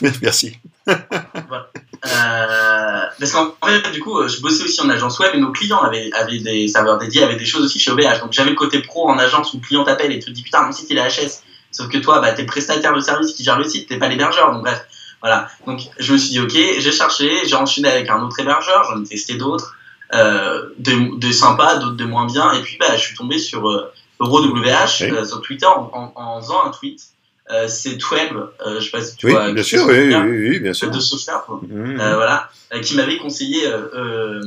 merci. 0.21 0.57
voilà. 0.85 1.69
Euh, 2.05 3.05
parce 3.19 3.31
qu'en 3.31 3.55
fait, 3.65 3.91
du 3.91 3.99
coup, 3.99 4.25
je 4.27 4.39
bossais 4.41 4.63
aussi 4.63 4.79
en 4.81 4.89
agence 4.89 5.19
web 5.19 5.31
et 5.33 5.37
nos 5.37 5.51
clients 5.51 5.81
avaient, 5.81 6.09
avaient 6.13 6.39
des 6.39 6.67
serveurs 6.67 6.97
dédiés, 6.97 7.23
avaient 7.23 7.35
des 7.35 7.45
choses 7.45 7.65
aussi 7.65 7.79
chez 7.79 7.91
OVH. 7.91 8.19
Donc 8.21 8.31
j'avais 8.33 8.51
le 8.51 8.55
côté 8.55 8.79
pro 8.79 9.09
en 9.09 9.17
agence 9.17 9.53
où 9.53 9.57
le 9.57 9.65
client 9.65 9.83
t'appelle 9.83 10.11
et 10.11 10.19
te 10.19 10.29
dit 10.29 10.43
putain, 10.43 10.63
mon 10.63 10.71
site 10.71 10.89
il 10.89 10.97
est 10.97 11.07
HS. 11.07 11.41
Sauf 11.71 11.89
que 11.89 11.97
toi, 11.97 12.19
bah, 12.19 12.33
t'es 12.33 12.45
prestataire 12.45 12.93
de 12.93 12.99
service 12.99 13.33
qui 13.33 13.43
gère 13.43 13.57
le 13.57 13.63
site, 13.63 13.87
t'es 13.87 13.97
pas 13.97 14.07
l'hébergeur. 14.07 14.51
Donc 14.51 14.63
bref, 14.63 14.85
voilà. 15.21 15.49
Donc 15.65 15.81
je 15.99 16.13
me 16.13 16.17
suis 16.17 16.29
dit 16.29 16.39
ok, 16.39 16.51
j'ai 16.51 16.91
cherché, 16.91 17.45
j'ai 17.45 17.55
enchaîné 17.55 17.89
avec 17.89 18.09
un 18.09 18.21
autre 18.21 18.39
hébergeur, 18.39 18.83
j'en 18.85 19.01
ai 19.01 19.05
testé 19.05 19.35
d'autres, 19.35 19.75
euh, 20.13 20.69
des, 20.77 21.33
sympas, 21.33 21.77
d'autres 21.77 21.97
de 21.97 22.05
moins 22.05 22.25
bien. 22.25 22.51
Et 22.53 22.61
puis 22.61 22.77
bah, 22.79 22.95
je 22.95 23.01
suis 23.01 23.15
tombé 23.15 23.37
sur 23.37 23.67
euh, 23.69 23.91
EuroWH 24.19 25.01
euh, 25.01 25.25
sur 25.25 25.41
Twitter 25.41 25.67
en, 25.67 26.13
en 26.15 26.41
faisant 26.41 26.65
un 26.65 26.71
tweet 26.71 27.01
euh, 27.49 27.67
c'est 27.67 27.97
Tweb, 27.97 28.35
euh, 28.35 28.79
je 28.79 28.85
sais 28.85 28.91
pas 28.91 29.01
si 29.01 29.15
tu 29.15 29.27
oui, 29.27 29.31
vois. 29.31 29.51
Bien 29.51 29.63
sûr, 29.63 29.85
oui, 29.87 30.13
oui, 30.13 30.49
oui, 30.49 30.59
bien 30.59 30.73
sûr. 30.73 30.91
De 30.91 30.99
Software, 30.99 31.43
mmh. 31.47 31.99
euh, 31.99 32.15
voilà, 32.15 32.49
euh, 32.73 32.81
qui 32.81 32.95
m'avait 32.95 33.17
conseillé 33.17 33.65
euh, 33.65 34.41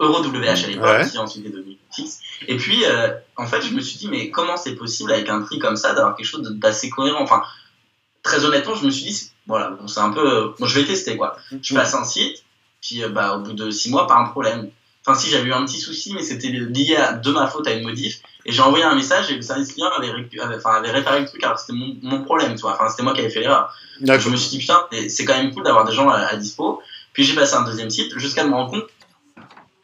EuroWH 0.00 0.48
à 0.48 0.66
l'époque, 0.66 1.10
qui 1.10 1.18
ensuite 1.18 1.46
est 1.46 1.50
devenu 1.50 1.76
Fix. 1.94 2.18
Et 2.48 2.56
puis, 2.56 2.82
en 3.36 3.46
fait, 3.46 3.62
je 3.62 3.72
me 3.74 3.80
suis 3.80 3.98
dit, 3.98 4.08
mais 4.08 4.30
comment 4.30 4.56
c'est 4.56 4.74
possible 4.74 5.12
avec 5.12 5.28
un 5.28 5.42
prix 5.42 5.58
comme 5.58 5.76
ça 5.76 5.94
d'avoir 5.94 6.16
quelque 6.16 6.26
chose 6.26 6.42
d'assez 6.58 6.90
cohérent? 6.90 7.22
Enfin, 7.22 7.42
très 8.22 8.44
honnêtement, 8.44 8.74
je 8.74 8.86
me 8.86 8.90
suis 8.90 9.04
dit, 9.04 9.30
voilà, 9.46 9.70
bon, 9.70 9.86
c'est 9.86 10.00
un 10.00 10.10
peu, 10.10 10.54
bon, 10.58 10.66
je 10.66 10.80
vais 10.80 10.86
tester 10.86 11.16
quoi. 11.16 11.36
Je 11.62 11.74
passe 11.74 11.94
un 11.94 12.04
site, 12.04 12.42
puis 12.80 13.02
bah, 13.10 13.36
au 13.36 13.40
bout 13.40 13.52
de 13.52 13.70
six 13.70 13.90
mois, 13.90 14.06
pas 14.06 14.16
un 14.16 14.24
problème. 14.24 14.70
Enfin, 15.04 15.18
si 15.18 15.30
j'avais 15.30 15.48
eu 15.48 15.52
un 15.52 15.64
petit 15.64 15.80
souci, 15.80 16.14
mais 16.14 16.22
c'était 16.22 16.48
lié 16.48 16.96
à, 16.96 17.12
de 17.12 17.30
ma 17.30 17.46
faute 17.46 17.66
à 17.66 17.72
une 17.72 17.84
modif. 17.84 18.20
Et 18.44 18.52
j'ai 18.52 18.62
envoyé 18.62 18.84
un 18.84 18.94
message 18.94 19.30
et 19.30 19.36
le 19.36 19.42
service 19.42 19.72
client 19.72 19.88
avait, 19.96 20.10
avait, 20.10 20.56
enfin, 20.56 20.72
avait 20.72 20.90
réparé 20.90 21.20
le 21.20 21.26
truc 21.26 21.42
alors 21.44 21.58
c'était 21.58 21.74
mon, 21.74 21.96
mon, 22.02 22.22
problème, 22.22 22.54
tu 22.54 22.62
vois. 22.62 22.74
Enfin, 22.74 22.88
c'était 22.88 23.02
moi 23.02 23.12
qui 23.14 23.20
avais 23.20 23.30
fait 23.30 23.40
l'erreur. 23.40 23.72
Je 24.00 24.28
me 24.28 24.36
suis 24.36 24.50
dit, 24.50 24.58
putain, 24.58 24.84
c'est 25.08 25.24
quand 25.24 25.36
même 25.36 25.52
cool 25.54 25.62
d'avoir 25.62 25.84
des 25.84 25.92
gens 25.92 26.08
à, 26.08 26.34
dispo. 26.36 26.82
Puis 27.12 27.24
j'ai 27.24 27.34
passé 27.34 27.54
un 27.54 27.62
deuxième 27.62 27.90
site 27.90 28.18
jusqu'à 28.18 28.44
me 28.44 28.52
rendre 28.52 28.70
compte. 28.70 28.86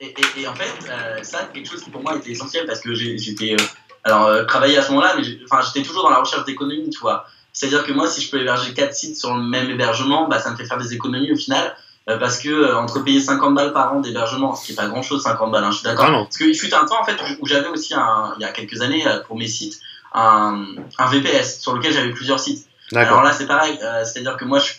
Et, 0.01 0.15
et, 0.37 0.47
en 0.47 0.55
fait, 0.55 0.73
euh, 0.89 1.23
ça, 1.23 1.49
quelque 1.53 1.69
chose 1.69 1.83
qui 1.83 1.91
pour 1.91 2.03
moi 2.03 2.17
était 2.17 2.31
essentiel 2.31 2.67
parce 2.67 2.81
que 2.81 2.95
j'étais. 2.95 3.55
Euh, 3.55 3.65
alors, 4.05 4.27
euh, 4.27 4.45
travaillé 4.45 4.79
à 4.79 4.83
ce 4.83 4.91
moment-là, 4.91 5.15
mais 5.17 5.25
enfin, 5.45 5.61
j'étais 5.67 5.87
toujours 5.87 6.05
dans 6.05 6.11
la 6.11 6.21
recherche 6.21 6.45
d'économie, 6.45 6.89
tu 6.91 7.01
vois. 7.01 7.27
C'est-à-dire 7.53 7.85
que 7.85 7.93
moi, 7.93 8.09
si 8.09 8.23
je 8.23 8.31
peux 8.31 8.41
héberger 8.41 8.73
quatre 8.75 8.95
sites 8.95 9.17
sur 9.17 9.35
le 9.35 9.43
même 9.43 9.69
hébergement, 9.69 10.29
bah, 10.29 10.39
ça 10.39 10.51
me 10.51 10.57
fait 10.57 10.65
faire 10.65 10.79
des 10.79 10.95
économies 10.95 11.33
au 11.33 11.37
final. 11.37 11.77
Euh, 12.09 12.17
parce 12.17 12.39
que 12.39 12.49
euh, 12.49 12.79
entre 12.79 13.01
payer 13.01 13.21
50 13.21 13.55
balles 13.55 13.73
par 13.73 13.93
an 13.93 14.01
d'hébergement, 14.01 14.55
ce 14.55 14.65
qui 14.65 14.73
est 14.73 14.75
pas 14.75 14.89
grand 14.89 15.03
chose 15.03 15.23
50 15.23 15.53
balles, 15.53 15.65
hein, 15.65 15.71
je 15.71 15.79
suis 15.79 15.85
d'accord. 15.85 16.07
Ah 16.09 16.23
parce 16.23 16.39
qu'il 16.39 16.59
fut 16.59 16.73
un 16.73 16.87
temps 16.87 17.01
en 17.01 17.05
fait 17.05 17.17
où 17.41 17.47
j'avais 17.47 17.69
aussi 17.69 17.93
un, 17.95 18.35
il 18.39 18.43
y 18.43 18.45
a 18.47 18.53
quelques 18.53 18.81
années 18.81 19.07
euh, 19.07 19.21
pour 19.21 19.37
mes 19.37 19.47
sites 19.47 19.79
un, 20.15 20.65
un 20.97 21.07
VPS 21.07 21.61
sur 21.61 21.75
lequel 21.75 21.93
j'avais 21.93 22.13
plusieurs 22.13 22.41
sites. 22.41 22.67
Alors 22.95 23.23
là 23.23 23.33
c'est 23.33 23.47
pareil, 23.47 23.79
c'est-à-dire 24.05 24.39
que 24.39 24.47
moi 24.47 24.59
je, 24.59 24.73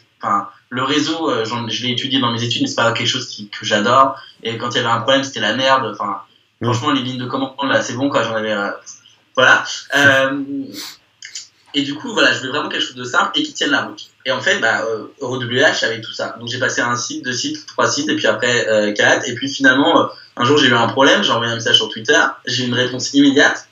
le 0.70 0.82
réseau, 0.84 1.32
je 1.46 1.84
l'ai 1.84 1.92
étudié 1.92 2.20
dans 2.20 2.32
mes 2.32 2.44
études, 2.44 2.64
mais 2.64 2.68
c'est 2.68 2.76
pas 2.76 2.92
quelque 2.94 3.08
chose 3.08 3.28
qui, 3.28 3.48
que 3.48 3.64
j'adore. 3.64 4.16
Et 4.42 4.58
quand 4.58 4.72
il 4.72 4.78
y 4.78 4.80
avait 4.80 4.90
un 4.90 5.02
problème, 5.02 5.24
c'était 5.24 5.40
la 5.40 5.54
merde. 5.54 5.92
Enfin, 5.94 6.22
mm. 6.62 6.66
franchement, 6.66 6.92
les 6.92 7.04
lignes 7.04 7.20
de 7.20 7.28
commande 7.28 7.54
là, 7.62 7.84
c'est 7.84 7.94
bon 7.94 8.10
quoi. 8.10 8.24
J'en 8.24 8.34
avais, 8.34 8.56
voilà. 9.36 9.64
Et 11.74 11.84
du 11.84 11.94
coup, 11.94 12.14
voilà, 12.14 12.34
je 12.34 12.40
veux 12.40 12.50
vraiment 12.50 12.70
quelque 12.70 12.84
chose 12.84 12.96
de 12.96 13.04
simple 13.04 13.32
et 13.36 13.44
qui 13.44 13.54
tienne 13.54 13.72
la 13.72 13.84
route. 13.84 14.10
Et 14.26 14.32
en 14.32 14.42
fait, 14.42 14.60
bah, 14.60 14.84
euh, 14.86 15.06
EuroWH 15.22 15.84
avait 15.84 16.02
tout 16.02 16.14
ça. 16.14 16.36
Donc 16.40 16.48
j'ai 16.48 16.60
passé 16.60 16.82
un 16.82 16.96
site, 16.96 17.24
deux 17.24 17.34
sites, 17.34 17.66
trois 17.68 17.88
sites, 17.88 18.10
et 18.10 18.16
puis 18.16 18.28
après 18.28 18.68
euh, 18.68 18.92
quatre. 18.94 19.28
Et 19.28 19.36
puis 19.36 19.50
finalement, 19.50 20.02
euh, 20.02 20.08
un 20.36 20.46
jour 20.46 20.58
j'ai 20.58 20.68
eu 20.68 20.74
un 20.74 20.88
problème, 20.88 21.24
j'ai 21.24 21.32
envoyé 21.32 21.52
un 21.52 21.56
message 21.56 21.76
sur 21.76 21.90
Twitter, 21.90 22.20
j'ai 22.46 22.64
eu 22.64 22.68
une 22.68 22.74
réponse 22.74 23.14
immédiate. 23.14 23.68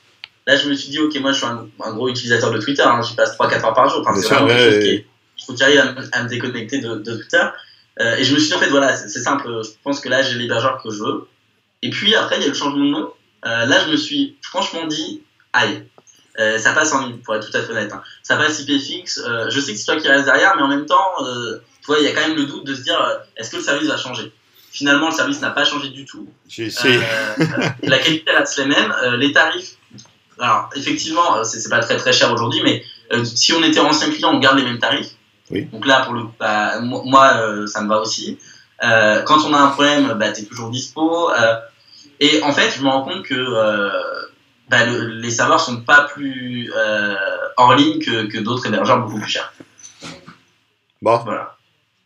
Là, 0.45 0.55
je 0.55 0.69
me 0.69 0.75
suis 0.75 0.89
dit, 0.89 0.99
ok, 0.99 1.19
moi 1.19 1.31
je 1.31 1.37
suis 1.37 1.47
un, 1.47 1.93
gros 1.93 2.07
utilisateur 2.07 2.51
de 2.51 2.59
Twitter, 2.59 2.83
hein, 2.83 3.01
j'y 3.01 3.15
passe 3.15 3.37
3-4 3.37 3.65
heures 3.65 3.73
par 3.73 3.89
jour. 3.89 4.01
Enfin, 4.07 4.19
c'est 4.19 4.33
vraiment 4.33 4.47
quelque 4.47 4.71
chose 4.71 4.83
qui 4.83 5.05
il 5.37 5.43
faut 5.45 5.53
que 5.53 5.59
j'arrive 5.59 6.09
à, 6.11 6.23
me 6.23 6.29
déconnecter 6.29 6.79
de, 6.79 6.95
de 6.95 7.15
Twitter. 7.15 7.43
Euh, 7.99 8.15
et 8.15 8.23
je 8.23 8.33
me 8.33 8.39
suis 8.39 8.49
dit, 8.49 8.53
en 8.53 8.59
fait, 8.59 8.69
voilà, 8.69 8.95
c'est 8.95 9.19
simple, 9.19 9.61
je 9.63 9.69
pense 9.83 9.99
que 9.99 10.09
là 10.09 10.21
j'ai 10.21 10.37
l'hébergeur 10.37 10.81
que 10.81 10.91
je 10.91 10.99
veux. 10.99 11.27
Et 11.81 11.89
puis 11.89 12.15
après, 12.15 12.37
il 12.37 12.41
y 12.41 12.45
a 12.45 12.49
le 12.49 12.53
changement 12.53 12.83
de 12.83 12.89
nom. 12.89 13.13
Euh, 13.45 13.65
là, 13.65 13.83
je 13.85 13.91
me 13.91 13.97
suis 13.97 14.37
franchement 14.41 14.87
dit, 14.87 15.21
aïe, 15.53 15.83
euh, 16.39 16.59
ça 16.59 16.73
passe 16.73 16.93
en 16.93 17.05
ligne, 17.05 17.17
pour 17.17 17.35
être 17.35 17.49
tout 17.49 17.57
à 17.57 17.61
fait 17.61 17.71
honnête. 17.71 17.91
Hein. 17.91 18.01
Ça 18.21 18.38
passe 18.38 18.59
IP 18.59 18.79
fixe. 18.79 19.19
Euh, 19.25 19.49
je 19.49 19.59
sais 19.59 19.73
que 19.73 19.77
c'est 19.77 19.85
toi 19.85 19.97
qui 19.97 20.07
reste 20.07 20.25
derrière, 20.25 20.55
mais 20.55 20.61
en 20.61 20.67
même 20.67 20.85
temps, 20.85 21.11
euh, 21.21 21.57
tu 21.81 21.88
vois, 21.88 21.99
il 21.99 22.05
y 22.05 22.07
a 22.07 22.11
quand 22.11 22.27
même 22.27 22.38
le 22.38 22.45
doute 22.45 22.65
de 22.65 22.75
se 22.75 22.81
dire 22.81 22.99
est-ce 23.35 23.49
que 23.49 23.57
le 23.57 23.63
service 23.63 23.88
va 23.88 23.97
changer? 23.97 24.31
Finalement, 24.71 25.07
le 25.07 25.15
service 25.15 25.41
n'a 25.41 25.49
pas 25.49 25.65
changé 25.65 25.89
du 25.89 26.05
tout. 26.05 26.29
la 27.83 27.97
qualité 27.97 28.31
reste 28.31 28.57
la 28.57 28.65
même. 28.65 28.93
les 29.17 29.31
tarifs, 29.31 29.77
alors 30.38 30.69
effectivement, 30.75 31.43
c'est 31.43 31.67
pas 31.69 31.79
très 31.79 31.97
très 31.97 32.13
cher 32.13 32.31
aujourd'hui, 32.31 32.61
mais 32.63 32.83
si 33.23 33.53
on 33.53 33.63
était 33.63 33.79
ancien 33.79 34.11
client, 34.11 34.35
on 34.35 34.39
garde 34.39 34.59
les 34.59 34.65
mêmes 34.65 34.77
tarifs. 34.77 35.15
Oui. 35.49 35.65
Donc 35.71 35.88
là, 35.88 36.01
pour 36.01 36.13
le, 36.13 36.25
bah, 36.39 36.79
moi, 36.81 37.65
ça 37.65 37.81
me 37.81 37.89
va 37.89 37.99
aussi. 37.99 38.38
quand 38.79 39.45
on 39.45 39.53
a 39.53 39.57
un 39.57 39.69
problème, 39.69 40.13
bah, 40.19 40.31
tu 40.31 40.41
es 40.41 40.45
toujours 40.45 40.69
dispo. 40.69 41.31
et 42.19 42.43
en 42.43 42.53
fait, 42.53 42.69
je 42.77 42.83
me 42.83 42.89
rends 42.89 43.01
compte 43.01 43.23
que 43.23 43.33
bah, 44.70 44.86
les 44.86 45.32
serveurs 45.32 45.59
sont 45.59 45.82
pas 45.82 46.03
plus 46.03 46.72
euh, 46.76 47.15
en 47.57 47.74
ligne 47.74 47.99
que, 47.99 48.26
que 48.26 48.39
d'autres 48.39 48.68
hébergeurs 48.68 48.99
beaucoup 48.99 49.20
plus 49.20 49.30
chers. 49.30 49.53
Bon. 51.01 51.18
Voilà. 51.18 51.57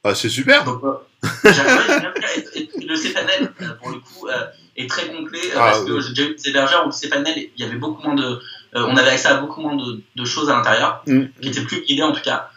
Ah, 0.04 0.16
c'est 0.16 0.30
super. 0.30 0.64
Donc, 0.64 0.84
euh, 0.84 0.98
le 1.24 2.96
cPanel, 2.96 3.54
euh, 3.62 3.74
pour 3.76 3.90
le 3.90 4.00
coup, 4.00 4.28
euh, 4.28 4.46
est 4.76 4.90
très 4.90 5.08
complet 5.08 5.40
ah, 5.54 5.60
parce 5.60 5.84
que 5.84 6.00
j'ai 6.00 6.10
déjà 6.10 6.24
eu 6.24 6.36
des 6.36 6.50
hébergeurs 6.50 6.84
où 6.84 6.88
le 6.88 6.92
cPanel, 6.92 7.34
il 7.38 7.62
y 7.62 7.64
avait 7.64 7.78
beaucoup 7.78 8.02
moins 8.02 8.16
de, 8.16 8.40
on 8.74 8.96
avait 8.96 9.12
accès 9.12 9.28
à 9.28 9.36
beaucoup 9.36 9.62
moins 9.62 9.76
de, 9.76 10.02
de 10.16 10.26
choses 10.26 10.50
à 10.50 10.56
l'intérieur, 10.56 11.04
mm. 11.06 11.26
qui 11.42 11.50
étaient 11.50 11.62
plus 11.62 11.82
guidées 11.84 12.04
en 12.04 12.14
tout 12.14 12.22
cas. 12.22 12.50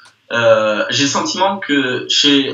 j'ai 0.90 1.02
le 1.02 1.08
sentiment 1.08 1.58
que 1.58 2.06
chez 2.08 2.52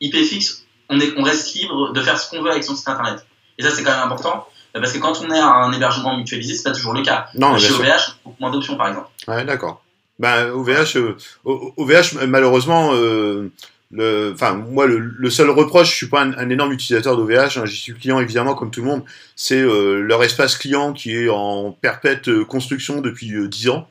IPFix, 0.00 0.64
on, 0.88 1.00
est, 1.00 1.12
on 1.16 1.22
reste 1.22 1.54
libre 1.54 1.92
de 1.92 2.00
faire 2.00 2.18
ce 2.18 2.30
qu'on 2.30 2.42
veut 2.42 2.50
avec 2.50 2.64
son 2.64 2.76
site 2.76 2.88
internet. 2.88 3.26
Et 3.58 3.62
ça, 3.62 3.70
c'est 3.70 3.82
quand 3.82 3.92
même 3.92 4.04
important. 4.04 4.46
Parce 4.72 4.92
que 4.92 4.98
quand 4.98 5.20
on 5.22 5.30
est 5.30 5.38
à 5.38 5.46
un 5.46 5.72
hébergement 5.72 6.16
mutualisé, 6.16 6.54
c'est 6.54 6.62
pas 6.62 6.72
toujours 6.72 6.92
le 6.92 7.02
cas. 7.02 7.26
Non, 7.34 7.56
Chez 7.58 7.72
OVH, 7.72 8.18
beaucoup 8.24 8.36
moins 8.40 8.50
d'options, 8.50 8.76
par 8.76 8.88
exemple. 8.88 9.08
Ouais, 9.26 9.44
d'accord. 9.44 9.82
Ben, 10.18 10.50
OVH, 10.50 10.96
euh, 10.96 11.16
OVH, 11.44 12.26
malheureusement, 12.28 12.90
euh, 12.92 13.50
le, 13.92 14.30
enfin, 14.32 14.54
moi, 14.54 14.86
le, 14.86 15.30
seul 15.30 15.50
reproche, 15.50 15.90
je 15.90 15.96
suis 15.96 16.06
pas 16.06 16.22
un, 16.22 16.48
énorme 16.48 16.72
utilisateur 16.72 17.16
d'OVH, 17.16 17.58
hein, 17.58 17.66
j'y 17.66 17.76
suis 17.76 17.92
client 17.92 18.20
évidemment 18.20 18.54
comme 18.54 18.70
tout 18.70 18.82
le 18.82 18.86
monde, 18.86 19.02
c'est 19.34 19.60
euh, 19.60 20.00
leur 20.00 20.22
espace 20.22 20.56
client 20.56 20.92
qui 20.92 21.16
est 21.16 21.28
en 21.28 21.72
perpète 21.72 22.28
euh, 22.28 22.44
construction 22.44 23.00
depuis 23.00 23.34
euh, 23.34 23.48
10 23.48 23.68
ans. 23.70 23.88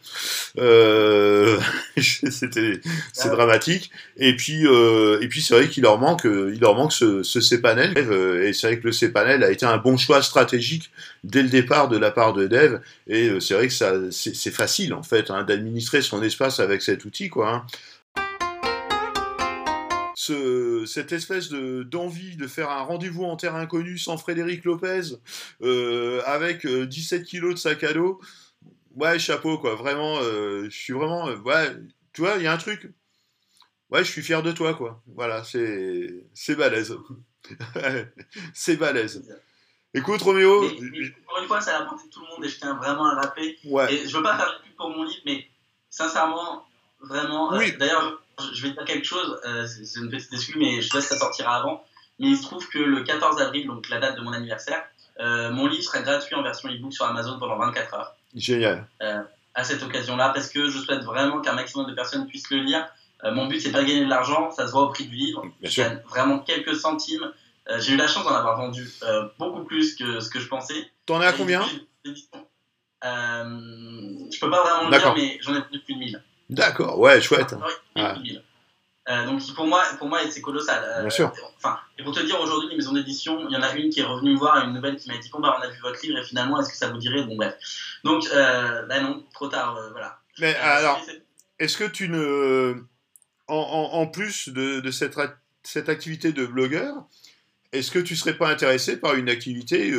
Euh, 0.57 1.59
C'était, 1.97 2.79
c'est 3.11 3.27
ah 3.27 3.35
dramatique. 3.35 3.91
Et 4.15 4.35
puis, 4.37 4.63
et 4.63 5.27
puis 5.27 5.41
c'est 5.41 5.53
vrai 5.53 5.67
qu'il 5.67 5.83
leur 5.83 5.97
manque, 5.99 6.23
il 6.23 6.59
leur 6.59 6.75
manque 6.75 6.93
ce, 6.93 7.23
ce 7.23 7.41
cPanel. 7.41 7.97
Et 8.43 8.53
c'est 8.53 8.67
vrai 8.67 8.79
que 8.79 8.87
le 8.87 8.93
cPanel 8.93 9.43
a 9.43 9.51
été 9.51 9.65
un 9.65 9.77
bon 9.77 9.97
choix 9.97 10.21
stratégique 10.21 10.91
dès 11.23 11.41
le 11.41 11.49
départ 11.49 11.89
de 11.89 11.97
la 11.97 12.11
part 12.11 12.33
de 12.33 12.47
Dev. 12.47 12.79
Et 13.07 13.31
c'est 13.39 13.53
vrai 13.53 13.67
que 13.67 13.73
ça, 13.73 13.93
c'est 14.11 14.51
facile 14.51 14.93
en 14.93 15.03
fait 15.03 15.29
hein, 15.29 15.43
d'administrer 15.43 16.01
son 16.01 16.21
espace 16.23 16.59
avec 16.59 16.81
cet 16.81 17.05
outil, 17.05 17.29
quoi. 17.29 17.49
Hein 17.49 17.65
cette 20.85 21.13
espèce 21.13 21.49
de 21.49 21.83
d'envie 21.83 22.35
de 22.35 22.47
faire 22.47 22.69
un 22.69 22.81
rendez-vous 22.81 23.23
en 23.23 23.37
terre 23.37 23.55
inconnue 23.55 23.97
sans 23.97 24.17
Frédéric 24.17 24.65
Lopez, 24.65 25.15
euh, 25.61 26.21
avec 26.25 26.67
17 26.67 27.21
euh, 27.21 27.23
kilos 27.23 27.53
de 27.53 27.59
sac 27.59 27.83
à 27.83 27.93
dos, 27.93 28.19
ouais, 28.95 29.17
chapeau, 29.17 29.57
quoi. 29.57 29.75
Vraiment, 29.75 30.17
euh, 30.21 30.65
je 30.65 30.77
suis 30.77 30.93
vraiment. 30.93 31.25
ouais, 31.27 31.75
tu 32.11 32.21
vois, 32.21 32.35
il 32.35 32.43
y 32.43 32.47
a 32.47 32.53
un 32.53 32.57
truc. 32.57 32.91
Ouais, 33.89 34.03
je 34.03 34.11
suis 34.11 34.21
fier 34.21 34.43
de 34.43 34.51
toi, 34.51 34.73
quoi. 34.73 35.01
Voilà, 35.07 35.43
c'est 35.43 36.25
c'est 36.33 36.55
balèze. 36.55 36.95
c'est 38.53 38.75
balèze. 38.75 39.23
Écoute, 39.93 40.21
Roméo. 40.21 40.65
encore 40.65 41.41
une 41.41 41.47
fois, 41.47 41.61
ça 41.61 41.77
a 41.77 41.81
apporté 41.81 42.09
tout 42.09 42.21
le 42.21 42.27
monde 42.27 42.45
et 42.45 42.49
je 42.49 42.59
tiens 42.59 42.75
vraiment 42.75 43.05
à 43.05 43.15
rappeler. 43.21 43.57
Ouais. 43.65 43.91
Et 43.93 44.07
je 44.07 44.15
veux 44.15 44.21
pas 44.21 44.37
faire 44.37 44.59
de 44.59 44.63
pub 44.67 44.75
pour 44.75 44.89
mon 44.89 45.03
livre, 45.03 45.21
mais 45.25 45.47
sincèrement, 45.89 46.67
vraiment. 46.99 47.57
Oui. 47.57 47.75
D'ailleurs, 47.77 48.21
je 48.53 48.61
vais 48.63 48.71
dire 48.71 48.85
quelque 48.85 49.05
chose, 49.05 49.39
euh, 49.45 49.65
c'est 49.65 49.99
une 49.99 50.09
petite 50.09 50.33
excuse, 50.33 50.55
mais 50.57 50.81
je 50.81 50.89
sais 50.89 50.97
que 50.97 51.03
ça 51.03 51.17
sortira 51.17 51.57
avant. 51.57 51.83
Mais 52.19 52.29
il 52.29 52.37
se 52.37 52.43
trouve 52.43 52.67
que 52.67 52.79
le 52.79 53.03
14 53.03 53.39
avril, 53.39 53.67
donc 53.67 53.87
la 53.89 53.99
date 53.99 54.17
de 54.17 54.21
mon 54.21 54.33
anniversaire, 54.33 54.83
euh, 55.19 55.51
mon 55.51 55.67
livre 55.67 55.83
sera 55.83 56.01
gratuit 56.01 56.35
en 56.35 56.43
version 56.43 56.69
e-book 56.69 56.93
sur 56.93 57.05
Amazon 57.05 57.39
pendant 57.39 57.57
24 57.57 57.93
heures. 57.93 58.15
Génial. 58.35 58.87
Euh, 59.01 59.21
à 59.55 59.63
cette 59.63 59.81
occasion-là, 59.83 60.29
parce 60.29 60.49
que 60.49 60.69
je 60.69 60.79
souhaite 60.79 61.03
vraiment 61.03 61.41
qu'un 61.41 61.53
maximum 61.53 61.87
de 61.87 61.93
personnes 61.93 62.27
puissent 62.27 62.49
le 62.51 62.57
lire. 62.57 62.87
mon 63.23 63.47
but, 63.47 63.59
c'est 63.59 63.71
pas 63.71 63.81
de 63.81 63.87
gagner 63.87 64.05
de 64.05 64.09
l'argent, 64.09 64.51
ça 64.51 64.67
se 64.67 64.71
voit 64.71 64.83
au 64.83 64.89
prix 64.89 65.05
du 65.05 65.15
livre. 65.15 65.43
Bien 65.59 65.69
sûr. 65.69 65.85
vraiment 66.07 66.39
quelques 66.39 66.75
centimes. 66.75 67.31
J'ai 67.77 67.93
eu 67.93 67.97
la 67.97 68.07
chance 68.07 68.23
d'en 68.23 68.33
avoir 68.35 68.57
vendu 68.57 68.87
beaucoup 69.37 69.63
plus 69.63 69.95
que 69.95 70.19
ce 70.19 70.29
que 70.29 70.39
je 70.39 70.47
pensais. 70.47 70.89
T'en 71.05 71.21
as 71.21 71.27
à 71.27 71.33
combien 71.33 71.65
Je 72.03 72.21
peux 74.39 74.49
pas 74.49 74.63
vraiment 74.63 74.89
le 74.89 74.97
dire, 74.97 75.13
mais 75.15 75.37
j'en 75.41 75.55
ai 75.55 75.59
vendu 75.59 75.79
plus 75.79 75.93
de 75.95 75.99
1000. 75.99 76.23
D'accord, 76.49 76.99
ouais, 76.99 77.21
chouette. 77.21 77.55
Euh, 79.07 79.25
donc 79.25 79.41
pour 79.55 79.65
moi, 79.65 79.83
pour 79.97 80.07
moi 80.07 80.19
c'est 80.29 80.41
colossal. 80.41 80.83
Euh, 80.85 81.01
Bien 81.01 81.09
sûr. 81.09 81.33
Enfin, 81.57 81.79
et 81.97 82.03
pour 82.03 82.13
te 82.13 82.19
dire 82.19 82.39
aujourd'hui, 82.39 82.69
les 82.69 82.75
maisons 82.75 82.93
d'édition, 82.93 83.47
il 83.49 83.53
y 83.53 83.57
en 83.57 83.63
a 83.63 83.73
une 83.73 83.89
qui 83.89 84.01
est 84.01 84.03
revenue 84.03 84.33
me 84.33 84.37
voir, 84.37 84.63
une 84.63 84.73
nouvelle 84.73 84.97
qui 84.97 85.09
m'a 85.09 85.17
dit 85.17 85.29
bon 85.31 85.39
bah 85.39 85.57
on 85.57 85.63
a 85.63 85.67
vu 85.67 85.79
votre 85.81 85.99
livre 86.03 86.19
et 86.19 86.23
finalement 86.23 86.59
est-ce 86.59 86.69
que 86.69 86.77
ça 86.77 86.89
vous 86.89 86.99
dirait? 86.99 87.23
Bon 87.23 87.35
bref. 87.35 87.55
Donc 88.03 88.27
euh, 88.31 88.85
bah 88.85 88.99
non, 88.99 89.23
trop 89.33 89.47
tard, 89.47 89.77
euh, 89.77 89.89
voilà. 89.91 90.19
Mais 90.39 90.53
alors, 90.57 91.01
est-ce 91.57 91.75
que 91.75 91.85
tu 91.85 92.07
ne, 92.07 92.75
en, 93.47 93.55
en, 93.55 93.99
en 93.99 94.05
plus 94.05 94.49
de, 94.49 94.79
de 94.79 94.91
cette, 94.91 95.17
cette 95.63 95.89
activité 95.89 96.31
de 96.31 96.45
blogueur, 96.45 96.93
est-ce 97.73 97.89
que 97.89 97.99
tu 97.99 98.15
serais 98.15 98.37
pas 98.37 98.49
intéressé 98.49 98.97
par 98.97 99.15
une 99.15 99.29
activité 99.29 99.91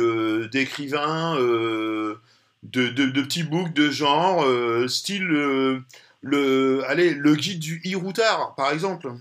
d'écrivain, 0.51 1.35
de, 1.35 2.17
de, 2.63 2.87
de, 2.87 3.21
petits 3.21 3.43
books 3.43 3.73
de 3.73 3.91
genre, 3.91 4.45
style 4.89 5.83
le, 6.21 6.83
allez, 6.87 7.13
le 7.13 7.35
guide 7.35 7.59
du 7.59 7.81
e-routard, 7.85 8.55
par 8.55 8.71
exemple 8.71 9.11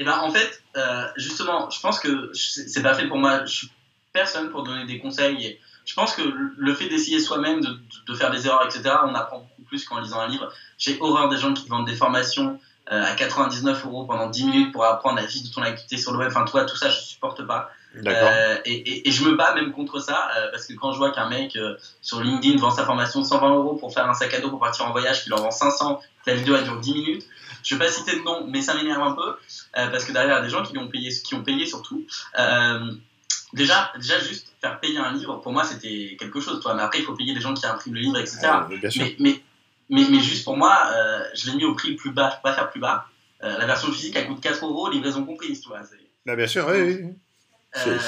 eh 0.00 0.04
ben, 0.04 0.18
en 0.18 0.30
fait, 0.30 0.62
euh, 0.78 1.06
justement, 1.16 1.68
je 1.68 1.78
pense 1.78 2.00
que 2.00 2.32
c'est 2.32 2.82
pas 2.82 2.94
fait 2.94 3.06
pour 3.06 3.18
moi. 3.18 3.44
Je 3.44 3.54
suis 3.54 3.70
personne 4.14 4.50
pour 4.50 4.62
donner 4.62 4.86
des 4.86 4.98
conseils. 4.98 5.60
je 5.84 5.94
pense 5.94 6.14
que 6.14 6.22
le 6.22 6.74
fait 6.74 6.88
d'essayer 6.88 7.20
soi-même, 7.20 7.60
de, 7.60 8.14
faire 8.14 8.30
des 8.30 8.46
erreurs, 8.46 8.64
etc., 8.64 8.94
on 9.04 9.14
apprend 9.14 9.40
beaucoup 9.40 9.62
plus 9.68 9.84
qu'en 9.84 10.00
lisant 10.00 10.20
un 10.20 10.28
livre. 10.28 10.50
J'ai 10.78 10.98
horreur 11.00 11.28
des 11.28 11.36
gens 11.36 11.52
qui 11.52 11.68
vendent 11.68 11.86
des 11.86 11.94
formations 11.94 12.58
euh, 12.90 13.04
à 13.04 13.14
99 13.14 13.84
euros 13.84 14.06
pendant 14.06 14.30
10 14.30 14.46
minutes 14.46 14.72
pour 14.72 14.86
apprendre 14.86 15.16
la 15.16 15.26
vie 15.26 15.42
de 15.42 15.52
ton 15.52 15.60
activité 15.60 15.98
sur 15.98 16.12
le 16.12 16.18
web. 16.18 16.28
Enfin, 16.28 16.46
toi, 16.46 16.64
tout 16.64 16.76
ça, 16.76 16.88
je 16.88 16.98
supporte 16.98 17.46
pas. 17.46 17.70
Euh, 17.96 18.56
et, 18.64 19.08
et, 19.08 19.10
je 19.10 19.24
me 19.24 19.34
bats 19.34 19.54
même 19.54 19.72
contre 19.72 19.98
ça, 19.98 20.30
euh, 20.36 20.50
parce 20.52 20.66
que 20.66 20.74
quand 20.74 20.92
je 20.92 20.98
vois 20.98 21.10
qu'un 21.10 21.28
mec 21.28 21.56
euh, 21.56 21.76
sur 22.00 22.20
LinkedIn 22.20 22.56
vend 22.58 22.70
sa 22.70 22.84
formation 22.84 23.24
120 23.24 23.54
euros 23.54 23.74
pour 23.74 23.92
faire 23.92 24.08
un 24.08 24.14
sac 24.14 24.32
à 24.32 24.40
dos 24.40 24.50
pour 24.50 24.60
partir 24.60 24.86
en 24.86 24.92
voyage, 24.92 25.24
qu'il 25.24 25.34
en 25.34 25.40
vend 25.40 25.50
500, 25.50 26.00
la 26.26 26.34
vidéo 26.34 26.54
elle 26.56 26.64
dure 26.64 26.78
10 26.78 26.94
minutes, 26.94 27.26
je 27.64 27.74
vais 27.74 27.84
pas 27.84 27.90
citer 27.90 28.16
de 28.16 28.22
nom, 28.22 28.46
mais 28.46 28.62
ça 28.62 28.74
m'énerve 28.74 29.02
un 29.02 29.12
peu, 29.12 29.34
parce 29.74 30.04
que 30.04 30.12
derrière, 30.12 30.36
il 30.36 30.38
y 30.38 30.40
a 30.40 30.44
des 30.44 30.50
gens 30.50 30.62
qui 30.62 30.76
ont 30.78 30.88
payé, 30.88 31.10
qui 31.10 31.34
ont 31.34 31.42
payé 31.42 31.66
surtout. 31.66 32.06
déjà, 33.52 33.92
déjà, 33.96 34.18
juste 34.20 34.54
faire 34.60 34.78
payer 34.78 34.98
un 34.98 35.12
livre, 35.12 35.40
pour 35.40 35.52
moi, 35.52 35.64
c'était 35.64 36.16
quelque 36.18 36.40
chose, 36.40 36.60
toi. 36.60 36.74
Mais 36.74 36.82
après, 36.82 37.00
il 37.00 37.04
faut 37.04 37.14
payer 37.14 37.34
des 37.34 37.40
gens 37.40 37.54
qui 37.54 37.66
impriment 37.66 37.94
le 37.94 38.00
livre, 38.00 38.18
etc. 38.18 38.38
mais, 38.70 39.16
mais, 39.18 39.42
mais, 39.90 40.06
mais, 40.10 40.20
juste 40.20 40.44
pour 40.44 40.56
moi, 40.56 40.78
je 41.34 41.50
l'ai 41.50 41.56
mis 41.56 41.64
au 41.64 41.74
prix 41.74 41.96
plus 41.96 42.12
bas, 42.12 42.30
je 42.30 42.36
peux 42.36 42.42
pas 42.42 42.54
faire 42.54 42.70
plus 42.70 42.80
bas. 42.80 43.06
la 43.40 43.66
version 43.66 43.90
physique, 43.90 44.14
elle 44.16 44.28
coûte 44.28 44.40
4 44.40 44.64
euros, 44.64 44.90
livraison 44.90 45.24
comprise, 45.24 45.60
tu 45.60 45.68
vois. 45.68 45.80
Bah, 46.24 46.36
bien 46.36 46.46
sûr, 46.46 46.66
oui. 46.68 46.98
oui. 47.02 47.14
Euh, 47.76 47.98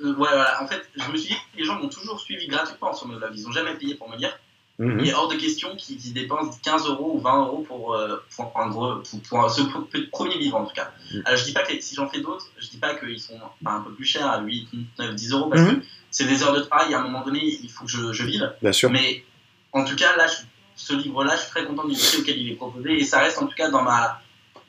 euh, 0.00 0.14
voilà, 0.16 0.62
en 0.62 0.66
fait, 0.66 0.82
je 0.96 1.10
me 1.10 1.16
suis 1.16 1.34
dit 1.34 1.40
que 1.52 1.58
les 1.58 1.64
gens 1.64 1.78
m'ont 1.78 1.88
toujours 1.88 2.18
suivi 2.20 2.46
gratuitement 2.46 2.94
sur 2.94 3.08
Love. 3.08 3.30
Ils 3.34 3.44
n'ont 3.44 3.52
jamais 3.52 3.74
payé 3.74 3.94
pour 3.94 4.08
me 4.08 4.16
lire. 4.16 4.38
Mhm. 4.78 5.00
Il 5.00 5.08
est 5.08 5.14
hors 5.14 5.28
de 5.28 5.36
question 5.36 5.76
qu'ils 5.76 6.14
dépensent 6.14 6.58
15 6.62 6.86
euros 6.86 7.12
ou 7.14 7.20
20 7.20 7.44
euros 7.44 7.64
pour, 7.66 7.94
euh, 7.94 8.24
pour, 8.34 8.52
pour, 8.52 9.02
pour, 9.28 9.50
ce 9.50 9.98
premier 10.10 10.38
livre 10.38 10.56
en 10.56 10.64
tout 10.64 10.74
cas. 10.74 10.92
Mhm. 11.12 11.22
Alors 11.26 11.38
je 11.38 11.44
dis 11.44 11.52
pas 11.52 11.62
que 11.62 11.78
si 11.78 11.94
j'en 11.94 12.08
fais 12.08 12.20
d'autres, 12.20 12.46
je 12.58 12.68
dis 12.68 12.78
pas 12.78 12.94
qu'ils 12.94 13.20
sont 13.20 13.38
un 13.66 13.80
peu 13.80 13.92
plus 13.92 14.06
chers 14.06 14.26
à 14.26 14.40
8, 14.40 14.68
9, 14.98 15.14
10 15.14 15.32
euros 15.32 15.50
parce 15.50 15.62
mhm. 15.62 15.80
que 15.80 15.86
c'est 16.10 16.24
des 16.24 16.42
heures 16.42 16.54
de 16.54 16.60
travail. 16.60 16.94
À 16.94 17.00
un 17.00 17.02
moment 17.02 17.22
donné, 17.22 17.40
il 17.44 17.70
faut 17.70 17.84
que 17.84 17.90
je, 17.90 18.12
je 18.12 18.24
vive. 18.24 18.50
Bien 18.62 18.72
sûr. 18.72 18.90
Mais 18.90 19.24
en 19.72 19.84
tout 19.84 19.96
cas, 19.96 20.16
là, 20.16 20.26
ce 20.74 20.94
livre-là, 20.94 21.36
je 21.36 21.42
suis 21.42 21.50
très 21.50 21.66
content 21.66 21.86
du 21.86 21.94
prix 21.94 22.18
auquel 22.20 22.38
il 22.38 22.52
est 22.52 22.56
proposé 22.56 22.98
et 22.98 23.04
ça 23.04 23.20
reste 23.20 23.38
en 23.38 23.46
tout 23.46 23.54
cas 23.54 23.70
dans, 23.70 23.82
ma, 23.82 24.20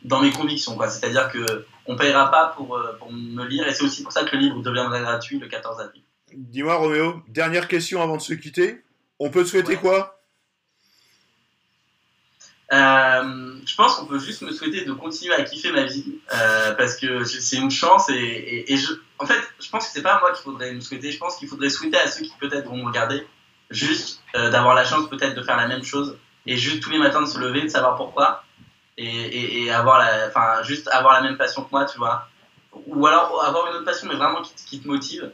dans 0.03 0.21
mes 0.21 0.31
convictions. 0.31 0.77
C'est-à-dire 0.89 1.31
que 1.31 1.65
on 1.85 1.95
payera 1.95 2.31
pas 2.31 2.53
pour, 2.55 2.75
euh, 2.77 2.93
pour 2.97 3.11
me 3.11 3.45
lire. 3.45 3.67
Et 3.67 3.73
c'est 3.73 3.83
aussi 3.83 4.03
pour 4.03 4.11
ça 4.11 4.23
que 4.23 4.35
le 4.35 4.43
livre 4.43 4.61
deviendra 4.61 4.99
gratuit 5.01 5.39
le 5.39 5.47
14 5.47 5.79
avril. 5.79 6.03
Dis-moi, 6.33 6.75
Roméo, 6.75 7.21
dernière 7.27 7.67
question 7.67 8.01
avant 8.01 8.17
de 8.17 8.21
se 8.21 8.33
quitter. 8.33 8.83
On 9.19 9.29
peut 9.29 9.43
te 9.43 9.49
souhaiter 9.49 9.75
quoi? 9.75 10.19
Euh, 12.71 13.55
je 13.65 13.75
pense 13.75 13.95
qu'on 13.95 14.05
peut 14.05 14.17
juste 14.17 14.41
me 14.41 14.51
souhaiter 14.51 14.83
de 14.83 14.93
continuer 14.93 15.35
à 15.35 15.43
kiffer 15.43 15.71
ma 15.71 15.83
vie 15.83 16.19
euh, 16.33 16.73
parce 16.73 16.95
que 16.95 17.23
c'est 17.23 17.57
une 17.57 17.69
chance 17.69 18.09
et, 18.09 18.65
et, 18.67 18.77
je, 18.77 18.93
en 19.19 19.27
fait 19.27 19.39
je 19.59 19.69
pense 19.69 19.85
que 19.85 19.91
c'est 19.93 20.01
pas 20.01 20.19
moi 20.21 20.31
qu'il 20.31 20.43
faudrait 20.43 20.73
me 20.73 20.79
souhaiter 20.79 21.11
je 21.11 21.19
pense 21.19 21.35
qu'il 21.35 21.47
faudrait 21.47 21.69
souhaiter 21.69 21.97
à 21.97 22.07
ceux 22.07 22.23
qui 22.23 22.33
peut-être 22.39 22.65
vont 22.65 22.77
me 22.77 22.85
regarder 22.85 23.27
juste 23.69 24.23
d'avoir 24.33 24.73
la 24.73 24.85
chance 24.85 25.07
peut-être 25.07 25.35
de 25.35 25.43
faire 25.43 25.57
la 25.57 25.67
même 25.67 25.83
chose 25.83 26.17
et 26.47 26.57
juste 26.57 26.81
tous 26.81 26.89
les 26.89 26.97
matins 26.97 27.21
de 27.21 27.27
se 27.27 27.37
lever 27.37 27.61
de 27.61 27.67
savoir 27.67 27.95
pourquoi 27.95 28.43
et, 28.97 29.71
avoir 29.71 29.99
la, 29.99 30.27
enfin, 30.27 30.63
juste 30.63 30.87
avoir 30.89 31.13
la 31.13 31.21
même 31.21 31.37
passion 31.37 31.63
que 31.63 31.69
moi, 31.71 31.85
tu 31.85 31.97
vois. 31.97 32.27
Ou 32.87 33.05
alors 33.05 33.43
avoir 33.43 33.67
une 33.69 33.75
autre 33.77 33.85
passion, 33.85 34.07
mais 34.07 34.15
vraiment 34.15 34.41
qui, 34.41 34.53
qui 34.65 34.81
te 34.81 34.87
motive. 34.87 35.31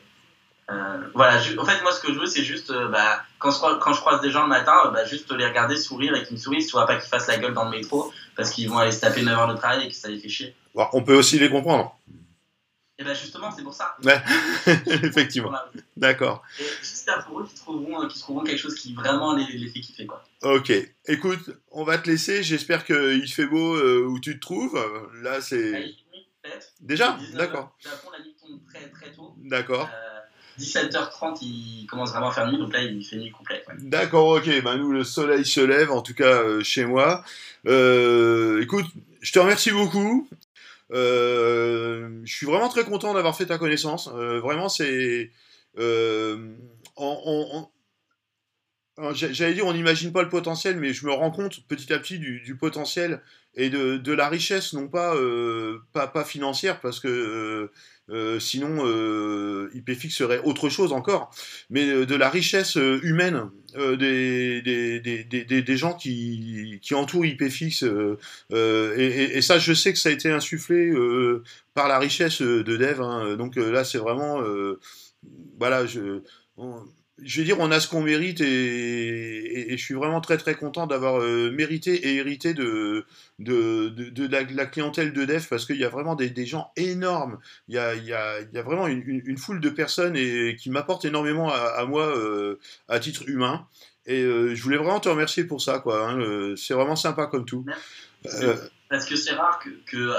Euh, 0.70 0.98
voilà, 1.16 1.38
en 1.38 1.66
fait, 1.66 1.82
moi, 1.82 1.92
ce 1.92 2.00
que 2.00 2.14
je 2.14 2.20
veux, 2.20 2.28
c'est 2.28 2.44
juste, 2.44 2.70
euh, 2.70 2.90
bah, 2.90 3.24
quand, 3.40 3.50
je, 3.50 3.80
quand 3.80 3.94
je 3.94 4.02
croise 4.02 4.22
des 4.22 4.30
gens 4.30 4.44
le 4.44 4.50
matin, 4.50 4.74
euh, 4.86 4.92
bah, 4.92 5.04
juste 5.04 5.32
les 5.32 5.46
regarder 5.46 5.76
sourire 5.78 6.16
et 6.16 6.24
qu'ils 6.24 6.36
me 6.36 6.40
sourient, 6.40 6.66
tu 6.66 6.72
vois, 6.72 6.86
pas 6.86 6.96
qu'ils 6.96 7.10
fassent 7.10 7.28
la 7.28 7.38
gueule 7.38 7.54
dans 7.54 7.66
le 7.66 7.72
métro 7.72 8.12
parce 8.36 8.52
qu'ils 8.52 8.70
vont 8.70 8.78
aller 8.78 8.92
se 8.92 9.02
taper 9.02 9.24
9 9.24 9.38
heures 9.38 9.48
de 9.48 9.58
travail 9.58 9.86
et 9.86 9.90
que 9.90 9.96
ça 9.96 10.10
les 10.10 10.20
fait 10.20 10.30
chier. 10.30 10.56
on 10.76 11.02
peut 11.02 11.16
aussi 11.16 11.40
les 11.40 11.50
comprendre. 11.50 11.96
Et 13.00 13.04
ben 13.06 13.16
justement, 13.16 13.50
c'est 13.50 13.64
pour 13.64 13.74
ça. 13.74 13.96
Ouais, 14.04 14.22
effectivement. 15.04 15.54
D'accord. 15.96 16.44
Et 16.60 16.64
j'espère 16.82 17.26
pour 17.26 17.40
eux 17.40 17.48
qu'ils 17.48 17.58
trouveront, 17.58 18.06
trouveront 18.10 18.44
quelque 18.44 18.60
chose 18.60 18.76
qui 18.76 18.94
vraiment 18.94 19.34
les, 19.36 19.46
les, 19.54 19.70
fait 19.70 19.80
kiffer. 19.80 20.06
Quoi. 20.06 20.22
Ok. 20.44 20.74
Écoute, 21.08 21.50
on 21.72 21.86
va 21.86 21.98
te 21.98 22.10
laisser. 22.10 22.44
J'espère 22.44 22.86
qu'il 22.86 23.32
fait 23.32 23.46
beau 23.46 23.76
euh, 23.76 24.06
où 24.06 24.20
tu 24.20 24.36
te 24.36 24.42
trouves. 24.42 24.78
Là, 25.22 25.40
c'est. 25.40 25.96
Peut-être. 26.42 26.74
Déjà 26.82 27.18
D'accord. 27.36 27.74
Japon, 27.80 28.10
la 28.12 28.24
nuit 28.24 28.36
tombe 28.40 28.60
très, 28.70 28.90
très 28.90 29.12
tôt. 29.14 29.34
D'accord. 29.38 29.90
Euh, 29.94 30.20
17h30, 30.60 31.40
il 31.42 31.88
commence 31.88 32.12
vraiment 32.12 32.30
à 32.30 32.34
faire 32.34 32.48
nuit, 32.52 32.58
donc 32.58 32.74
là, 32.74 32.82
il 32.82 33.04
fait 33.04 33.16
nuit 33.16 33.32
complète. 33.32 33.66
D'accord, 33.80 34.28
ok. 34.28 34.62
Ben, 34.62 34.78
nous, 34.78 34.92
le 34.92 35.04
soleil 35.04 35.46
se 35.46 35.62
lève, 35.62 35.92
en 35.92 36.02
tout 36.02 36.14
cas 36.14 36.44
euh, 36.44 36.64
chez 36.64 36.86
moi. 36.86 37.24
Euh, 37.66 38.62
écoute, 38.62 38.86
je 39.22 39.32
te 39.32 39.40
remercie 39.40 39.72
beaucoup. 39.72 40.28
Euh, 40.92 42.22
je 42.24 42.34
suis 42.34 42.46
vraiment 42.46 42.70
très 42.70 42.84
content 42.84 43.14
d'avoir 43.14 43.36
fait 43.36 43.46
ta 43.46 43.58
connaissance. 43.58 44.10
Euh, 44.14 44.40
vraiment, 44.40 44.70
c'est. 44.70 45.32
Euh, 45.78 46.38
J'allais 49.14 49.54
dire, 49.54 49.66
on 49.66 49.74
n'imagine 49.74 50.12
pas 50.12 50.24
le 50.24 50.30
potentiel, 50.30 50.78
mais 50.78 50.92
je 50.92 51.06
me 51.06 51.14
rends 51.14 51.32
compte 51.32 51.66
petit 51.68 51.94
à 51.94 52.00
petit 52.00 52.20
du, 52.20 52.58
potentiel 52.60 53.22
et 53.56 53.70
de, 53.70 54.12
la 54.14 54.30
richesse, 54.30 54.74
non 54.74 54.88
pas, 54.88 55.16
pas, 55.94 56.08
pas, 56.08 56.24
financière, 56.24 56.80
parce 56.80 57.00
que 57.00 57.70
euh, 58.12 58.40
sinon, 58.40 58.88
euh, 58.88 59.70
IPFix 59.76 60.16
serait 60.16 60.40
autre 60.44 60.70
chose 60.70 60.94
encore, 60.94 61.32
mais 61.70 61.88
euh, 61.88 62.06
de 62.06 62.16
la 62.16 62.30
richesse 62.30 62.76
humaine 62.76 63.50
des, 63.76 64.62
des, 64.64 65.00
des, 65.00 65.44
des, 65.44 65.78
gens 65.78 65.94
qui, 65.94 66.80
qui 66.82 66.96
entourent 66.96 67.26
IPFix. 67.26 67.84
Et, 67.84 69.38
et, 69.38 69.42
ça, 69.44 69.60
je 69.60 69.74
sais 69.74 69.94
que 69.94 70.00
ça 70.00 70.10
a 70.10 70.12
été 70.12 70.32
insufflé 70.32 70.92
par 71.76 71.88
la 71.88 72.00
richesse 72.00 72.42
de 72.42 72.64
Dev. 72.64 73.02
Hein. 73.02 73.36
donc 73.36 73.58
là, 73.58 73.84
c'est 73.84 74.00
vraiment... 74.00 74.42
voilà, 75.60 75.86
je 75.86 76.22
je 77.24 77.40
veux 77.40 77.46
dire, 77.46 77.60
on 77.60 77.72
a 77.72 77.80
ce 77.80 77.88
qu'on 77.88 78.02
mérite 78.02 78.42
et, 78.42 79.78
je 79.78 79.84
suis 79.84 79.94
vraiment 79.94 80.22
très 80.22 80.38
très 80.38 80.56
content 80.56 80.88
d'avoir 80.88 81.22
euh, 81.22 81.52
mérité 81.52 81.94
et 81.94 82.16
hérité 82.16 82.54
de, 82.54 83.06
de, 83.40 83.90
de, 83.90 84.56
la, 84.56 84.66
clientèle 84.66 85.14
de 85.14 85.26
Def 85.26 85.50
parce 85.50 85.66
qu'il 85.66 85.78
y 85.78 85.86
a 85.86 85.90
vraiment 85.90 86.16
des, 86.16 86.30
des, 86.30 86.46
gens 86.46 86.72
énormes. 86.76 87.40
Il 87.68 87.76
y 87.76 87.78
a, 87.78 87.96
il 87.96 88.06
y 88.06 88.14
a, 88.14 88.42
il 88.42 88.54
y 88.54 88.58
a 88.58 88.62
vraiment 88.62 88.88
une, 88.88 89.04
une, 89.06 89.38
foule 89.38 89.60
de 89.60 89.70
personnes 89.70 90.16
et, 90.16 90.56
qui 90.56 90.70
m'apportent 90.70 91.06
énormément 91.06 91.52
à, 91.52 91.86
moi 91.86 92.08
euh, 92.08 92.60
à 92.88 93.00
titre 93.00 93.24
humain. 93.28 93.68
Et 94.06 94.24
euh, 94.24 94.56
je 94.56 94.64
voulais 94.64 94.78
vraiment 94.78 95.00
te 95.00 95.10
remercier 95.10 95.44
pour 95.44 95.62
ça. 95.62 95.80
quoi. 95.80 96.10
Hein, 96.10 96.56
c'est 96.56 96.74
vraiment 96.74 96.96
sympa 96.96 97.28
comme 97.28 97.46
tout. 97.46 97.66
Parce 98.90 99.06
que 99.06 99.16
c'est 99.16 99.34
rare 99.34 99.60
que, 99.60 99.70
que 99.86 100.14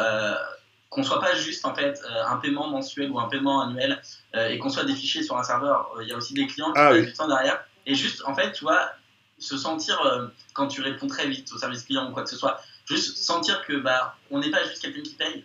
qu'on 0.90 1.02
soit 1.02 1.20
pas 1.20 1.34
juste 1.34 1.64
en 1.64 1.74
fait 1.74 2.00
un 2.26 2.36
paiement 2.36 2.68
mensuel 2.68 3.10
ou 3.10 3.18
un 3.18 3.28
paiement 3.28 3.62
annuel 3.62 4.00
et 4.34 4.58
qu'on 4.58 4.68
soit 4.68 4.84
des 4.84 4.94
fichiers 4.94 5.22
sur 5.22 5.36
un 5.36 5.42
serveur. 5.42 5.92
Euh, 5.96 6.02
il 6.02 6.08
y 6.08 6.12
a 6.12 6.16
aussi 6.16 6.34
des 6.34 6.46
clients 6.46 6.72
qui 6.72 6.78
ah, 6.78 6.98
du 6.98 7.12
temps 7.12 7.28
derrière. 7.28 7.64
Et 7.86 7.94
juste 7.94 8.22
en 8.26 8.34
fait, 8.34 8.52
tu 8.52 8.64
vois, 8.64 8.92
se 9.38 9.56
sentir 9.56 9.98
quand 10.52 10.68
tu 10.68 10.82
réponds 10.82 11.06
très 11.06 11.26
vite 11.28 11.50
au 11.52 11.58
service 11.58 11.84
client 11.84 12.08
ou 12.10 12.12
quoi 12.12 12.24
que 12.24 12.30
ce 12.30 12.36
soit, 12.36 12.60
juste 12.86 13.16
sentir 13.16 13.64
que 13.66 13.74
bah 13.78 14.16
on 14.30 14.38
n'est 14.38 14.50
pas 14.50 14.64
juste 14.64 14.82
quelqu'un 14.82 15.02
qui 15.02 15.14
paye. 15.14 15.44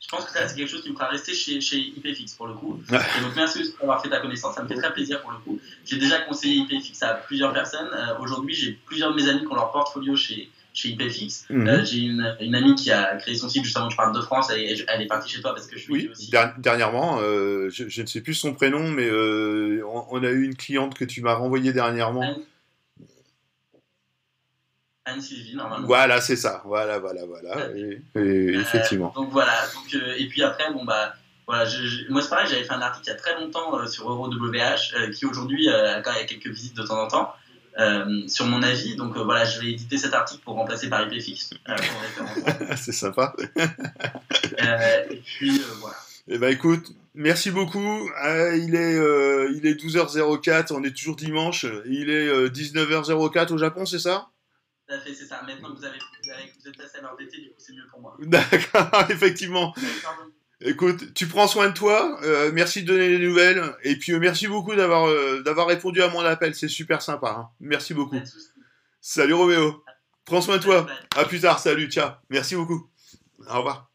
Je 0.00 0.08
pense 0.08 0.24
que 0.24 0.32
ça 0.32 0.46
c'est 0.48 0.56
quelque 0.56 0.70
chose 0.70 0.82
qui 0.82 0.90
me 0.90 0.94
fera 0.94 1.08
rester 1.08 1.34
chez, 1.34 1.60
chez 1.60 1.78
IPFix 1.78 2.34
pour 2.34 2.46
le 2.46 2.54
coup. 2.54 2.80
Et 2.88 3.20
donc 3.20 3.34
merci 3.34 3.72
d'avoir 3.80 4.00
fait 4.00 4.08
ta 4.08 4.20
connaissance, 4.20 4.54
ça 4.54 4.62
me 4.62 4.68
fait 4.68 4.76
très 4.76 4.92
plaisir 4.92 5.20
pour 5.22 5.32
le 5.32 5.38
coup. 5.38 5.60
J'ai 5.84 5.96
déjà 5.96 6.20
conseillé 6.20 6.62
IPFix 6.62 7.02
à 7.02 7.14
plusieurs 7.14 7.52
personnes. 7.52 7.90
Aujourd'hui, 8.20 8.54
j'ai 8.54 8.72
plusieurs 8.72 9.10
de 9.10 9.16
mes 9.16 9.28
amis 9.28 9.40
qui 9.40 9.48
ont 9.48 9.56
leur 9.56 9.72
portfolio 9.72 10.14
chez 10.16 10.50
chez 10.72 10.90
IPFX. 10.90 11.46
Mhm. 11.50 11.68
Euh, 11.68 11.84
j'ai 11.84 11.98
une, 11.98 12.36
une, 12.40 12.54
amie 12.54 12.74
qui 12.74 12.90
a 12.90 13.16
créé 13.16 13.34
son 13.34 13.48
site 13.48 13.64
justement, 13.64 13.90
je 13.90 13.96
parle 13.96 14.14
de 14.14 14.20
France, 14.20 14.50
et 14.50 14.76
elle 14.88 15.02
est 15.02 15.06
partie 15.06 15.30
chez 15.30 15.40
toi 15.40 15.54
parce 15.54 15.66
que 15.66 15.76
je 15.76 15.82
suis 15.82 15.92
oui, 15.92 16.08
aussi. 16.10 16.30
Dernièrement, 16.58 17.18
euh, 17.20 17.68
je, 17.70 18.00
ne 18.00 18.06
sais 18.06 18.20
plus 18.20 18.34
son 18.34 18.54
prénom, 18.54 18.88
mais 18.88 19.06
euh, 19.06 19.82
on, 19.86 20.22
a 20.22 20.30
eu 20.30 20.44
une 20.44 20.56
cliente 20.56 20.94
que 20.94 21.04
tu 21.04 21.20
m'as 21.20 21.34
renvoyée 21.34 21.72
dernièrement. 21.72 22.36
Anne. 25.04 25.20
Sylvie, 25.20 25.56
normalement. 25.56 25.86
Voilà, 25.86 26.20
c'est 26.20 26.36
ça. 26.36 26.62
Voilà, 26.64 27.00
voilà, 27.00 27.26
voilà. 27.26 27.68
Et, 27.74 28.54
effectivement. 28.54 29.12
Donc 29.14 29.30
voilà. 29.30 29.52
Donc, 29.74 30.00
et 30.16 30.28
puis 30.28 30.42
après, 30.42 30.72
bon 30.72 30.84
bah. 30.84 31.14
Voilà, 31.44 31.68
moi 32.08 32.22
c'est 32.22 32.30
pareil, 32.30 32.46
j'avais 32.48 32.62
fait 32.62 32.72
un 32.72 32.80
article 32.80 33.08
il 33.08 33.10
y 33.10 33.12
a 33.12 33.16
très 33.16 33.34
longtemps 33.34 33.84
sur 33.88 34.08
EuroWH 34.08 35.10
qui 35.12 35.26
aujourd'hui 35.26 35.68
a 35.68 36.00
quelques 36.24 36.46
visites 36.46 36.76
de 36.76 36.84
temps 36.84 37.02
en 37.02 37.08
temps. 37.08 37.34
Euh, 37.78 38.28
sur 38.28 38.46
mon 38.46 38.62
avis. 38.62 38.96
Donc 38.96 39.16
euh, 39.16 39.24
voilà, 39.24 39.44
je 39.44 39.60
vais 39.60 39.72
éditer 39.72 39.96
cet 39.96 40.12
article 40.12 40.42
pour 40.44 40.54
remplacer 40.54 40.88
par 40.88 41.02
IPFix. 41.02 41.54
Euh, 41.68 41.76
c'est 42.76 42.92
sympa. 42.92 43.34
et 43.56 45.16
puis 45.24 45.60
voilà. 45.80 45.96
Eh 46.28 46.38
ben 46.38 46.52
écoute, 46.52 46.92
merci 47.14 47.50
beaucoup. 47.50 48.10
il 48.54 48.74
est 48.74 48.96
il 49.54 49.66
est 49.66 49.82
12h04, 49.82 50.72
on 50.72 50.84
est 50.84 50.96
toujours 50.96 51.16
dimanche. 51.16 51.66
Il 51.86 52.10
est 52.10 52.48
19h04 52.48 53.52
au 53.52 53.58
Japon, 53.58 53.86
c'est 53.86 53.98
ça? 53.98 54.28
Tout 54.86 54.94
à 54.94 54.98
fait, 54.98 55.14
c'est 55.14 55.26
ça. 55.26 55.42
Maintenant 55.46 55.72
que 55.72 55.78
vous, 55.78 55.84
avez, 55.84 55.98
vous, 55.98 56.68
êtes 56.68 56.76
passé 56.76 56.98
à 56.98 57.02
l'heure 57.02 57.16
d'été, 57.16 57.38
du 57.38 57.48
coup 57.48 57.54
c'est 57.58 57.72
mieux 57.72 57.86
pour 57.90 58.00
moi. 58.00 58.16
D'accord, 58.20 59.10
effectivement. 59.10 59.74
Écoute, 60.64 61.14
tu 61.14 61.26
prends 61.26 61.48
soin 61.48 61.68
de 61.68 61.74
toi. 61.74 62.18
Euh, 62.22 62.50
merci 62.52 62.82
de 62.82 62.86
donner 62.86 63.08
des 63.08 63.18
nouvelles. 63.18 63.62
Et 63.82 63.96
puis, 63.96 64.12
euh, 64.12 64.18
merci 64.18 64.46
beaucoup 64.46 64.74
d'avoir 64.74 65.08
euh, 65.08 65.42
d'avoir 65.42 65.66
répondu 65.66 66.02
à 66.02 66.08
mon 66.08 66.20
appel. 66.20 66.54
C'est 66.54 66.68
super 66.68 67.02
sympa. 67.02 67.36
Hein. 67.38 67.48
Merci 67.60 67.94
beaucoup. 67.94 68.18
Salut 69.00 69.34
Roméo. 69.34 69.84
Prends 70.24 70.40
soin 70.40 70.58
de 70.58 70.62
toi. 70.62 70.86
À 71.16 71.24
plus 71.24 71.40
tard. 71.40 71.58
Salut. 71.58 71.90
Ciao. 71.90 72.12
Merci 72.30 72.54
beaucoup. 72.54 72.88
Au 73.48 73.58
revoir. 73.58 73.91